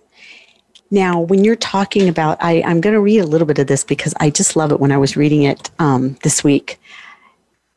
Now, 0.91 1.20
when 1.20 1.43
you're 1.43 1.55
talking 1.55 2.07
about, 2.07 2.38
I, 2.39 2.61
I'm 2.61 2.82
going 2.82 2.93
to 2.93 3.01
read 3.01 3.18
a 3.18 3.26
little 3.26 3.47
bit 3.47 3.57
of 3.57 3.66
this 3.66 3.84
because 3.84 4.14
I 4.20 4.30
just 4.30 4.55
love 4.55 4.72
it 4.72 4.80
when 4.80 4.91
I 4.91 4.97
was 4.97 5.18
reading 5.18 5.41
it 5.41 5.72
um, 5.80 6.18
this 6.22 6.43
week. 6.43 6.80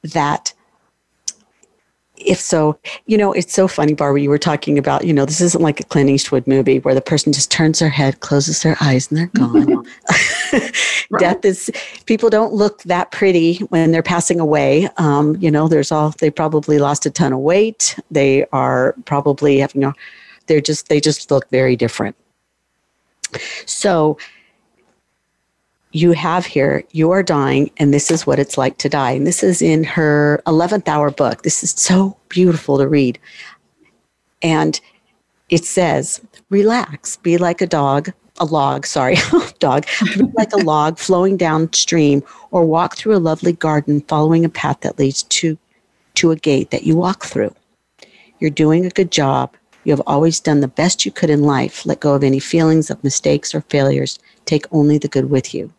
That 0.03 0.53
if 2.27 2.41
so, 2.41 2.79
you 3.07 3.16
know, 3.16 3.33
it's 3.33 3.53
so 3.53 3.68
funny, 3.68 3.95
Barbara, 3.95 4.20
you 4.20 4.29
were 4.29 4.39
talking 4.39 4.79
about, 4.79 5.05
you 5.05 5.12
know, 5.12 5.24
this 5.24 5.41
isn't 5.41 5.62
like 5.62 5.81
a 5.81 5.85
Clint 5.85 6.11
Eastwood 6.11 6.47
movie 6.47 6.81
where 6.81 6.95
the 6.95 7.01
person 7.01 7.33
just 7.33 7.51
turns 7.51 7.79
their 7.79 7.89
head, 7.89 8.20
closes 8.20 8.62
their 8.62 8.77
eyes, 8.81 9.11
and 9.11 9.18
they're 9.18 9.27
gone. 9.29 9.87
Death 11.18 11.45
is, 11.45 11.70
people 12.07 12.29
don't 12.29 12.53
look 12.53 12.83
that 12.83 13.12
pretty 13.12 13.59
when 13.68 13.93
they're 13.93 14.03
passing 14.03 14.41
away. 14.41 14.89
Um, 14.97 15.37
you 15.37 15.51
know, 15.51 15.68
there's 15.68 15.93
all, 15.93 16.11
they 16.18 16.31
probably 16.31 16.79
lost 16.79 17.07
a 17.07 17.11
ton 17.11 17.33
of 17.33 17.39
weight. 17.39 17.99
They 18.11 18.45
are 18.53 18.95
probably 19.05 19.59
having, 19.59 19.83
you 19.83 19.89
know, 19.89 19.95
they're 20.47 20.61
just, 20.61 20.89
they 20.89 21.01
just 21.01 21.31
look 21.31 21.49
very 21.51 21.77
different. 21.77 22.16
So, 23.66 24.18
you 25.93 26.12
have 26.12 26.45
here, 26.45 26.84
you 26.93 27.11
are 27.11 27.22
dying, 27.22 27.70
and 27.78 27.95
this 27.95 28.11
is 28.11 28.26
what 28.26 28.39
it's 28.39 28.59
like 28.59 28.78
to 28.78 28.89
die. 28.89 29.12
And 29.12 29.26
this 29.26 29.43
is 29.43 29.62
in 29.62 29.84
her 29.84 30.43
11th 30.47 30.89
hour 30.89 31.11
book. 31.11 31.43
This 31.43 31.62
is 31.62 31.70
so 31.70 32.16
beautiful 32.28 32.78
to 32.78 32.89
read. 32.89 33.18
And 34.43 34.80
it 35.49 35.64
says, 35.64 36.20
relax, 36.51 37.16
be 37.16 37.39
like 37.39 37.61
a 37.61 37.66
dog, 37.66 38.12
a 38.39 38.45
log, 38.45 38.84
sorry, 38.84 39.16
dog, 39.59 39.87
be 40.14 40.22
like 40.34 40.53
a 40.53 40.59
log 40.59 40.99
flowing 40.99 41.37
downstream, 41.37 42.22
or 42.51 42.66
walk 42.66 42.97
through 42.97 43.16
a 43.16 43.18
lovely 43.18 43.53
garden 43.53 44.01
following 44.03 44.45
a 44.45 44.51
path 44.51 44.80
that 44.80 44.99
leads 44.99 45.22
to, 45.24 45.57
to 46.16 46.30
a 46.30 46.37
gate 46.37 46.70
that 46.70 46.84
you 46.84 46.97
walk 46.97 47.24
through. 47.24 47.55
You're 48.39 48.51
doing 48.51 48.84
a 48.84 48.91
good 48.91 49.11
job. 49.11 49.55
You 49.84 49.93
have 49.93 50.03
always 50.07 50.41
done 50.41 50.61
the 50.61 50.68
best 50.68 51.07
you 51.07 51.12
could 51.12 51.30
in 51.30 51.45
life. 51.45 51.87
Let 51.87 52.01
go 52.01 52.14
of 52.14 52.24
any 52.24 52.41
feelings 52.41 52.91
of 52.91 53.03
mistakes 53.05 53.55
or 53.55 53.62
failures. 53.62 54.18
Take 54.45 54.66
only 54.72 54.99
the 54.99 55.09
good 55.09 55.30
with 55.30 55.55
you. 55.55 55.72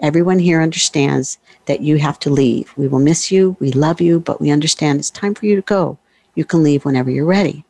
Everyone 0.00 0.38
here 0.38 0.62
understands 0.62 1.38
that 1.66 1.80
you 1.80 1.96
have 1.96 2.18
to 2.20 2.30
leave. 2.30 2.72
We 2.76 2.88
will 2.88 2.98
miss 2.98 3.30
you. 3.30 3.56
We 3.60 3.72
love 3.72 4.00
you, 4.00 4.18
but 4.20 4.40
we 4.40 4.50
understand 4.50 4.98
it's 4.98 5.10
time 5.10 5.34
for 5.34 5.46
you 5.46 5.56
to 5.56 5.62
go. 5.62 5.98
You 6.34 6.44
can 6.44 6.62
leave 6.62 6.84
whenever 6.84 7.10
you're 7.10 7.26
ready. 7.26 7.64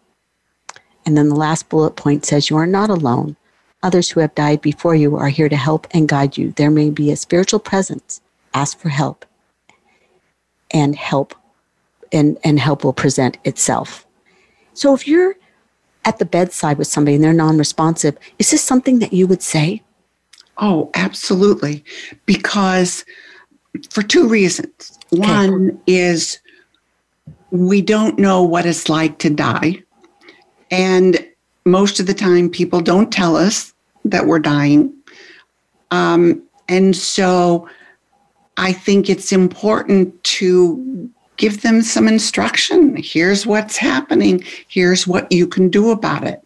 And 1.04 1.16
then 1.16 1.28
the 1.28 1.34
last 1.34 1.68
bullet 1.68 1.96
point 1.96 2.24
says 2.24 2.50
you 2.50 2.56
are 2.56 2.66
not 2.66 2.90
alone. 2.90 3.36
Others 3.82 4.10
who 4.10 4.20
have 4.20 4.34
died 4.34 4.60
before 4.60 4.94
you 4.94 5.16
are 5.16 5.28
here 5.28 5.48
to 5.48 5.56
help 5.56 5.86
and 5.90 6.08
guide 6.08 6.36
you. 6.36 6.52
There 6.52 6.70
may 6.70 6.90
be 6.90 7.10
a 7.10 7.16
spiritual 7.16 7.60
presence. 7.60 8.20
Ask 8.54 8.78
for 8.78 8.90
help. 8.90 9.24
And 10.70 10.94
help 10.94 11.34
and, 12.12 12.38
and 12.44 12.60
help 12.60 12.84
will 12.84 12.92
present 12.92 13.38
itself. 13.44 14.06
So 14.74 14.94
if 14.94 15.06
you're 15.06 15.34
at 16.04 16.18
the 16.18 16.24
bedside 16.24 16.78
with 16.78 16.86
somebody 16.86 17.16
and 17.16 17.24
they're 17.24 17.32
non-responsive, 17.32 18.16
is 18.38 18.50
this 18.50 18.62
something 18.62 18.98
that 19.00 19.12
you 19.12 19.26
would 19.26 19.42
say? 19.42 19.82
Oh, 20.60 20.90
absolutely. 20.94 21.84
Because 22.26 23.04
for 23.90 24.02
two 24.02 24.28
reasons. 24.28 24.98
Okay. 25.12 25.20
One 25.20 25.80
is 25.86 26.38
we 27.50 27.82
don't 27.82 28.18
know 28.18 28.42
what 28.42 28.66
it's 28.66 28.88
like 28.88 29.18
to 29.18 29.30
die. 29.30 29.82
And 30.70 31.26
most 31.64 31.98
of 31.98 32.06
the 32.06 32.14
time, 32.14 32.48
people 32.48 32.80
don't 32.80 33.12
tell 33.12 33.36
us 33.36 33.72
that 34.04 34.26
we're 34.26 34.38
dying. 34.38 34.92
Um, 35.90 36.42
and 36.68 36.94
so 36.94 37.68
I 38.56 38.72
think 38.72 39.10
it's 39.10 39.32
important 39.32 40.22
to 40.24 41.10
give 41.36 41.62
them 41.62 41.82
some 41.82 42.06
instruction. 42.06 42.96
Here's 42.96 43.46
what's 43.46 43.76
happening. 43.76 44.44
Here's 44.68 45.06
what 45.06 45.30
you 45.32 45.46
can 45.46 45.70
do 45.70 45.90
about 45.90 46.24
it. 46.24 46.42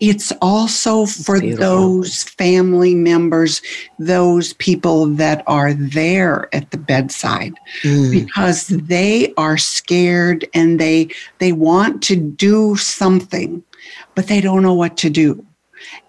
It's 0.00 0.32
also 0.42 1.06
for 1.06 1.40
those 1.40 2.24
family 2.24 2.94
members, 2.94 3.62
those 3.98 4.52
people 4.54 5.06
that 5.06 5.44
are 5.46 5.72
there 5.72 6.54
at 6.54 6.70
the 6.72 6.78
bedside 6.78 7.54
mm. 7.82 8.10
because 8.10 8.68
they 8.68 9.32
are 9.36 9.56
scared 9.56 10.46
and 10.52 10.80
they 10.80 11.08
they 11.38 11.52
want 11.52 12.02
to 12.04 12.16
do 12.16 12.76
something, 12.76 13.62
but 14.14 14.26
they 14.26 14.40
don't 14.40 14.62
know 14.62 14.74
what 14.74 14.96
to 14.98 15.10
do. 15.10 15.44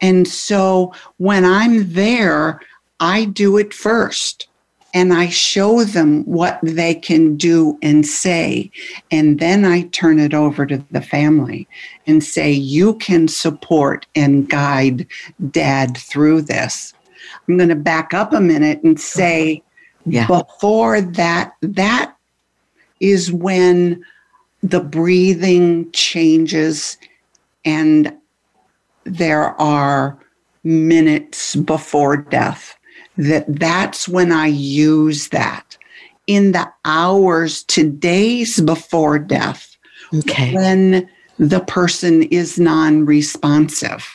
And 0.01 0.27
so 0.27 0.93
when 1.17 1.45
I'm 1.45 1.93
there, 1.93 2.61
I 2.99 3.25
do 3.25 3.57
it 3.57 3.73
first 3.73 4.47
and 4.95 5.13
I 5.13 5.27
show 5.27 5.83
them 5.83 6.23
what 6.23 6.57
they 6.63 6.95
can 6.95 7.35
do 7.35 7.77
and 7.81 8.07
say. 8.07 8.71
And 9.11 9.39
then 9.39 9.65
I 9.65 9.81
turn 9.89 10.19
it 10.19 10.33
over 10.33 10.65
to 10.65 10.77
the 10.89 11.01
family 11.01 11.67
and 12.07 12.23
say, 12.23 12.49
you 12.53 12.95
can 12.95 13.27
support 13.27 14.07
and 14.15 14.49
guide 14.49 15.05
dad 15.51 15.97
through 15.97 16.43
this. 16.43 16.93
I'm 17.47 17.57
going 17.57 17.69
to 17.69 17.75
back 17.75 18.13
up 18.13 18.31
a 18.31 18.39
minute 18.39 18.83
and 18.83 18.97
say, 18.97 19.61
yeah. 20.05 20.27
before 20.27 21.01
that, 21.01 21.51
that 21.61 22.15
is 23.01 23.33
when 23.33 24.01
the 24.63 24.79
breathing 24.79 25.91
changes 25.91 26.97
and 27.65 28.15
there 29.03 29.59
are 29.59 30.17
minutes 30.63 31.57
before 31.57 32.15
death 32.15 32.77
that 33.17 33.45
that's 33.47 34.07
when 34.07 34.31
I 34.31 34.47
use 34.47 35.29
that 35.29 35.77
in 36.27 36.51
the 36.51 36.71
hours 36.83 37.63
to 37.63 37.89
days 37.89 38.59
before 38.61 39.19
death. 39.19 39.75
Okay. 40.13 40.53
When 40.53 41.09
the 41.37 41.61
person 41.61 42.23
is 42.23 42.59
non 42.59 43.05
responsive, 43.05 44.07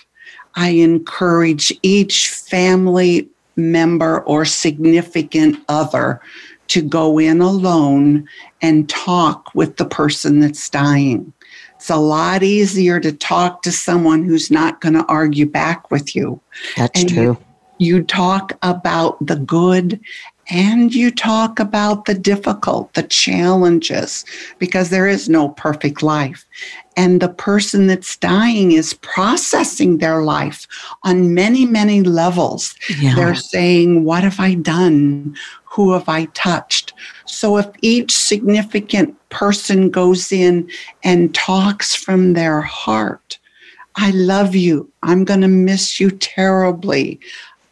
I 0.55 0.71
encourage 0.71 1.73
each 1.83 2.29
family 2.29 3.29
member 3.57 4.21
or 4.23 4.45
significant 4.45 5.59
other 5.69 6.21
to 6.69 6.83
go 6.83 7.19
in 7.19 7.41
alone 7.41 8.29
and 8.63 8.89
talk 8.89 9.51
with 9.55 9.77
the 9.77 9.85
person 9.85 10.41
that's 10.41 10.69
dying. 10.69 11.33
It's 11.75 11.91
a 11.91 11.97
lot 11.97 12.43
easier 12.43 13.01
to 13.01 13.11
talk 13.11 13.63
to 13.63 13.73
someone 13.73 14.23
who's 14.23 14.51
not 14.51 14.81
going 14.81 14.93
to 14.95 15.05
argue 15.07 15.47
back 15.47 15.91
with 15.91 16.15
you. 16.15 16.41
That's 16.77 17.01
and 17.01 17.11
true. 17.11 17.23
You, 17.23 17.39
you 17.81 18.03
talk 18.03 18.59
about 18.63 19.17
the 19.25 19.37
good 19.37 19.99
and 20.51 20.93
you 20.95 21.11
talk 21.11 21.61
about 21.61 22.05
the 22.05 22.15
difficult, 22.15 22.93
the 22.95 23.05
challenges, 23.05 24.25
because 24.59 24.91
there 24.91 25.07
is 25.07 25.29
no 25.29 25.51
perfect 25.51 26.03
life. 26.03 26.45
And 26.97 27.23
the 27.23 27.29
person 27.29 27.87
that's 27.87 28.17
dying 28.17 28.73
is 28.73 28.95
processing 28.95 29.99
their 29.99 30.23
life 30.23 30.67
on 31.05 31.35
many, 31.35 31.65
many 31.65 32.03
levels. 32.03 32.75
Yeah. 32.99 33.15
They're 33.15 33.35
saying, 33.35 34.05
What 34.05 34.25
have 34.25 34.41
I 34.41 34.55
done? 34.55 35.37
Who 35.65 35.93
have 35.93 36.09
I 36.09 36.25
touched? 36.35 36.93
So 37.27 37.57
if 37.57 37.69
each 37.81 38.11
significant 38.13 39.17
person 39.31 39.89
goes 39.89 40.33
in 40.33 40.69
and 41.05 41.33
talks 41.33 41.95
from 41.95 42.33
their 42.33 42.61
heart, 42.61 43.39
I 43.97 44.11
love 44.11 44.55
you. 44.55 44.91
I'm 45.03 45.25
going 45.25 45.41
to 45.41 45.49
miss 45.49 46.01
you 46.01 46.11
terribly. 46.11 47.21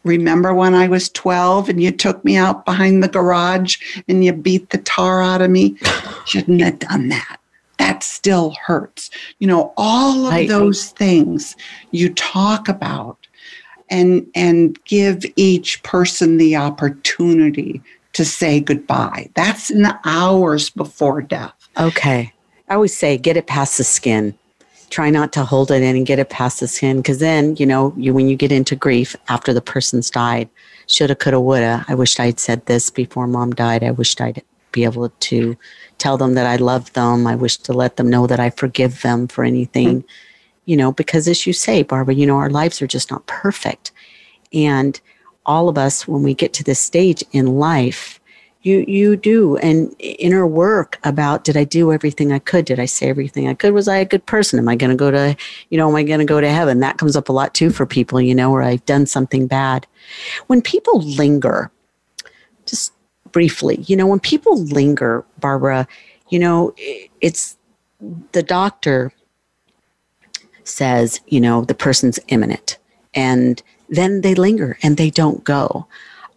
Remember 0.03 0.53
when 0.53 0.73
I 0.73 0.87
was 0.87 1.09
12 1.09 1.69
and 1.69 1.81
you 1.81 1.91
took 1.91 2.23
me 2.23 2.37
out 2.37 2.65
behind 2.65 3.03
the 3.03 3.07
garage 3.07 3.77
and 4.07 4.23
you 4.23 4.33
beat 4.33 4.69
the 4.69 4.77
tar 4.79 5.21
out 5.21 5.41
of 5.41 5.51
me? 5.51 5.77
Shouldn't 6.25 6.61
have 6.61 6.79
done 6.79 7.09
that. 7.09 7.39
That 7.77 8.03
still 8.03 8.55
hurts. 8.65 9.09
You 9.39 9.47
know, 9.47 9.73
all 9.77 10.25
of 10.27 10.47
those 10.47 10.89
things 10.89 11.55
you 11.91 12.13
talk 12.13 12.67
about 12.67 13.17
and 13.89 14.25
and 14.35 14.81
give 14.85 15.25
each 15.35 15.81
person 15.83 16.37
the 16.37 16.55
opportunity 16.55 17.81
to 18.13 18.25
say 18.25 18.59
goodbye. 18.59 19.29
That's 19.35 19.69
in 19.69 19.81
the 19.81 19.99
hours 20.05 20.69
before 20.69 21.21
death. 21.21 21.53
Okay. 21.77 22.33
I 22.67 22.75
always 22.75 22.95
say 22.95 23.17
get 23.17 23.37
it 23.37 23.47
past 23.47 23.77
the 23.77 23.83
skin 23.83 24.37
try 24.89 25.09
not 25.09 25.31
to 25.33 25.43
hold 25.43 25.71
it 25.71 25.81
in 25.81 25.95
and 25.95 26.05
get 26.05 26.19
it 26.19 26.29
past 26.29 26.59
the 26.59 26.67
skin 26.67 26.97
because 26.97 27.19
then 27.19 27.55
you 27.57 27.65
know 27.65 27.93
you 27.97 28.13
when 28.13 28.27
you 28.27 28.35
get 28.35 28.51
into 28.51 28.75
grief 28.75 29.15
after 29.27 29.53
the 29.53 29.61
person's 29.61 30.09
died 30.09 30.49
shoulda 30.87 31.15
coulda 31.15 31.39
woulda 31.39 31.85
i 31.87 31.95
wished 31.95 32.19
i'd 32.19 32.39
said 32.39 32.65
this 32.65 32.89
before 32.89 33.27
mom 33.27 33.53
died. 33.53 33.83
I 33.83 33.91
wished 33.91 34.19
i'd 34.21 34.43
be 34.71 34.83
able 34.83 35.09
to 35.09 35.57
tell 35.97 36.17
them 36.17 36.33
that 36.35 36.45
i 36.45 36.55
love 36.55 36.91
them. 36.93 37.25
I 37.25 37.35
wish 37.35 37.57
to 37.57 37.73
let 37.73 37.97
them 37.97 38.09
know 38.09 38.27
that 38.27 38.39
i 38.39 38.49
forgive 38.49 39.01
them 39.01 39.27
for 39.27 39.43
anything 39.43 40.03
you 40.65 40.77
know 40.77 40.91
because 40.91 41.27
as 41.27 41.45
you 41.47 41.53
say 41.53 41.83
barbara 41.83 42.15
you 42.15 42.25
know 42.25 42.37
our 42.37 42.49
lives 42.49 42.81
are 42.81 42.87
just 42.87 43.11
not 43.11 43.25
perfect. 43.27 43.91
And 44.51 44.99
all 45.45 45.69
of 45.69 45.77
us 45.77 46.07
when 46.07 46.23
we 46.23 46.33
get 46.33 46.53
to 46.53 46.63
this 46.63 46.79
stage 46.79 47.23
in 47.31 47.45
life 47.59 48.18
you 48.61 48.83
you 48.87 49.15
do 49.15 49.57
an 49.57 49.91
inner 49.99 50.45
work 50.45 50.99
about 51.03 51.43
did 51.43 51.55
I 51.55 51.63
do 51.63 51.93
everything 51.93 52.33
I 52.33 52.39
could? 52.39 52.65
Did 52.65 52.79
I 52.79 52.85
say 52.85 53.07
everything 53.07 53.47
I 53.47 53.53
could? 53.53 53.73
Was 53.73 53.87
I 53.87 53.97
a 53.97 54.05
good 54.05 54.25
person? 54.25 54.59
Am 54.59 54.67
I 54.67 54.75
going 54.75 54.89
to 54.89 54.95
go 54.95 55.11
to 55.11 55.35
you 55.69 55.77
know 55.77 55.89
am 55.89 55.95
I 55.95 56.03
going 56.03 56.19
to 56.19 56.25
go 56.25 56.41
to 56.41 56.49
heaven? 56.49 56.79
That 56.79 56.97
comes 56.97 57.15
up 57.15 57.29
a 57.29 57.33
lot 57.33 57.53
too 57.53 57.69
for 57.69 57.85
people, 57.85 58.19
you 58.19 58.35
know, 58.35 58.51
where 58.51 58.61
I've 58.61 58.85
done 58.85 59.05
something 59.05 59.47
bad. 59.47 59.87
When 60.47 60.61
people 60.61 60.99
linger, 61.01 61.71
just 62.65 62.91
briefly, 63.31 63.77
you 63.87 63.95
know, 63.95 64.07
when 64.07 64.19
people 64.19 64.61
linger, 64.63 65.23
Barbara, 65.39 65.87
you 66.29 66.39
know, 66.39 66.75
it's 67.21 67.57
the 68.31 68.43
doctor 68.43 69.13
says, 70.63 71.21
you 71.27 71.41
know, 71.41 71.63
the 71.63 71.73
person's 71.73 72.19
imminent 72.27 72.77
and 73.13 73.63
then 73.89 74.21
they 74.21 74.35
linger 74.35 74.77
and 74.83 74.97
they 74.97 75.09
don't 75.09 75.43
go. 75.43 75.87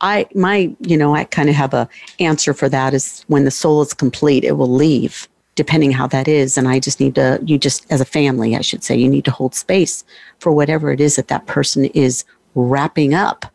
I 0.02 0.26
my 0.34 0.74
you 0.80 0.96
know 0.96 1.14
I 1.14 1.24
kind 1.24 1.48
of 1.48 1.54
have 1.54 1.72
a 1.72 1.88
answer 2.18 2.52
for 2.52 2.68
that 2.68 2.92
is 2.92 3.24
when 3.28 3.44
the 3.44 3.50
soul 3.50 3.80
is 3.82 3.94
complete 3.94 4.44
it 4.44 4.52
will 4.52 4.72
leave 4.72 5.28
depending 5.54 5.92
how 5.92 6.06
that 6.06 6.28
is. 6.28 6.56
And 6.56 6.66
I 6.66 6.80
just 6.80 6.98
need 6.98 7.14
to 7.14 7.40
you 7.44 7.58
just 7.58 7.86
as 7.90 8.00
a 8.00 8.04
family 8.04 8.56
I 8.56 8.60
should 8.60 8.82
say 8.82 8.96
you 8.96 9.08
need 9.08 9.24
to 9.26 9.30
hold 9.30 9.54
space 9.54 10.04
for 10.40 10.52
whatever 10.52 10.90
it 10.90 11.00
is 11.00 11.16
that 11.16 11.28
that 11.28 11.46
person 11.46 11.86
is 11.86 12.24
wrapping 12.54 13.14
up. 13.14 13.46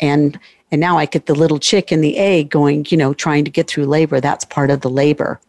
And 0.00 0.38
and 0.70 0.80
now 0.80 0.98
I 0.98 1.06
get 1.06 1.26
the 1.26 1.34
little 1.34 1.60
chick 1.60 1.92
in 1.92 2.00
the 2.00 2.16
egg 2.18 2.50
going 2.50 2.86
you 2.88 2.96
know 2.96 3.14
trying 3.14 3.44
to 3.44 3.50
get 3.50 3.68
through 3.68 3.86
labor. 3.86 4.20
That's 4.20 4.44
part 4.44 4.70
of 4.70 4.80
the 4.80 4.90
labor. 4.90 5.40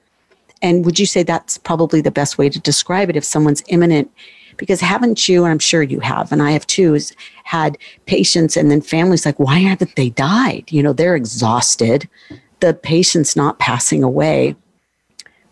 And 0.62 0.86
would 0.86 1.00
you 1.00 1.06
say 1.06 1.24
that's 1.24 1.58
probably 1.58 2.02
the 2.02 2.12
best 2.12 2.38
way 2.38 2.50
to 2.50 2.60
describe 2.60 3.10
it 3.10 3.16
if 3.16 3.24
someone's 3.24 3.64
imminent 3.68 4.12
because 4.58 4.82
haven't 4.82 5.28
you, 5.28 5.43
and 5.43 5.51
I'm 5.51 5.60
sure 5.60 5.84
you 5.84 5.99
have, 5.99 6.32
and 6.32 6.41
I 6.41 6.51
have 6.51 6.68
too, 6.68 6.95
is 6.95 7.14
had 7.43 7.78
patients 8.06 8.58
and 8.58 8.72
then 8.72 8.82
families 8.82 9.26
like, 9.26 9.39
why 9.39 9.60
haven't 9.60 9.95
they 9.95 10.10
died? 10.10 10.66
You 10.70 10.82
know, 10.82 10.93
they're 10.93 11.16
exhausted. 11.16 12.10
The 12.60 12.74
patient's 12.74 13.36
not 13.36 13.60
passing 13.60 14.03
away. 14.03 14.56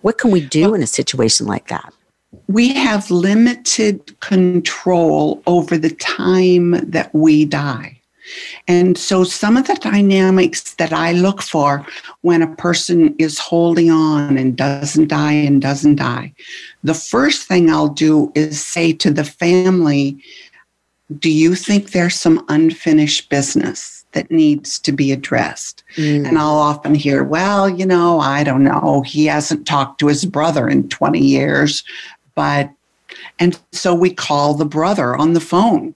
What 0.01 0.17
can 0.17 0.31
we 0.31 0.41
do 0.41 0.61
well, 0.61 0.73
in 0.73 0.83
a 0.83 0.87
situation 0.87 1.45
like 1.47 1.67
that? 1.67 1.93
We 2.47 2.73
have 2.73 3.11
limited 3.11 4.19
control 4.19 5.41
over 5.45 5.77
the 5.77 5.91
time 5.91 6.71
that 6.89 7.13
we 7.13 7.45
die. 7.45 7.99
And 8.67 8.97
so, 8.97 9.23
some 9.23 9.57
of 9.57 9.67
the 9.67 9.75
dynamics 9.75 10.75
that 10.75 10.93
I 10.93 11.11
look 11.11 11.41
for 11.41 11.85
when 12.21 12.41
a 12.41 12.55
person 12.55 13.15
is 13.19 13.37
holding 13.37 13.91
on 13.91 14.37
and 14.37 14.55
doesn't 14.55 15.09
die 15.09 15.33
and 15.33 15.61
doesn't 15.61 15.95
die, 15.95 16.33
the 16.83 16.93
first 16.93 17.47
thing 17.47 17.69
I'll 17.69 17.89
do 17.89 18.31
is 18.35 18.63
say 18.63 18.93
to 18.93 19.11
the 19.11 19.23
family, 19.23 20.17
Do 21.19 21.29
you 21.29 21.55
think 21.55 21.91
there's 21.91 22.15
some 22.15 22.45
unfinished 22.49 23.29
business 23.29 24.05
that 24.11 24.29
needs 24.29 24.79
to 24.79 24.91
be 24.91 25.11
addressed? 25.11 25.83
Mm. 25.95 26.27
And 26.27 26.37
I'll 26.37 26.57
often 26.57 26.95
hear, 26.95 27.23
Well, 27.23 27.69
you 27.69 27.85
know, 27.85 28.19
I 28.19 28.43
don't 28.43 28.63
know. 28.63 29.03
He 29.05 29.25
hasn't 29.25 29.67
talked 29.67 29.99
to 29.99 30.07
his 30.07 30.25
brother 30.25 30.67
in 30.67 30.89
20 30.89 31.19
years, 31.19 31.83
but 32.35 32.69
and 33.39 33.59
so 33.71 33.93
we 33.93 34.13
call 34.13 34.53
the 34.53 34.65
brother 34.65 35.15
on 35.15 35.33
the 35.33 35.39
phone 35.39 35.95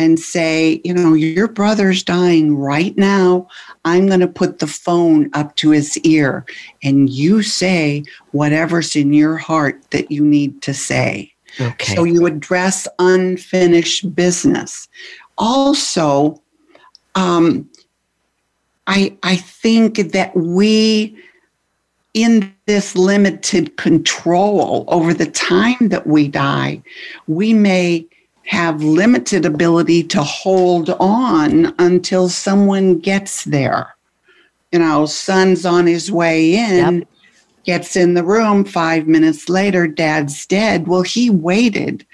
and 0.00 0.18
say, 0.18 0.80
you 0.82 0.94
know, 0.94 1.12
your 1.12 1.46
brother's 1.46 2.02
dying 2.02 2.56
right 2.56 2.96
now. 2.96 3.46
I'm 3.84 4.06
going 4.06 4.20
to 4.20 4.26
put 4.28 4.58
the 4.58 4.66
phone 4.66 5.28
up 5.34 5.56
to 5.56 5.70
his 5.72 5.98
ear 5.98 6.46
and 6.82 7.10
you 7.10 7.42
say 7.42 8.04
whatever's 8.32 8.96
in 8.96 9.12
your 9.12 9.36
heart 9.36 9.78
that 9.90 10.10
you 10.10 10.24
need 10.24 10.62
to 10.62 10.72
say. 10.72 11.34
Okay. 11.60 11.94
So 11.94 12.04
you 12.04 12.24
address 12.24 12.88
unfinished 12.98 14.14
business. 14.14 14.88
Also, 15.36 16.40
um, 17.14 17.68
I, 18.86 19.14
I 19.22 19.36
think 19.36 19.96
that 20.12 20.34
we, 20.34 21.14
in 22.14 22.54
this 22.64 22.96
limited 22.96 23.76
control 23.76 24.86
over 24.88 25.12
the 25.12 25.30
time 25.30 25.90
that 25.90 26.06
we 26.06 26.26
die, 26.26 26.82
we 27.26 27.52
may 27.52 28.06
have 28.50 28.82
limited 28.82 29.46
ability 29.46 30.02
to 30.02 30.20
hold 30.24 30.90
on 30.98 31.72
until 31.78 32.28
someone 32.28 32.98
gets 32.98 33.44
there. 33.44 33.94
You 34.72 34.80
know, 34.80 35.06
son's 35.06 35.64
on 35.64 35.86
his 35.86 36.10
way 36.10 36.56
in, 36.56 36.98
yep. 36.98 37.08
gets 37.64 37.94
in 37.94 38.14
the 38.14 38.24
room, 38.24 38.64
five 38.64 39.06
minutes 39.06 39.48
later, 39.48 39.86
dad's 39.86 40.46
dead. 40.46 40.88
Well, 40.88 41.02
he 41.02 41.30
waited 41.30 42.04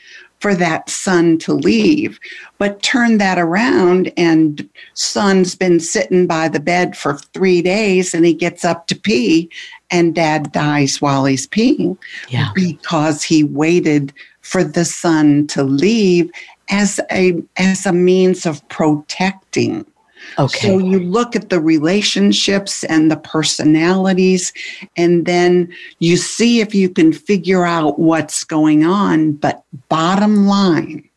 for 0.41 0.55
that 0.55 0.91
son 0.91 1.39
to 1.39 1.55
leave, 1.55 2.20
but 2.59 2.82
turn 2.82 3.16
that 3.16 3.39
around 3.39 4.12
and 4.18 4.68
son's 4.93 5.55
been 5.55 5.80
sitting 5.80 6.26
by 6.26 6.49
the 6.49 6.61
bed 6.61 6.99
for 6.99 7.16
three 7.16 7.62
days 7.62 8.12
and 8.12 8.26
he 8.26 8.34
gets 8.34 8.62
up 8.62 8.89
to 8.89 8.95
pee 8.95 9.49
and 9.91 10.14
dad 10.14 10.53
dies 10.53 11.01
while 11.01 11.24
he's 11.24 11.49
peeing 11.49 11.97
yeah. 12.28 12.51
because 12.55 13.22
he 13.22 13.43
waited 13.43 14.12
for 14.47 14.62
the 14.62 14.84
son 14.84 15.47
to 15.49 15.64
leave 15.64 16.30
as 16.70 17.01
a 17.11 17.42
as 17.57 17.84
a 17.84 17.92
means 17.92 18.47
of 18.47 18.66
protecting. 18.68 19.84
Okay. 20.38 20.68
So 20.68 20.78
you 20.78 20.99
look 21.01 21.36
at 21.36 21.51
the 21.51 21.61
relationships 21.61 22.84
and 22.84 23.11
the 23.11 23.16
personalities, 23.16 24.53
and 24.97 25.24
then 25.24 25.72
you 25.99 26.16
see 26.16 26.61
if 26.61 26.74
you 26.74 26.88
can 26.88 27.12
figure 27.12 27.64
out 27.64 27.99
what's 27.99 28.44
going 28.44 28.84
on. 28.84 29.32
But 29.32 29.64
bottom 29.88 30.47
line 30.47 31.09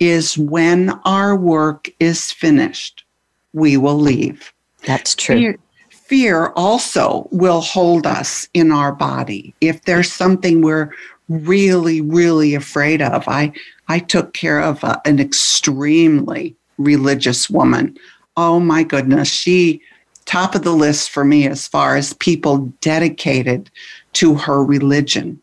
is 0.00 0.36
when 0.36 0.90
our 1.04 1.36
work 1.36 1.90
is 2.00 2.32
finished, 2.32 3.04
we 3.52 3.76
will 3.76 3.98
leave. 3.98 4.52
That's 4.84 5.14
true. 5.14 5.36
Fear, 5.36 5.58
fear 5.90 6.46
also 6.56 7.28
will 7.30 7.60
hold 7.60 8.06
us 8.06 8.48
in 8.52 8.72
our 8.72 8.92
body. 8.92 9.54
If 9.60 9.82
there's 9.82 10.12
something 10.12 10.60
we're 10.60 10.90
really, 11.32 12.00
really 12.00 12.54
afraid 12.54 13.02
of. 13.02 13.24
I, 13.26 13.52
I 13.88 13.98
took 13.98 14.34
care 14.34 14.60
of 14.60 14.82
a, 14.84 15.00
an 15.04 15.20
extremely 15.20 16.56
religious 16.78 17.48
woman. 17.50 17.96
Oh 18.36 18.60
my 18.60 18.82
goodness, 18.82 19.28
she 19.28 19.82
top 20.24 20.54
of 20.54 20.62
the 20.62 20.72
list 20.72 21.10
for 21.10 21.24
me 21.24 21.46
as 21.46 21.66
far 21.66 21.96
as 21.96 22.14
people 22.14 22.72
dedicated 22.80 23.70
to 24.14 24.34
her 24.34 24.64
religion. 24.64 25.40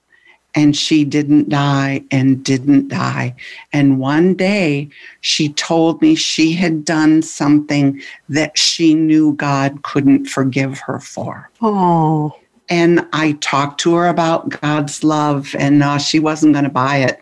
And 0.55 0.75
she 0.75 1.05
didn't 1.05 1.49
die 1.49 2.03
and 2.09 2.43
didn't 2.43 2.87
die. 2.87 3.35
And 3.71 3.99
one 3.99 4.33
day 4.33 4.89
she 5.21 5.49
told 5.49 6.01
me 6.01 6.15
she 6.15 6.53
had 6.53 6.83
done 6.83 7.21
something 7.21 8.01
that 8.29 8.57
she 8.57 8.95
knew 8.95 9.33
God 9.33 9.83
couldn't 9.83 10.25
forgive 10.25 10.79
her 10.79 10.99
for. 10.99 11.51
Oh 11.61 12.38
and 12.69 13.07
I 13.13 13.33
talked 13.41 13.79
to 13.81 13.95
her 13.95 14.07
about 14.07 14.61
God's 14.61 15.03
love, 15.03 15.55
and 15.57 15.81
uh, 15.81 15.97
she 15.97 16.19
wasn't 16.19 16.53
going 16.53 16.65
to 16.65 16.69
buy 16.69 16.97
it. 16.97 17.19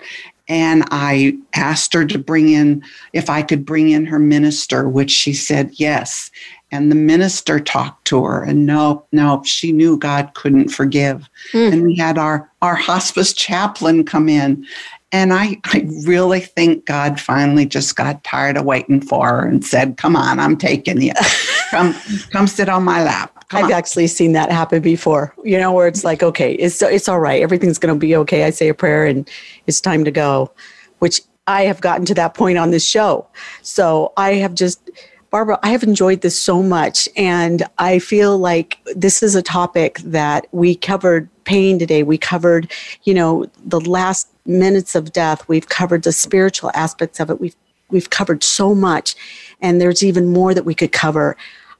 And 0.49 0.83
I 0.91 1.37
asked 1.55 1.93
her 1.93 2.05
to 2.05 2.17
bring 2.17 2.49
in, 2.49 2.83
if 3.13 3.29
I 3.29 3.41
could 3.41 3.65
bring 3.65 3.89
in 3.89 4.05
her 4.05 4.19
minister, 4.19 4.87
which 4.87 5.11
she 5.11 5.33
said 5.33 5.71
yes. 5.73 6.31
And 6.71 6.91
the 6.91 6.95
minister 6.95 7.59
talked 7.59 8.05
to 8.05 8.23
her, 8.25 8.43
and 8.43 8.65
no, 8.65 9.05
no, 9.13 9.41
she 9.45 9.71
knew 9.71 9.97
God 9.97 10.33
couldn't 10.33 10.69
forgive. 10.69 11.29
Mm. 11.53 11.71
And 11.71 11.83
we 11.83 11.95
had 11.95 12.17
our, 12.17 12.51
our 12.61 12.75
hospice 12.75 13.31
chaplain 13.31 14.05
come 14.05 14.27
in. 14.27 14.65
And 15.13 15.31
I, 15.33 15.61
I 15.65 15.87
really 16.05 16.41
think 16.41 16.85
God 16.85 17.21
finally 17.21 17.65
just 17.65 17.95
got 17.95 18.23
tired 18.25 18.57
of 18.57 18.65
waiting 18.65 18.99
for 18.99 19.29
her 19.29 19.45
and 19.45 19.63
said, 19.63 19.95
Come 19.95 20.17
on, 20.17 20.39
I'm 20.39 20.57
taking 20.57 21.01
you. 21.01 21.13
Come, 21.71 21.93
come 22.31 22.47
sit 22.47 22.69
on 22.69 22.85
my 22.85 23.03
lap. 23.03 23.36
Come 23.49 23.59
I've 23.59 23.65
on. 23.65 23.71
actually 23.71 24.07
seen 24.07 24.33
that 24.33 24.51
happen 24.51 24.81
before, 24.81 25.33
you 25.43 25.57
know, 25.57 25.71
where 25.71 25.87
it's 25.87 26.03
like, 26.03 26.21
okay, 26.21 26.53
it's, 26.55 26.81
it's 26.81 27.07
all 27.07 27.19
right. 27.19 27.41
Everything's 27.41 27.77
going 27.77 27.95
to 27.95 27.99
be 27.99 28.13
okay. 28.17 28.43
I 28.43 28.49
say 28.49 28.67
a 28.67 28.73
prayer 28.73 29.05
and 29.05 29.29
it's 29.67 29.79
time 29.79 30.03
to 30.03 30.11
go, 30.11 30.51
which 30.99 31.21
I 31.47 31.63
have 31.63 31.79
gotten 31.79 32.05
to 32.07 32.13
that 32.15 32.33
point 32.33 32.57
on 32.57 32.71
this 32.71 32.85
show. 32.85 33.25
So 33.61 34.11
I 34.17 34.33
have 34.33 34.53
just, 34.53 34.89
Barbara, 35.29 35.59
I 35.63 35.69
have 35.69 35.83
enjoyed 35.83 36.21
this 36.21 36.37
so 36.37 36.61
much. 36.61 37.07
And 37.15 37.63
I 37.77 37.99
feel 37.99 38.37
like 38.37 38.79
this 38.95 39.23
is 39.23 39.33
a 39.33 39.41
topic 39.41 39.99
that 39.99 40.47
we 40.51 40.75
covered 40.75 41.29
pain 41.45 41.79
today. 41.79 42.03
We 42.03 42.17
covered, 42.17 42.69
you 43.03 43.13
know, 43.13 43.45
the 43.63 43.79
last 43.79 44.27
minutes 44.45 44.93
of 44.93 45.13
death. 45.13 45.47
We've 45.47 45.69
covered 45.69 46.03
the 46.03 46.11
spiritual 46.11 46.71
aspects 46.73 47.21
of 47.21 47.29
it. 47.29 47.39
We've, 47.39 47.55
we've 47.89 48.09
covered 48.09 48.43
so 48.43 48.75
much. 48.75 49.15
And 49.61 49.79
there's 49.79 50.03
even 50.03 50.33
more 50.33 50.53
that 50.53 50.65
we 50.65 50.75
could 50.75 50.91
cover. 50.91 51.37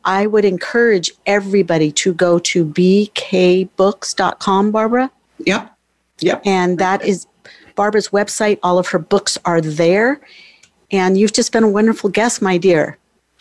I 0.08 0.26
would 0.26 0.45
encourage 0.45 1.12
everybody 1.26 1.91
to 1.91 2.14
go 2.14 2.39
to 2.39 2.66
bkbooks.com, 2.66 4.72
Barbara. 4.72 5.12
Yep. 5.45 5.78
Yep. 6.22 6.41
And 6.45 6.80
that 6.80 7.03
is 7.03 7.28
Barbara's 7.76 8.08
website. 8.10 8.58
All 8.64 8.80
of 8.80 8.88
her 8.88 8.99
books 8.99 9.38
are 9.43 9.60
there. 9.60 10.22
And 10.89 11.18
you've 11.18 11.34
just 11.34 11.51
been 11.51 11.66
a 11.66 11.70
wonderful 11.70 12.10
guest, 12.10 12.41
my 12.41 12.58
dear. 12.58 12.97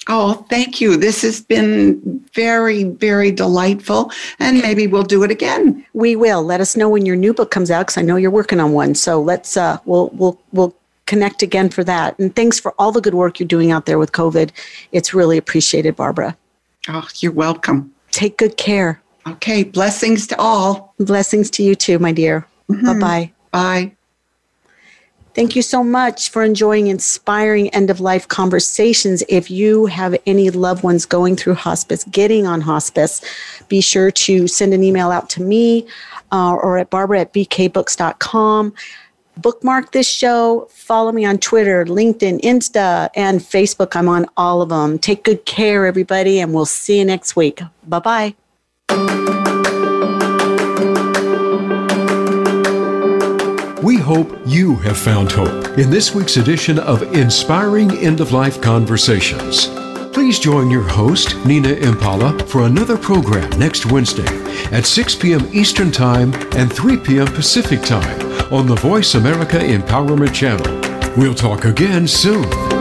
Oh, 0.09 0.45
thank 0.51 0.81
you. 0.81 0.97
This 0.97 1.23
has 1.23 1.41
been 1.41 2.21
very, 2.35 2.85
very 2.85 3.31
delightful. 3.31 4.11
And 4.41 4.61
maybe 4.61 4.89
we'll 4.89 5.05
do 5.05 5.23
it 5.23 5.31
again. 5.31 5.87
We 5.95 6.17
will. 6.17 6.43
Let 6.43 6.61
us 6.61 6.77
know 6.77 6.89
when 6.89 7.07
your 7.07 7.17
new 7.17 7.33
book 7.33 7.53
comes 7.53 7.71
out 7.71 7.87
because 7.87 7.99
I 7.99 8.03
know 8.03 8.17
you're 8.17 8.31
working 8.31 8.61
on 8.61 8.73
one. 8.73 8.97
So 8.97 9.23
let's 9.23 9.57
uh 9.57 9.79
we'll 9.85 10.11
we'll 10.11 10.41
we'll 10.53 10.75
connect 11.07 11.43
again 11.43 11.71
for 11.71 11.85
that. 11.85 12.19
And 12.19 12.35
thanks 12.35 12.59
for 12.59 12.75
all 12.79 12.91
the 12.91 13.01
good 13.01 13.15
work 13.15 13.39
you're 13.39 13.47
doing 13.47 13.71
out 13.71 13.87
there 13.87 13.99
with 13.99 14.13
COVID. 14.13 14.51
It's 14.93 15.15
really 15.15 15.39
appreciated, 15.39 15.97
Barbara. 15.97 16.37
Oh, 16.89 17.09
you're 17.17 17.33
welcome. 17.33 17.93
Take 18.11 18.39
good 18.39 18.57
care. 18.57 19.01
Okay. 19.27 19.65
Blessings 19.65 20.27
to 20.29 20.39
all. 20.39 20.95
Blessings 20.99 21.51
to 21.51 21.63
you 21.63 21.75
too, 21.75 21.99
my 21.99 22.13
dear. 22.13 22.47
Mm-hmm. 22.71 22.87
Bye 22.87 22.99
bye. 22.99 23.33
Bye. 23.51 23.93
Thank 25.35 25.55
you 25.55 25.61
so 25.61 25.85
much 25.85 26.31
for 26.31 26.43
enjoying 26.43 26.87
inspiring 26.87 27.69
end 27.69 27.91
of 27.91 28.01
life 28.01 28.27
conversations. 28.27 29.23
If 29.29 29.51
you 29.51 29.85
have 29.85 30.17
any 30.25 30.49
loved 30.49 30.83
ones 30.83 31.05
going 31.05 31.37
through 31.37 31.57
hospice, 31.57 32.05
getting 32.05 32.47
on 32.47 32.63
hospice, 32.63 33.21
be 33.69 33.83
sure 33.83 34.11
to 34.13 34.49
send 34.49 34.73
an 34.73 34.83
email 34.83 35.11
out 35.11 35.29
to 35.31 35.43
me 35.43 35.87
uh, 36.33 36.55
or 36.55 36.79
at 36.79 36.89
barbara 36.89 37.21
at 37.21 37.35
bkbooks.com 37.35 38.73
bookmark 39.37 39.93
this 39.93 40.09
show. 40.09 40.69
Follow 40.71 41.13
me 41.13 41.25
on 41.25 41.39
Twitter, 41.39 41.85
LinkedIn, 41.85 42.41
Insta, 42.41 43.11
and 43.15 43.41
Facebook. 43.41 43.95
I'm 43.97 44.09
on 44.09 44.27
all 44.37 44.63
of 44.63 44.71
them. 44.71 44.99
Take 44.99 45.25
good 45.25 45.45
care, 45.45 45.87
everybody, 45.87 46.41
and 46.41 46.55
we'll 46.55 46.67
see 46.67 46.99
you 46.99 47.05
next 47.05 47.37
week. 47.37 47.61
Bye 47.87 47.99
bye. 47.99 48.35
We 53.83 53.99
hope 53.99 54.37
you 54.47 54.75
have 54.77 54.99
found 54.99 55.31
hope 55.31 55.79
in 55.79 55.91
this 55.91 56.15
week's 56.15 56.39
edition 56.39 56.79
of 56.79 57.03
Inspiring 57.15 57.93
End 57.99 58.21
of 58.21 58.33
Life 58.33 58.61
Conversations. 58.61 59.69
Please 60.13 60.39
join 60.39 60.71
your 60.71 60.83
host, 60.83 61.37
Nina 61.45 61.69
Impala, 61.69 62.37
for 62.47 62.63
another 62.63 62.97
program 62.97 63.49
next 63.59 63.87
Wednesday 63.87 64.27
at 64.73 64.87
6 64.87 65.15
p.m. 65.17 65.47
Eastern 65.53 65.93
Time 65.93 66.33
and 66.57 66.73
3 66.73 66.97
p.m. 66.97 67.27
Pacific 67.27 67.83
Time 67.83 68.36
on 68.51 68.67
the 68.67 68.77
Voice 68.77 69.15
America 69.15 69.57
Empowerment 69.57 70.33
Channel. 70.33 70.67
We'll 71.17 71.35
talk 71.35 71.65
again 71.65 72.07
soon. 72.07 72.76